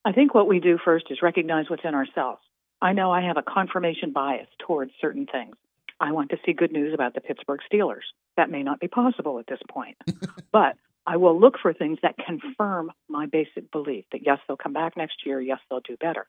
I 0.04 0.12
think 0.12 0.34
what 0.34 0.48
we 0.48 0.60
do 0.60 0.80
first 0.84 1.06
is 1.12 1.20
recognize 1.22 1.66
what's 1.70 1.86
in 1.86 1.94
ourselves. 1.94 2.42
I 2.86 2.94
know 2.94 3.12
I 3.12 3.22
have 3.22 3.38
a 3.38 3.42
confirmation 3.42 4.12
bias 4.12 4.48
towards 4.60 4.92
certain 5.02 5.26
things. 5.26 5.56
I 6.00 6.12
want 6.12 6.30
to 6.30 6.38
see 6.46 6.54
good 6.54 6.72
news 6.72 6.94
about 6.94 7.16
the 7.16 7.20
Pittsburgh 7.20 7.62
Steelers. 7.68 8.06
That 8.38 8.52
may 8.52 8.62
not 8.62 8.80
be 8.80 8.88
possible 8.88 9.40
at 9.40 9.48
this 9.48 9.60
point, 9.68 9.98
but 10.52 10.78
I 11.08 11.18
will 11.18 11.40
look 11.40 11.56
for 11.60 11.74
things 11.74 11.98
that 12.04 12.14
confirm 12.24 12.92
my 13.10 13.26
basic 13.26 13.72
belief 13.72 14.06
that 14.12 14.24
yes, 14.24 14.38
they'll 14.48 14.56
come 14.56 14.74
back 14.74 14.96
next 14.96 15.26
year, 15.26 15.42
yes, 15.42 15.58
they'll 15.68 15.80
do 15.80 15.98
better. 15.98 16.28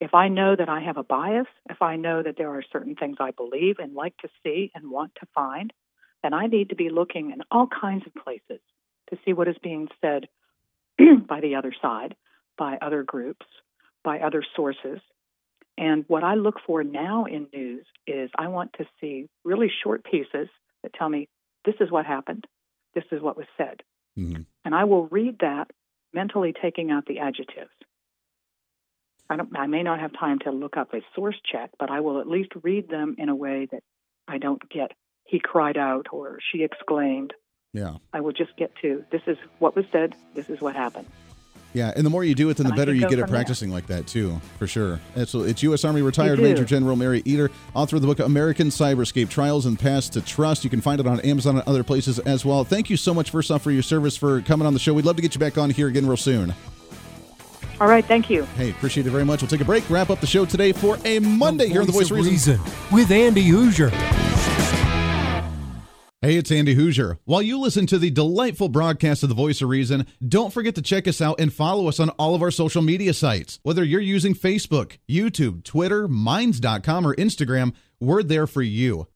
If 0.00 0.14
I 0.14 0.28
know 0.28 0.54
that 0.54 0.68
I 0.68 0.82
have 0.82 0.98
a 0.98 1.02
bias, 1.02 1.48
if 1.68 1.82
I 1.82 1.96
know 1.96 2.22
that 2.22 2.36
there 2.38 2.50
are 2.50 2.62
certain 2.70 2.94
things 2.94 3.16
I 3.18 3.32
believe 3.32 3.80
and 3.80 3.92
like 3.92 4.16
to 4.18 4.28
see 4.44 4.70
and 4.72 4.88
want 4.88 5.16
to 5.16 5.26
find, 5.34 5.72
then 6.22 6.32
I 6.32 6.46
need 6.46 6.68
to 6.68 6.76
be 6.76 6.90
looking 6.90 7.32
in 7.32 7.42
all 7.50 7.66
kinds 7.66 8.04
of 8.06 8.22
places 8.22 8.60
to 9.10 9.18
see 9.24 9.32
what 9.32 9.48
is 9.48 9.56
being 9.60 9.88
said 10.00 10.28
by 11.26 11.40
the 11.40 11.56
other 11.56 11.74
side, 11.82 12.14
by 12.56 12.78
other 12.80 13.02
groups, 13.02 13.46
by 14.04 14.20
other 14.20 14.44
sources, 14.54 15.00
and 15.76 16.04
what 16.06 16.22
I 16.22 16.34
look 16.34 16.56
for 16.66 16.84
now 16.84 17.24
in 17.24 17.48
news 17.52 17.84
is 18.06 18.30
I 18.36 18.48
want 18.48 18.72
to 18.78 18.84
see 19.00 19.28
really 19.44 19.70
short 19.82 20.04
pieces 20.04 20.48
that 20.82 20.94
tell 20.94 21.08
me 21.08 21.28
this 21.64 21.74
is 21.80 21.90
what 21.90 22.06
happened, 22.06 22.46
this 22.94 23.04
is 23.10 23.20
what 23.20 23.36
was 23.36 23.46
said. 23.56 23.82
Mm-hmm. 24.18 24.42
And 24.64 24.74
I 24.74 24.84
will 24.84 25.06
read 25.06 25.38
that 25.40 25.70
mentally 26.12 26.54
taking 26.60 26.90
out 26.90 27.06
the 27.06 27.18
adjectives. 27.18 27.70
I, 29.28 29.36
don't, 29.36 29.56
I 29.56 29.66
may 29.66 29.82
not 29.82 30.00
have 30.00 30.12
time 30.12 30.38
to 30.40 30.50
look 30.50 30.76
up 30.76 30.94
a 30.94 31.00
source 31.14 31.40
check, 31.50 31.70
but 31.78 31.90
I 31.90 32.00
will 32.00 32.20
at 32.20 32.28
least 32.28 32.52
read 32.62 32.88
them 32.88 33.16
in 33.18 33.28
a 33.28 33.34
way 33.34 33.66
that 33.72 33.82
I 34.28 34.38
don't 34.38 34.62
get 34.68 34.92
he 35.24 35.40
cried 35.40 35.76
out 35.76 36.06
or 36.12 36.38
she 36.52 36.62
exclaimed. 36.62 37.32
Yeah. 37.72 37.96
I 38.12 38.20
will 38.20 38.32
just 38.32 38.56
get 38.56 38.72
to 38.82 39.04
this 39.10 39.22
is 39.26 39.38
what 39.58 39.74
was 39.74 39.86
said, 39.90 40.14
this 40.34 40.48
is 40.48 40.60
what 40.60 40.76
happened. 40.76 41.08
Yeah, 41.74 41.92
and 41.94 42.06
the 42.06 42.10
more 42.10 42.22
you 42.22 42.36
do 42.36 42.48
it, 42.50 42.56
then 42.56 42.68
the 42.68 42.72
better 42.72 42.94
you 42.94 43.08
get 43.08 43.18
at 43.18 43.28
practicing 43.28 43.68
there. 43.68 43.76
like 43.76 43.88
that 43.88 44.06
too, 44.06 44.40
for 44.60 44.68
sure. 44.68 45.00
It's, 45.16 45.34
it's 45.34 45.62
U.S. 45.64 45.84
Army 45.84 46.02
retired 46.02 46.38
Major 46.38 46.64
General 46.64 46.94
Mari 46.94 47.20
Eder, 47.26 47.50
author 47.74 47.96
of 47.96 48.02
the 48.02 48.08
book 48.08 48.20
American 48.20 48.68
Cyberscape: 48.68 49.28
Trials 49.28 49.66
and 49.66 49.78
Paths 49.78 50.08
to 50.10 50.20
Trust. 50.20 50.62
You 50.62 50.70
can 50.70 50.80
find 50.80 51.00
it 51.00 51.06
on 51.06 51.18
Amazon 51.20 51.56
and 51.56 51.68
other 51.68 51.82
places 51.82 52.20
as 52.20 52.44
well. 52.44 52.64
Thank 52.64 52.90
you 52.90 52.96
so 52.96 53.12
much, 53.12 53.30
first 53.30 53.50
off, 53.50 53.62
for 53.62 53.72
your 53.72 53.82
service 53.82 54.16
for 54.16 54.40
coming 54.42 54.66
on 54.66 54.72
the 54.72 54.78
show. 54.78 54.94
We'd 54.94 55.04
love 55.04 55.16
to 55.16 55.22
get 55.22 55.34
you 55.34 55.40
back 55.40 55.58
on 55.58 55.68
here 55.68 55.88
again 55.88 56.06
real 56.06 56.16
soon. 56.16 56.54
All 57.80 57.88
right, 57.88 58.04
thank 58.04 58.30
you. 58.30 58.44
Hey, 58.56 58.70
appreciate 58.70 59.06
it 59.06 59.10
very 59.10 59.24
much. 59.24 59.42
We'll 59.42 59.50
take 59.50 59.60
a 59.60 59.64
break, 59.64 59.88
wrap 59.90 60.10
up 60.10 60.20
the 60.20 60.28
show 60.28 60.44
today 60.44 60.70
for 60.70 60.96
a 61.04 61.18
Monday 61.18 61.64
the 61.64 61.70
here 61.72 61.80
on 61.80 61.86
the 61.88 61.92
Voice 61.92 62.10
of 62.10 62.16
Reason. 62.16 62.60
Reason 62.60 62.74
with 62.92 63.10
Andy 63.10 63.42
Hoosier. 63.42 63.90
Hey, 66.24 66.36
it's 66.36 66.50
Andy 66.50 66.72
Hoosier. 66.72 67.18
While 67.26 67.42
you 67.42 67.60
listen 67.60 67.84
to 67.84 67.98
the 67.98 68.08
delightful 68.08 68.70
broadcast 68.70 69.22
of 69.22 69.28
The 69.28 69.34
Voice 69.34 69.60
of 69.60 69.68
Reason, 69.68 70.06
don't 70.26 70.54
forget 70.54 70.74
to 70.76 70.80
check 70.80 71.06
us 71.06 71.20
out 71.20 71.38
and 71.38 71.52
follow 71.52 71.86
us 71.86 72.00
on 72.00 72.08
all 72.08 72.34
of 72.34 72.40
our 72.40 72.50
social 72.50 72.80
media 72.80 73.12
sites. 73.12 73.60
Whether 73.62 73.84
you're 73.84 74.00
using 74.00 74.34
Facebook, 74.34 74.96
YouTube, 75.06 75.64
Twitter, 75.64 76.08
Minds.com, 76.08 77.06
or 77.06 77.14
Instagram, 77.16 77.74
we're 78.00 78.22
there 78.22 78.46
for 78.46 78.62
you. 78.62 79.06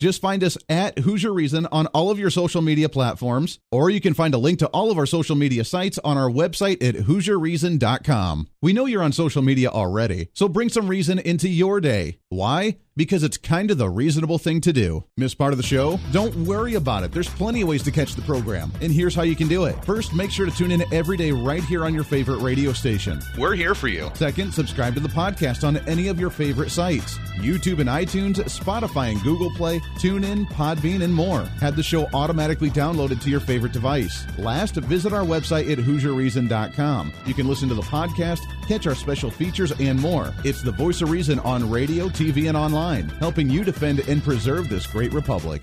Just 0.00 0.20
find 0.20 0.42
us 0.44 0.58
at 0.68 0.98
Hoosier 0.98 1.32
Reason 1.32 1.66
on 1.72 1.86
all 1.88 2.10
of 2.10 2.18
your 2.18 2.30
social 2.30 2.62
media 2.62 2.88
platforms, 2.88 3.58
or 3.70 3.90
you 3.90 4.00
can 4.00 4.14
find 4.14 4.34
a 4.34 4.38
link 4.38 4.58
to 4.60 4.66
all 4.68 4.90
of 4.90 4.98
our 4.98 5.06
social 5.06 5.36
media 5.36 5.64
sites 5.64 5.98
on 6.04 6.16
our 6.16 6.28
website 6.28 6.82
at 6.82 6.94
HoosierReason.com. 6.94 8.48
We 8.62 8.72
know 8.72 8.86
you're 8.86 9.02
on 9.02 9.10
social 9.10 9.42
media 9.42 9.70
already, 9.70 10.28
so 10.34 10.46
bring 10.46 10.68
some 10.68 10.86
reason 10.86 11.18
into 11.18 11.48
your 11.48 11.80
day. 11.80 12.18
Why? 12.28 12.76
Because 12.94 13.24
it's 13.24 13.36
kind 13.36 13.72
of 13.72 13.78
the 13.78 13.88
reasonable 13.88 14.38
thing 14.38 14.60
to 14.60 14.72
do. 14.72 15.02
Miss 15.16 15.34
part 15.34 15.52
of 15.52 15.56
the 15.56 15.64
show? 15.64 15.98
Don't 16.12 16.32
worry 16.46 16.74
about 16.74 17.02
it. 17.02 17.10
There's 17.10 17.28
plenty 17.28 17.62
of 17.62 17.68
ways 17.68 17.82
to 17.82 17.90
catch 17.90 18.14
the 18.14 18.22
program, 18.22 18.70
and 18.80 18.92
here's 18.92 19.16
how 19.16 19.22
you 19.22 19.34
can 19.34 19.48
do 19.48 19.64
it. 19.64 19.84
First, 19.84 20.14
make 20.14 20.30
sure 20.30 20.46
to 20.46 20.56
tune 20.56 20.70
in 20.70 20.84
every 20.94 21.16
day 21.16 21.32
right 21.32 21.64
here 21.64 21.84
on 21.84 21.92
your 21.92 22.04
favorite 22.04 22.38
radio 22.38 22.72
station. 22.72 23.20
We're 23.36 23.56
here 23.56 23.74
for 23.74 23.88
you. 23.88 24.12
Second, 24.14 24.54
subscribe 24.54 24.94
to 24.94 25.00
the 25.00 25.08
podcast 25.08 25.66
on 25.66 25.78
any 25.88 26.06
of 26.06 26.20
your 26.20 26.30
favorite 26.30 26.70
sites 26.70 27.18
YouTube 27.38 27.80
and 27.80 27.88
iTunes, 27.88 28.36
Spotify 28.36 29.10
and 29.10 29.20
Google 29.22 29.50
Play, 29.50 29.80
TuneIn, 29.98 30.46
Podbean, 30.50 31.02
and 31.02 31.12
more. 31.12 31.42
Have 31.60 31.76
the 31.76 31.82
show 31.82 32.06
automatically 32.14 32.70
downloaded 32.70 33.20
to 33.22 33.30
your 33.30 33.40
favorite 33.40 33.72
device. 33.72 34.24
Last, 34.38 34.76
visit 34.76 35.12
our 35.12 35.24
website 35.24 35.70
at 35.70 35.78
HoosierReason.com. 35.78 37.12
You 37.26 37.34
can 37.34 37.48
listen 37.48 37.68
to 37.68 37.74
the 37.74 37.82
podcast, 37.82 38.40
catch 38.66 38.86
our 38.86 38.94
special 38.94 39.30
features, 39.30 39.72
and 39.80 40.00
more. 40.00 40.32
It's 40.44 40.62
the 40.62 40.72
voice 40.72 41.02
of 41.02 41.10
reason 41.10 41.38
on 41.40 41.68
radio, 41.68 42.08
TV, 42.08 42.48
and 42.48 42.56
online, 42.56 43.08
helping 43.08 43.50
you 43.50 43.64
defend 43.64 44.00
and 44.00 44.22
preserve 44.22 44.68
this 44.68 44.86
great 44.86 45.12
republic. 45.12 45.62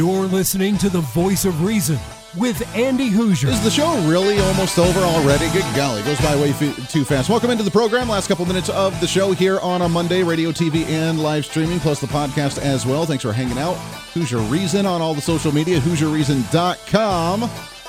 You're 0.00 0.24
listening 0.24 0.78
to 0.78 0.88
the 0.88 1.02
voice 1.02 1.44
of 1.44 1.62
reason 1.62 1.98
with 2.34 2.66
Andy 2.74 3.08
Hoosier. 3.08 3.48
Is 3.48 3.62
the 3.62 3.70
show 3.70 3.92
really 4.08 4.38
almost 4.38 4.78
over 4.78 4.98
already? 4.98 5.50
Good 5.50 5.76
golly, 5.76 6.02
goes 6.04 6.18
by 6.22 6.34
way 6.36 6.52
f- 6.52 6.90
too 6.90 7.04
fast. 7.04 7.28
Welcome 7.28 7.50
into 7.50 7.64
the 7.64 7.70
program. 7.70 8.08
Last 8.08 8.26
couple 8.26 8.46
minutes 8.46 8.70
of 8.70 8.98
the 9.02 9.06
show 9.06 9.32
here 9.32 9.58
on 9.58 9.82
a 9.82 9.88
Monday, 9.90 10.22
radio, 10.22 10.52
TV, 10.52 10.86
and 10.86 11.22
live 11.22 11.44
streaming, 11.44 11.80
plus 11.80 12.00
the 12.00 12.06
podcast 12.06 12.56
as 12.56 12.86
well. 12.86 13.04
Thanks 13.04 13.24
for 13.24 13.34
hanging 13.34 13.58
out. 13.58 13.74
Hoosier 14.14 14.38
Reason 14.38 14.86
on 14.86 15.02
all 15.02 15.12
the 15.12 15.20
social 15.20 15.52
media. 15.52 15.78
HoosierReason.com 15.80 17.42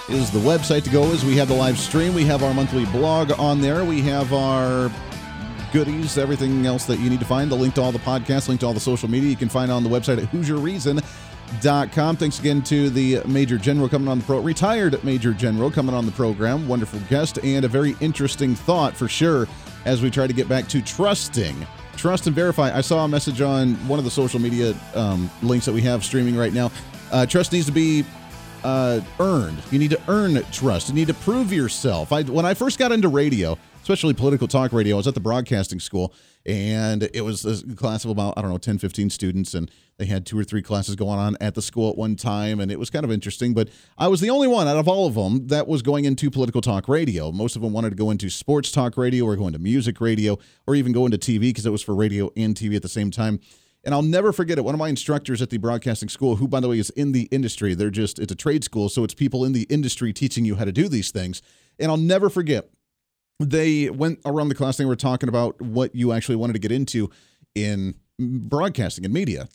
is 0.10 0.32
the 0.32 0.40
website 0.40 0.84
to 0.84 0.90
go 0.90 1.10
as 1.14 1.24
we 1.24 1.38
have 1.38 1.48
the 1.48 1.56
live 1.56 1.80
stream. 1.80 2.14
We 2.14 2.26
have 2.26 2.44
our 2.44 2.54
monthly 2.54 2.84
blog 2.88 3.32
on 3.40 3.62
there. 3.62 3.86
We 3.86 4.02
have 4.02 4.34
our 4.34 4.92
goodies, 5.72 6.18
everything 6.18 6.66
else 6.66 6.84
that 6.88 7.00
you 7.00 7.10
need 7.10 7.22
to 7.22 7.26
find. 7.26 7.50
The 7.50 7.56
link 7.56 7.76
to 7.76 7.82
all 7.82 7.94
the 7.94 8.00
podcasts, 8.00 8.50
link 8.50 8.60
to 8.60 8.68
all 8.68 8.74
the 8.74 8.82
social 8.82 9.10
media 9.10 9.30
you 9.30 9.38
can 9.38 9.48
find 9.48 9.72
on 9.72 9.86
the 9.86 9.90
website 9.90 10.22
at 10.22 10.30
HoosierReason.com. 10.30 11.08
Com. 11.60 12.16
Thanks 12.16 12.40
again 12.40 12.62
to 12.64 12.90
the 12.90 13.22
Major 13.26 13.58
General 13.58 13.90
coming 13.90 14.08
on 14.08 14.20
the 14.20 14.26
pro 14.26 14.40
retired 14.40 15.04
Major 15.04 15.34
General 15.34 15.70
coming 15.70 15.94
on 15.94 16.06
the 16.06 16.12
program. 16.14 16.68
Wonderful 16.68 17.00
guest 17.10 17.40
and 17.44 17.66
a 17.66 17.68
very 17.68 17.96
interesting 18.00 18.56
thought 18.56 18.96
for 18.96 19.08
sure 19.08 19.48
as 19.86 20.02
we 20.02 20.10
try 20.10 20.26
to 20.28 20.34
get 20.34 20.48
back 20.48 20.68
to 20.70 20.82
trusting. 20.82 21.56
Trust 21.98 22.26
and 22.26 22.36
verify. 22.36 22.76
I 22.76 22.82
saw 22.82 23.04
a 23.04 23.08
message 23.08 23.42
on 23.42 23.76
one 23.88 24.00
of 24.00 24.06
the 24.06 24.12
social 24.12 24.40
media 24.40 24.74
um, 24.96 25.30
links 25.44 25.66
that 25.66 25.74
we 25.74 25.82
have 25.82 26.04
streaming 26.04 26.36
right 26.36 26.54
now. 26.54 26.72
Uh, 27.12 27.26
trust 27.26 27.52
needs 27.52 27.66
to 27.66 27.72
be 27.72 28.06
uh, 28.64 29.02
earned. 29.20 29.62
You 29.72 29.78
need 29.78 29.92
to 29.92 30.02
earn 30.08 30.42
trust. 30.52 30.90
You 30.90 30.96
need 30.96 31.08
to 31.08 31.14
prove 31.14 31.52
yourself. 31.52 32.12
I, 32.12 32.24
when 32.24 32.46
I 32.46 32.54
first 32.54 32.80
got 32.80 32.92
into 32.92 33.10
radio, 33.10 33.58
especially 33.82 34.14
political 34.14 34.48
talk 34.48 34.72
radio, 34.72 34.96
I 34.96 34.98
was 34.98 35.08
at 35.08 35.14
the 35.14 35.20
broadcasting 35.20 35.80
school 35.80 36.14
and 36.46 37.10
it 37.14 37.22
was 37.22 37.46
a 37.46 37.76
class 37.76 38.04
of 38.04 38.12
about 38.12 38.34
i 38.38 38.42
don't 38.42 38.50
know 38.50 38.58
10 38.58 38.78
15 38.78 39.10
students 39.10 39.54
and 39.54 39.70
they 39.98 40.06
had 40.06 40.26
two 40.26 40.38
or 40.38 40.44
three 40.44 40.62
classes 40.62 40.96
going 40.96 41.20
on 41.20 41.38
at 41.40 41.54
the 41.56 41.62
school 41.62 41.90
at 41.90 41.98
one 41.98 42.16
time 42.16 42.60
and 42.60 42.72
it 42.72 42.80
was 42.80 42.90
kind 42.90 43.06
of 43.06 43.12
interesting 43.12 43.54
but 43.54 43.70
i 43.98 44.08
was 44.08 44.22
the 44.22 44.30
only 44.30 44.48
one 44.48 44.68
out 44.68 44.78
of 44.78 44.88
all 44.88 45.08
of 45.08 45.14
them 45.14 45.48
that 45.48 45.68
was 45.68 45.82
going 45.82 46.06
into 46.06 46.32
political 46.32 46.62
talk 46.62 46.88
radio 46.88 47.32
most 47.32 47.56
of 47.56 47.62
them 47.62 47.74
wanted 47.74 47.92
to 47.92 47.96
go 47.96 48.10
into 48.10 48.30
sports 48.30 48.72
talk 48.72 48.98
radio 48.98 49.26
or 49.26 49.36
go 49.36 49.48
into 49.48 49.60
music 49.60 50.02
radio 50.02 50.38
or 50.66 50.76
even 50.76 50.92
go 50.92 51.06
into 51.06 51.18
tv 51.18 51.42
because 51.42 51.66
it 51.66 51.72
was 51.72 51.82
for 51.82 51.94
radio 51.94 52.30
and 52.36 52.56
tv 52.56 52.76
at 52.76 52.82
the 52.82 52.90
same 52.90 53.12
time 53.12 53.40
and 53.84 53.96
I'll 53.96 54.04
never 54.04 54.32
forget 54.32 54.58
it. 54.58 54.62
One 54.62 54.76
of 54.76 54.80
my 54.80 54.90
instructors 54.90 55.42
at 55.42 55.50
the 55.50 55.58
broadcasting 55.58 56.10
school, 56.10 56.36
who, 56.36 56.48
by 56.48 56.60
the 56.60 56.70
way, 56.70 56.78
is 56.78 56.92
in 56.92 57.14
the 57.14 57.24
industry, 57.32 57.74
they're 57.74 57.90
just, 57.90 58.20
it's 58.20 58.32
a 58.32 58.36
trade 58.36 58.64
school. 58.64 58.90
So 58.90 59.04
it's 59.04 59.14
people 59.14 59.44
in 59.44 59.54
the 59.54 59.64
industry 59.64 60.14
teaching 60.14 60.46
you 60.46 60.56
how 60.56 60.66
to 60.66 60.72
do 60.72 60.88
these 60.88 61.12
things. 61.12 61.42
And 61.80 61.90
I'll 61.90 61.98
never 61.98 62.30
forget 62.30 62.70
they 63.50 63.90
went 63.90 64.20
around 64.26 64.50
the 64.50 64.56
class. 64.56 64.78
They 64.78 64.86
were 64.86 64.96
talking 64.96 65.30
about 65.30 65.62
what 65.62 65.96
you 65.96 66.12
actually 66.12 66.36
wanted 66.36 66.54
to 66.54 66.60
get 66.60 66.72
into 66.72 67.10
in 67.56 67.96
broadcasting 68.20 69.06
and 69.06 69.14
media. 69.14 69.50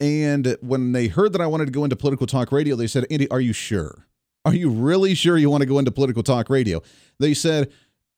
And 0.00 0.56
when 0.60 0.92
they 0.92 1.08
heard 1.08 1.32
that 1.32 1.40
I 1.40 1.46
wanted 1.46 1.66
to 1.66 1.72
go 1.72 1.84
into 1.84 1.96
political 1.96 2.26
talk 2.26 2.52
radio, 2.52 2.76
they 2.76 2.86
said, 2.86 3.06
Andy, 3.10 3.30
are 3.30 3.40
you 3.40 3.52
sure? 3.52 4.06
Are 4.44 4.54
you 4.54 4.70
really 4.70 5.14
sure 5.14 5.36
you 5.36 5.50
want 5.50 5.62
to 5.62 5.66
go 5.66 5.78
into 5.78 5.90
political 5.90 6.22
talk 6.22 6.50
radio? 6.50 6.82
They 7.18 7.34
said, 7.34 7.70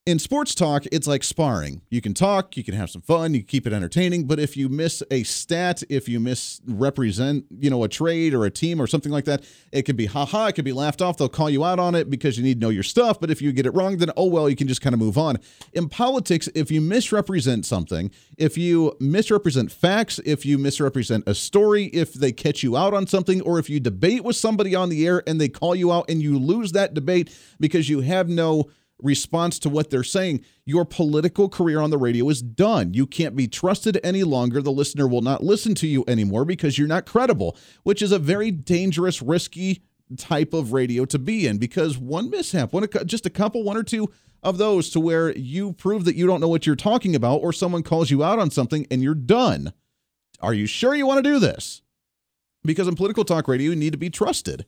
in 0.05 0.19
sports 0.19 0.53
talk, 0.53 0.83
it's 0.91 1.07
like 1.07 1.23
sparring. 1.23 1.81
You 1.89 2.01
can 2.01 2.13
talk, 2.13 2.57
you 2.57 2.63
can 2.63 2.73
have 2.73 2.89
some 2.89 3.01
fun, 3.01 3.33
you 3.33 3.41
keep 3.41 3.65
it 3.65 3.71
entertaining. 3.71 4.25
But 4.25 4.37
if 4.37 4.57
you 4.57 4.67
miss 4.67 5.01
a 5.09 5.23
stat, 5.23 5.81
if 5.89 6.09
you 6.09 6.19
misrepresent, 6.19 7.45
you 7.49 7.69
know, 7.69 7.85
a 7.85 7.87
trade 7.87 8.33
or 8.33 8.43
a 8.43 8.51
team 8.51 8.81
or 8.81 8.87
something 8.87 9.13
like 9.13 9.23
that, 9.25 9.45
it 9.71 9.83
could 9.83 9.95
be 9.95 10.07
haha, 10.07 10.47
it 10.47 10.55
could 10.55 10.65
be 10.65 10.73
laughed 10.73 11.01
off. 11.01 11.15
They'll 11.15 11.29
call 11.29 11.49
you 11.49 11.63
out 11.63 11.79
on 11.79 11.95
it 11.95 12.09
because 12.09 12.37
you 12.37 12.43
need 12.43 12.55
to 12.55 12.59
know 12.59 12.69
your 12.69 12.83
stuff. 12.83 13.21
But 13.21 13.31
if 13.31 13.41
you 13.41 13.53
get 13.53 13.65
it 13.65 13.73
wrong, 13.73 13.97
then 13.97 14.11
oh 14.17 14.25
well, 14.25 14.49
you 14.49 14.57
can 14.57 14.67
just 14.67 14.81
kind 14.81 14.93
of 14.93 14.99
move 14.99 15.17
on. 15.17 15.37
In 15.71 15.87
politics, 15.87 16.49
if 16.53 16.69
you 16.69 16.81
misrepresent 16.81 17.65
something, 17.65 18.11
if 18.37 18.57
you 18.57 18.97
misrepresent 18.99 19.71
facts, 19.71 20.19
if 20.25 20.45
you 20.45 20.57
misrepresent 20.57 21.23
a 21.27 21.33
story, 21.33 21.85
if 21.85 22.13
they 22.13 22.33
catch 22.33 22.61
you 22.61 22.75
out 22.75 22.93
on 22.93 23.07
something, 23.07 23.39
or 23.41 23.57
if 23.57 23.69
you 23.69 23.79
debate 23.79 24.25
with 24.25 24.35
somebody 24.35 24.75
on 24.75 24.89
the 24.89 25.07
air 25.07 25.23
and 25.25 25.39
they 25.39 25.47
call 25.47 25.75
you 25.75 25.93
out 25.93 26.09
and 26.09 26.21
you 26.21 26.37
lose 26.37 26.73
that 26.73 26.93
debate 26.93 27.33
because 27.57 27.87
you 27.87 28.01
have 28.01 28.27
no 28.27 28.69
response 29.03 29.59
to 29.59 29.69
what 29.69 29.89
they're 29.89 30.03
saying, 30.03 30.43
your 30.65 30.85
political 30.85 31.49
career 31.49 31.79
on 31.79 31.89
the 31.89 31.97
radio 31.97 32.27
is 32.29 32.41
done. 32.41 32.93
You 32.93 33.05
can't 33.05 33.35
be 33.35 33.47
trusted 33.47 33.99
any 34.03 34.23
longer. 34.23 34.61
The 34.61 34.71
listener 34.71 35.07
will 35.07 35.21
not 35.21 35.43
listen 35.43 35.75
to 35.75 35.87
you 35.87 36.03
anymore 36.07 36.45
because 36.45 36.77
you're 36.77 36.87
not 36.87 37.05
credible, 37.05 37.57
which 37.83 38.01
is 38.01 38.11
a 38.11 38.19
very 38.19 38.49
dangerous, 38.49 39.21
risky 39.21 39.83
type 40.17 40.53
of 40.53 40.73
radio 40.73 41.05
to 41.05 41.19
be 41.19 41.47
in 41.47 41.57
because 41.57 41.97
one 41.97 42.29
mishap, 42.29 42.73
one 42.73 42.87
just 43.05 43.25
a 43.25 43.29
couple, 43.29 43.63
one 43.63 43.77
or 43.77 43.83
two 43.83 44.09
of 44.41 44.57
those 44.57 44.89
to 44.91 44.99
where 44.99 45.35
you 45.37 45.73
prove 45.73 46.05
that 46.05 46.15
you 46.15 46.27
don't 46.27 46.41
know 46.41 46.47
what 46.47 46.65
you're 46.65 46.75
talking 46.75 47.15
about 47.15 47.37
or 47.37 47.53
someone 47.53 47.83
calls 47.83 48.11
you 48.11 48.23
out 48.23 48.39
on 48.39 48.51
something 48.51 48.85
and 48.91 49.01
you're 49.01 49.15
done. 49.15 49.73
Are 50.41 50.53
you 50.53 50.65
sure 50.65 50.93
you 50.93 51.07
want 51.07 51.23
to 51.23 51.31
do 51.31 51.39
this? 51.39 51.81
Because 52.63 52.87
in 52.87 52.95
political 52.95 53.25
talk 53.25 53.47
radio, 53.47 53.71
you 53.71 53.75
need 53.75 53.93
to 53.93 53.97
be 53.97 54.09
trusted. 54.09 54.65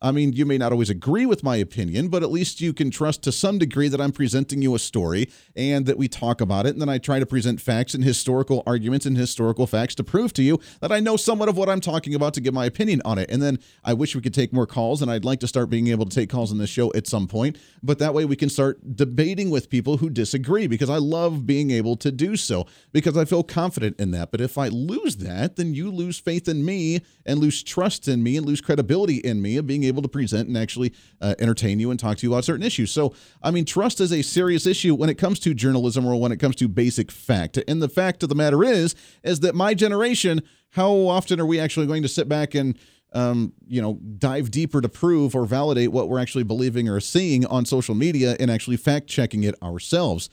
I 0.00 0.12
mean, 0.12 0.32
you 0.32 0.46
may 0.46 0.58
not 0.58 0.70
always 0.70 0.90
agree 0.90 1.26
with 1.26 1.42
my 1.42 1.56
opinion, 1.56 2.06
but 2.08 2.22
at 2.22 2.30
least 2.30 2.60
you 2.60 2.72
can 2.72 2.88
trust 2.88 3.24
to 3.24 3.32
some 3.32 3.58
degree 3.58 3.88
that 3.88 4.00
I'm 4.00 4.12
presenting 4.12 4.62
you 4.62 4.76
a 4.76 4.78
story 4.78 5.28
and 5.56 5.86
that 5.86 5.98
we 5.98 6.06
talk 6.06 6.40
about 6.40 6.66
it. 6.66 6.70
And 6.70 6.80
then 6.80 6.88
I 6.88 6.98
try 6.98 7.18
to 7.18 7.26
present 7.26 7.60
facts 7.60 7.94
and 7.94 8.04
historical 8.04 8.62
arguments 8.64 9.06
and 9.06 9.16
historical 9.16 9.66
facts 9.66 9.96
to 9.96 10.04
prove 10.04 10.32
to 10.34 10.42
you 10.44 10.60
that 10.80 10.92
I 10.92 11.00
know 11.00 11.16
somewhat 11.16 11.48
of 11.48 11.56
what 11.56 11.68
I'm 11.68 11.80
talking 11.80 12.14
about 12.14 12.32
to 12.34 12.40
give 12.40 12.54
my 12.54 12.64
opinion 12.64 13.02
on 13.04 13.18
it. 13.18 13.28
And 13.28 13.42
then 13.42 13.58
I 13.84 13.92
wish 13.92 14.14
we 14.14 14.20
could 14.20 14.34
take 14.34 14.52
more 14.52 14.68
calls, 14.68 15.02
and 15.02 15.10
I'd 15.10 15.24
like 15.24 15.40
to 15.40 15.48
start 15.48 15.68
being 15.68 15.88
able 15.88 16.04
to 16.04 16.14
take 16.14 16.30
calls 16.30 16.52
on 16.52 16.58
this 16.58 16.70
show 16.70 16.92
at 16.92 17.08
some 17.08 17.26
point. 17.26 17.58
But 17.82 17.98
that 17.98 18.14
way 18.14 18.24
we 18.24 18.36
can 18.36 18.50
start 18.50 18.94
debating 18.94 19.50
with 19.50 19.68
people 19.68 19.96
who 19.96 20.10
disagree 20.10 20.68
because 20.68 20.90
I 20.90 20.98
love 20.98 21.44
being 21.44 21.72
able 21.72 21.96
to 21.96 22.12
do 22.12 22.36
so 22.36 22.66
because 22.92 23.16
I 23.16 23.24
feel 23.24 23.42
confident 23.42 23.98
in 23.98 24.12
that. 24.12 24.30
But 24.30 24.40
if 24.40 24.58
I 24.58 24.68
lose 24.68 25.16
that, 25.16 25.56
then 25.56 25.74
you 25.74 25.90
lose 25.90 26.20
faith 26.20 26.46
in 26.46 26.64
me 26.64 27.00
and 27.26 27.40
lose 27.40 27.64
trust 27.64 28.06
in 28.06 28.22
me 28.22 28.36
and 28.36 28.46
lose 28.46 28.60
credibility 28.60 29.16
in 29.16 29.42
me 29.42 29.56
of 29.56 29.66
being 29.66 29.87
able 29.88 30.02
to 30.02 30.08
present 30.08 30.48
and 30.48 30.56
actually 30.56 30.92
uh, 31.20 31.34
entertain 31.38 31.80
you 31.80 31.90
and 31.90 31.98
talk 31.98 32.18
to 32.18 32.26
you 32.26 32.32
about 32.32 32.44
certain 32.44 32.64
issues. 32.64 32.90
So, 32.90 33.14
I 33.42 33.50
mean, 33.50 33.64
trust 33.64 34.00
is 34.00 34.12
a 34.12 34.22
serious 34.22 34.66
issue 34.66 34.94
when 34.94 35.10
it 35.10 35.18
comes 35.18 35.38
to 35.40 35.54
journalism 35.54 36.06
or 36.06 36.20
when 36.20 36.32
it 36.32 36.38
comes 36.38 36.56
to 36.56 36.68
basic 36.68 37.10
fact. 37.10 37.58
And 37.68 37.82
the 37.82 37.88
fact 37.88 38.22
of 38.22 38.28
the 38.28 38.34
matter 38.34 38.62
is, 38.62 38.94
is 39.22 39.40
that 39.40 39.54
my 39.54 39.74
generation, 39.74 40.42
how 40.70 40.92
often 40.92 41.40
are 41.40 41.46
we 41.46 41.58
actually 41.58 41.86
going 41.86 42.02
to 42.02 42.08
sit 42.08 42.28
back 42.28 42.54
and 42.54 42.78
um, 43.12 43.54
you 43.66 43.80
know, 43.80 43.94
dive 44.18 44.50
deeper 44.50 44.80
to 44.80 44.88
prove 44.88 45.34
or 45.34 45.46
validate 45.46 45.92
what 45.92 46.08
we're 46.08 46.18
actually 46.18 46.44
believing 46.44 46.88
or 46.88 47.00
seeing 47.00 47.46
on 47.46 47.64
social 47.64 47.94
media 47.94 48.36
and 48.38 48.50
actually 48.50 48.76
fact 48.76 49.06
checking 49.06 49.44
it 49.44 49.54
ourselves. 49.62 50.28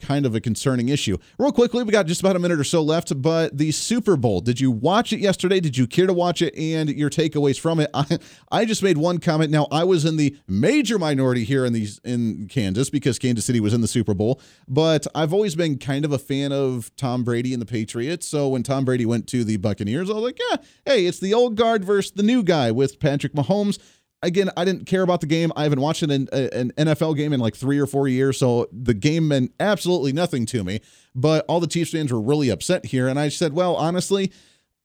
Kind 0.00 0.26
of 0.26 0.34
a 0.34 0.40
concerning 0.40 0.88
issue. 0.88 1.16
Real 1.38 1.52
quickly, 1.52 1.82
we 1.82 1.92
got 1.92 2.06
just 2.06 2.20
about 2.20 2.36
a 2.36 2.38
minute 2.38 2.60
or 2.60 2.64
so 2.64 2.82
left, 2.82 3.20
but 3.20 3.56
the 3.56 3.72
Super 3.72 4.16
Bowl, 4.16 4.40
did 4.40 4.60
you 4.60 4.70
watch 4.70 5.12
it 5.12 5.20
yesterday? 5.20 5.60
Did 5.60 5.76
you 5.76 5.86
care 5.86 6.06
to 6.06 6.12
watch 6.12 6.42
it 6.42 6.56
and 6.56 6.90
your 6.90 7.10
takeaways 7.10 7.58
from 7.58 7.80
it? 7.80 7.90
I, 7.94 8.18
I 8.50 8.64
just 8.64 8.82
made 8.82 8.98
one 8.98 9.18
comment. 9.18 9.50
Now, 9.50 9.66
I 9.70 9.84
was 9.84 10.04
in 10.04 10.16
the 10.16 10.36
major 10.46 10.98
minority 10.98 11.44
here 11.44 11.64
in 11.64 11.72
these 11.72 11.98
in 12.04 12.48
Kansas 12.48 12.90
because 12.90 13.18
Kansas 13.18 13.44
City 13.44 13.60
was 13.60 13.72
in 13.72 13.80
the 13.80 13.88
Super 13.88 14.14
Bowl, 14.14 14.40
but 14.68 15.06
I've 15.14 15.32
always 15.32 15.54
been 15.54 15.78
kind 15.78 16.04
of 16.04 16.12
a 16.12 16.18
fan 16.18 16.52
of 16.52 16.94
Tom 16.96 17.24
Brady 17.24 17.52
and 17.52 17.62
the 17.62 17.66
Patriots. 17.66 18.26
So 18.26 18.48
when 18.48 18.62
Tom 18.62 18.84
Brady 18.84 19.06
went 19.06 19.26
to 19.28 19.44
the 19.44 19.56
Buccaneers, 19.56 20.10
I 20.10 20.14
was 20.14 20.22
like, 20.22 20.38
yeah, 20.50 20.56
hey, 20.84 21.06
it's 21.06 21.20
the 21.20 21.34
old 21.34 21.56
guard 21.56 21.84
versus 21.84 22.12
the 22.12 22.22
new 22.22 22.42
guy 22.42 22.70
with 22.70 23.00
Patrick 23.00 23.32
Mahomes 23.32 23.78
again, 24.22 24.50
I 24.56 24.64
didn't 24.64 24.86
care 24.86 25.02
about 25.02 25.20
the 25.20 25.26
game. 25.26 25.52
I 25.56 25.62
haven't 25.64 25.80
watched 25.80 26.02
an, 26.02 26.10
an 26.10 26.72
NFL 26.76 27.16
game 27.16 27.32
in 27.32 27.40
like 27.40 27.54
three 27.54 27.78
or 27.78 27.86
four 27.86 28.08
years, 28.08 28.38
so 28.38 28.68
the 28.72 28.94
game 28.94 29.28
meant 29.28 29.52
absolutely 29.60 30.12
nothing 30.12 30.46
to 30.46 30.64
me. 30.64 30.80
But 31.14 31.44
all 31.48 31.60
the 31.60 31.66
Chiefs 31.66 31.92
fans 31.92 32.12
were 32.12 32.20
really 32.20 32.48
upset 32.48 32.86
here, 32.86 33.08
and 33.08 33.18
I 33.18 33.28
said, 33.28 33.52
well, 33.52 33.76
honestly, 33.76 34.32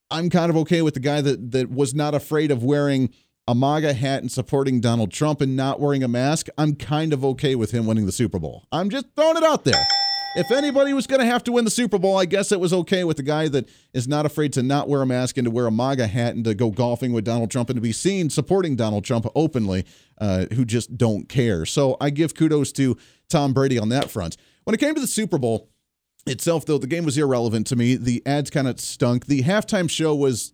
I'm 0.09 0.29
kind 0.29 0.49
of 0.49 0.57
okay 0.57 0.81
with 0.81 0.93
the 0.93 0.99
guy 0.99 1.21
that 1.21 1.51
that 1.51 1.71
was 1.71 1.93
not 1.93 2.13
afraid 2.13 2.51
of 2.51 2.63
wearing 2.63 3.13
a 3.47 3.55
MAGA 3.55 3.93
hat 3.93 4.21
and 4.21 4.31
supporting 4.31 4.79
Donald 4.81 5.11
Trump 5.11 5.41
and 5.41 5.55
not 5.55 5.79
wearing 5.79 6.03
a 6.03 6.07
mask. 6.07 6.47
I'm 6.57 6.75
kind 6.75 7.11
of 7.11 7.25
okay 7.25 7.55
with 7.55 7.71
him 7.71 7.85
winning 7.85 8.05
the 8.05 8.11
Super 8.11 8.39
Bowl. 8.39 8.67
I'm 8.71 8.89
just 8.89 9.07
throwing 9.15 9.37
it 9.37 9.43
out 9.43 9.63
there 9.63 9.83
if 10.35 10.51
anybody 10.51 10.93
was 10.93 11.07
going 11.07 11.19
to 11.19 11.25
have 11.25 11.43
to 11.43 11.51
win 11.51 11.65
the 11.65 11.71
Super 11.71 11.97
Bowl, 11.97 12.17
I 12.17 12.25
guess 12.25 12.51
it 12.51 12.59
was 12.59 12.73
okay 12.73 13.03
with 13.03 13.17
the 13.17 13.23
guy 13.23 13.47
that 13.49 13.67
is 13.93 14.07
not 14.07 14.25
afraid 14.25 14.53
to 14.53 14.63
not 14.63 14.87
wear 14.87 15.01
a 15.01 15.05
mask 15.05 15.37
and 15.37 15.45
to 15.45 15.51
wear 15.51 15.67
a 15.67 15.71
MAGA 15.71 16.07
hat 16.07 16.35
and 16.35 16.45
to 16.45 16.53
go 16.53 16.71
golfing 16.71 17.11
with 17.11 17.25
Donald 17.25 17.51
Trump 17.51 17.69
and 17.69 17.77
to 17.77 17.81
be 17.81 17.91
seen 17.91 18.29
supporting 18.29 18.75
Donald 18.75 19.03
Trump 19.03 19.27
openly, 19.35 19.85
uh, 20.19 20.45
who 20.53 20.65
just 20.65 20.97
don't 20.97 21.27
care. 21.27 21.65
So 21.65 21.97
I 21.99 22.09
give 22.09 22.35
kudos 22.35 22.71
to 22.73 22.97
Tom 23.29 23.53
Brady 23.53 23.77
on 23.77 23.89
that 23.89 24.09
front. 24.09 24.37
When 24.63 24.73
it 24.73 24.79
came 24.79 24.95
to 24.95 25.01
the 25.01 25.07
Super 25.07 25.37
Bowl 25.37 25.69
itself, 26.25 26.65
though, 26.65 26.77
the 26.77 26.87
game 26.87 27.03
was 27.03 27.17
irrelevant 27.17 27.67
to 27.67 27.75
me. 27.75 27.95
The 27.95 28.21
ads 28.25 28.49
kind 28.49 28.67
of 28.67 28.79
stunk. 28.79 29.25
The 29.25 29.43
halftime 29.43 29.89
show 29.89 30.15
was. 30.15 30.53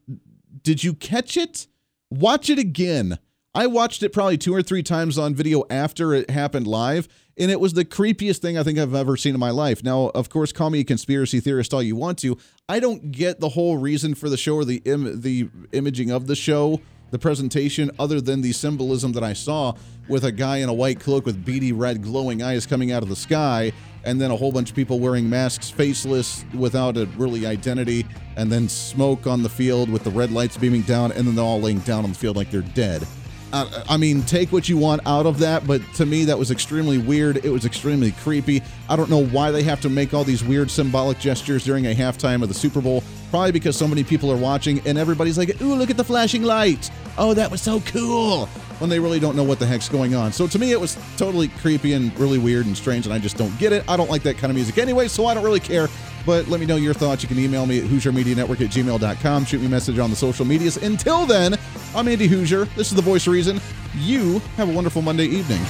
Did 0.63 0.83
you 0.83 0.93
catch 0.93 1.37
it? 1.37 1.67
Watch 2.09 2.49
it 2.49 2.59
again. 2.59 3.19
I 3.53 3.67
watched 3.67 4.03
it 4.03 4.11
probably 4.11 4.37
two 4.37 4.53
or 4.53 4.61
three 4.61 4.83
times 4.83 5.17
on 5.17 5.33
video 5.33 5.63
after 5.69 6.13
it 6.13 6.29
happened 6.29 6.67
live 6.67 7.07
and 7.39 7.51
it 7.51 7.59
was 7.59 7.73
the 7.73 7.85
creepiest 7.85 8.39
thing 8.39 8.57
I 8.57 8.63
think 8.63 8.79
I've 8.79 8.95
ever 8.95 9.15
seen 9.15 9.33
in 9.33 9.39
my 9.39 9.51
life. 9.51 9.83
Now, 9.83 10.11
of 10.15 10.29
course, 10.29 10.51
call 10.51 10.69
me 10.69 10.79
a 10.79 10.83
conspiracy 10.83 11.39
theorist 11.39 11.73
all 11.73 11.83
you 11.83 11.95
want 11.95 12.17
to. 12.19 12.37
I 12.67 12.79
don't 12.79 13.11
get 13.11 13.39
the 13.39 13.49
whole 13.49 13.77
reason 13.77 14.15
for 14.15 14.29
the 14.29 14.37
show 14.37 14.55
or 14.55 14.65
the 14.65 14.81
Im- 14.85 15.21
the 15.21 15.49
imaging 15.71 16.11
of 16.11 16.27
the 16.27 16.35
show, 16.35 16.81
the 17.11 17.19
presentation, 17.19 17.91
other 17.99 18.19
than 18.19 18.41
the 18.41 18.53
symbolism 18.53 19.13
that 19.13 19.23
I 19.23 19.33
saw 19.33 19.73
with 20.09 20.23
a 20.23 20.31
guy 20.31 20.57
in 20.57 20.69
a 20.69 20.73
white 20.73 20.99
cloak 20.99 21.25
with 21.25 21.43
beady 21.45 21.71
red 21.71 22.01
glowing 22.01 22.41
eyes 22.41 22.65
coming 22.65 22.91
out 22.91 23.03
of 23.03 23.09
the 23.09 23.15
sky, 23.15 23.71
and 24.03 24.19
then 24.21 24.31
a 24.31 24.35
whole 24.35 24.51
bunch 24.51 24.69
of 24.69 24.75
people 24.75 24.99
wearing 24.99 25.29
masks, 25.29 25.69
faceless, 25.69 26.45
without 26.53 26.97
a 26.97 27.05
really 27.17 27.45
identity, 27.45 28.05
and 28.37 28.51
then 28.51 28.69
smoke 28.69 29.27
on 29.27 29.43
the 29.43 29.49
field 29.49 29.89
with 29.89 30.03
the 30.03 30.09
red 30.09 30.31
lights 30.31 30.57
beaming 30.57 30.81
down, 30.83 31.11
and 31.11 31.27
then 31.27 31.35
they're 31.35 31.45
all 31.45 31.59
laying 31.59 31.79
down 31.79 32.03
on 32.03 32.11
the 32.11 32.17
field 32.17 32.35
like 32.35 32.49
they're 32.49 32.61
dead. 32.61 33.05
I 33.53 33.97
mean, 33.97 34.23
take 34.23 34.51
what 34.51 34.67
you 34.67 34.77
want 34.77 35.01
out 35.05 35.25
of 35.25 35.39
that, 35.39 35.65
but 35.65 35.81
to 35.95 36.05
me, 36.05 36.25
that 36.25 36.37
was 36.37 36.51
extremely 36.51 36.97
weird. 36.97 37.37
It 37.45 37.49
was 37.49 37.65
extremely 37.65 38.11
creepy. 38.11 38.61
I 38.89 38.95
don't 38.95 39.09
know 39.09 39.25
why 39.25 39.51
they 39.51 39.63
have 39.63 39.79
to 39.81 39.89
make 39.89 40.13
all 40.13 40.23
these 40.23 40.43
weird 40.43 40.69
symbolic 40.69 41.17
gestures 41.19 41.63
during 41.63 41.87
a 41.87 41.95
halftime 41.95 42.43
of 42.43 42.49
the 42.49 42.53
Super 42.53 42.81
Bowl. 42.81 43.03
Probably 43.29 43.51
because 43.51 43.77
so 43.77 43.87
many 43.87 44.03
people 44.03 44.31
are 44.31 44.37
watching 44.37 44.81
and 44.85 44.97
everybody's 44.97 45.37
like, 45.37 45.61
ooh, 45.61 45.75
look 45.75 45.89
at 45.89 45.97
the 45.97 46.03
flashing 46.03 46.43
light. 46.43 46.89
Oh, 47.17 47.33
that 47.33 47.49
was 47.49 47.61
so 47.61 47.79
cool. 47.81 48.45
When 48.79 48.89
they 48.89 48.99
really 48.99 49.19
don't 49.19 49.35
know 49.35 49.43
what 49.43 49.59
the 49.59 49.65
heck's 49.65 49.89
going 49.89 50.13
on. 50.13 50.31
So 50.31 50.45
to 50.47 50.59
me, 50.59 50.71
it 50.71 50.79
was 50.79 50.97
totally 51.17 51.47
creepy 51.47 51.93
and 51.93 52.17
really 52.19 52.37
weird 52.37 52.67
and 52.67 52.77
strange, 52.77 53.05
and 53.05 53.13
I 53.13 53.17
just 53.17 53.35
don't 53.35 53.57
get 53.57 53.73
it. 53.73 53.83
I 53.89 53.97
don't 53.97 54.09
like 54.09 54.23
that 54.23 54.37
kind 54.37 54.51
of 54.51 54.55
music 54.55 54.77
anyway, 54.77 55.07
so 55.07 55.25
I 55.25 55.33
don't 55.33 55.43
really 55.43 55.59
care. 55.59 55.87
But 56.27 56.49
let 56.49 56.59
me 56.59 56.65
know 56.65 56.75
your 56.75 56.93
thoughts. 56.93 57.23
You 57.23 57.29
can 57.29 57.39
email 57.39 57.65
me 57.65 57.79
at 57.79 57.85
HoosierMediaNetwork 57.85 58.59
at 58.59 58.69
gmail.com. 58.69 59.45
Shoot 59.45 59.61
me 59.61 59.67
a 59.67 59.69
message 59.69 59.97
on 59.97 60.09
the 60.09 60.15
social 60.15 60.45
medias. 60.45 60.75
Until 60.75 61.25
then, 61.25 61.55
I'm 61.95 62.05
Andy 62.09 62.27
Hoosier. 62.27 62.65
This 62.75 62.89
is 62.89 62.95
The 62.95 63.01
Voice 63.01 63.25
of 63.27 63.33
Reason. 63.33 63.61
You 63.95 64.39
have 64.57 64.67
a 64.67 64.73
wonderful 64.73 65.01
Monday 65.01 65.23
evening. 65.23 65.61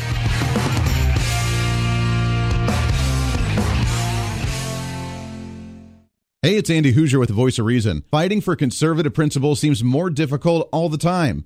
Hey, 6.42 6.56
it's 6.56 6.70
Andy 6.72 6.92
Hoosier 6.92 7.20
with 7.20 7.30
the 7.30 7.36
Voice 7.36 7.60
of 7.60 7.66
Reason. 7.66 8.04
Fighting 8.10 8.42
for 8.42 8.56
conservative 8.56 9.14
principles 9.14 9.60
seems 9.60 9.84
more 9.84 10.10
difficult 10.10 10.68
all 10.72 10.90
the 10.90 10.98
time. 10.98 11.46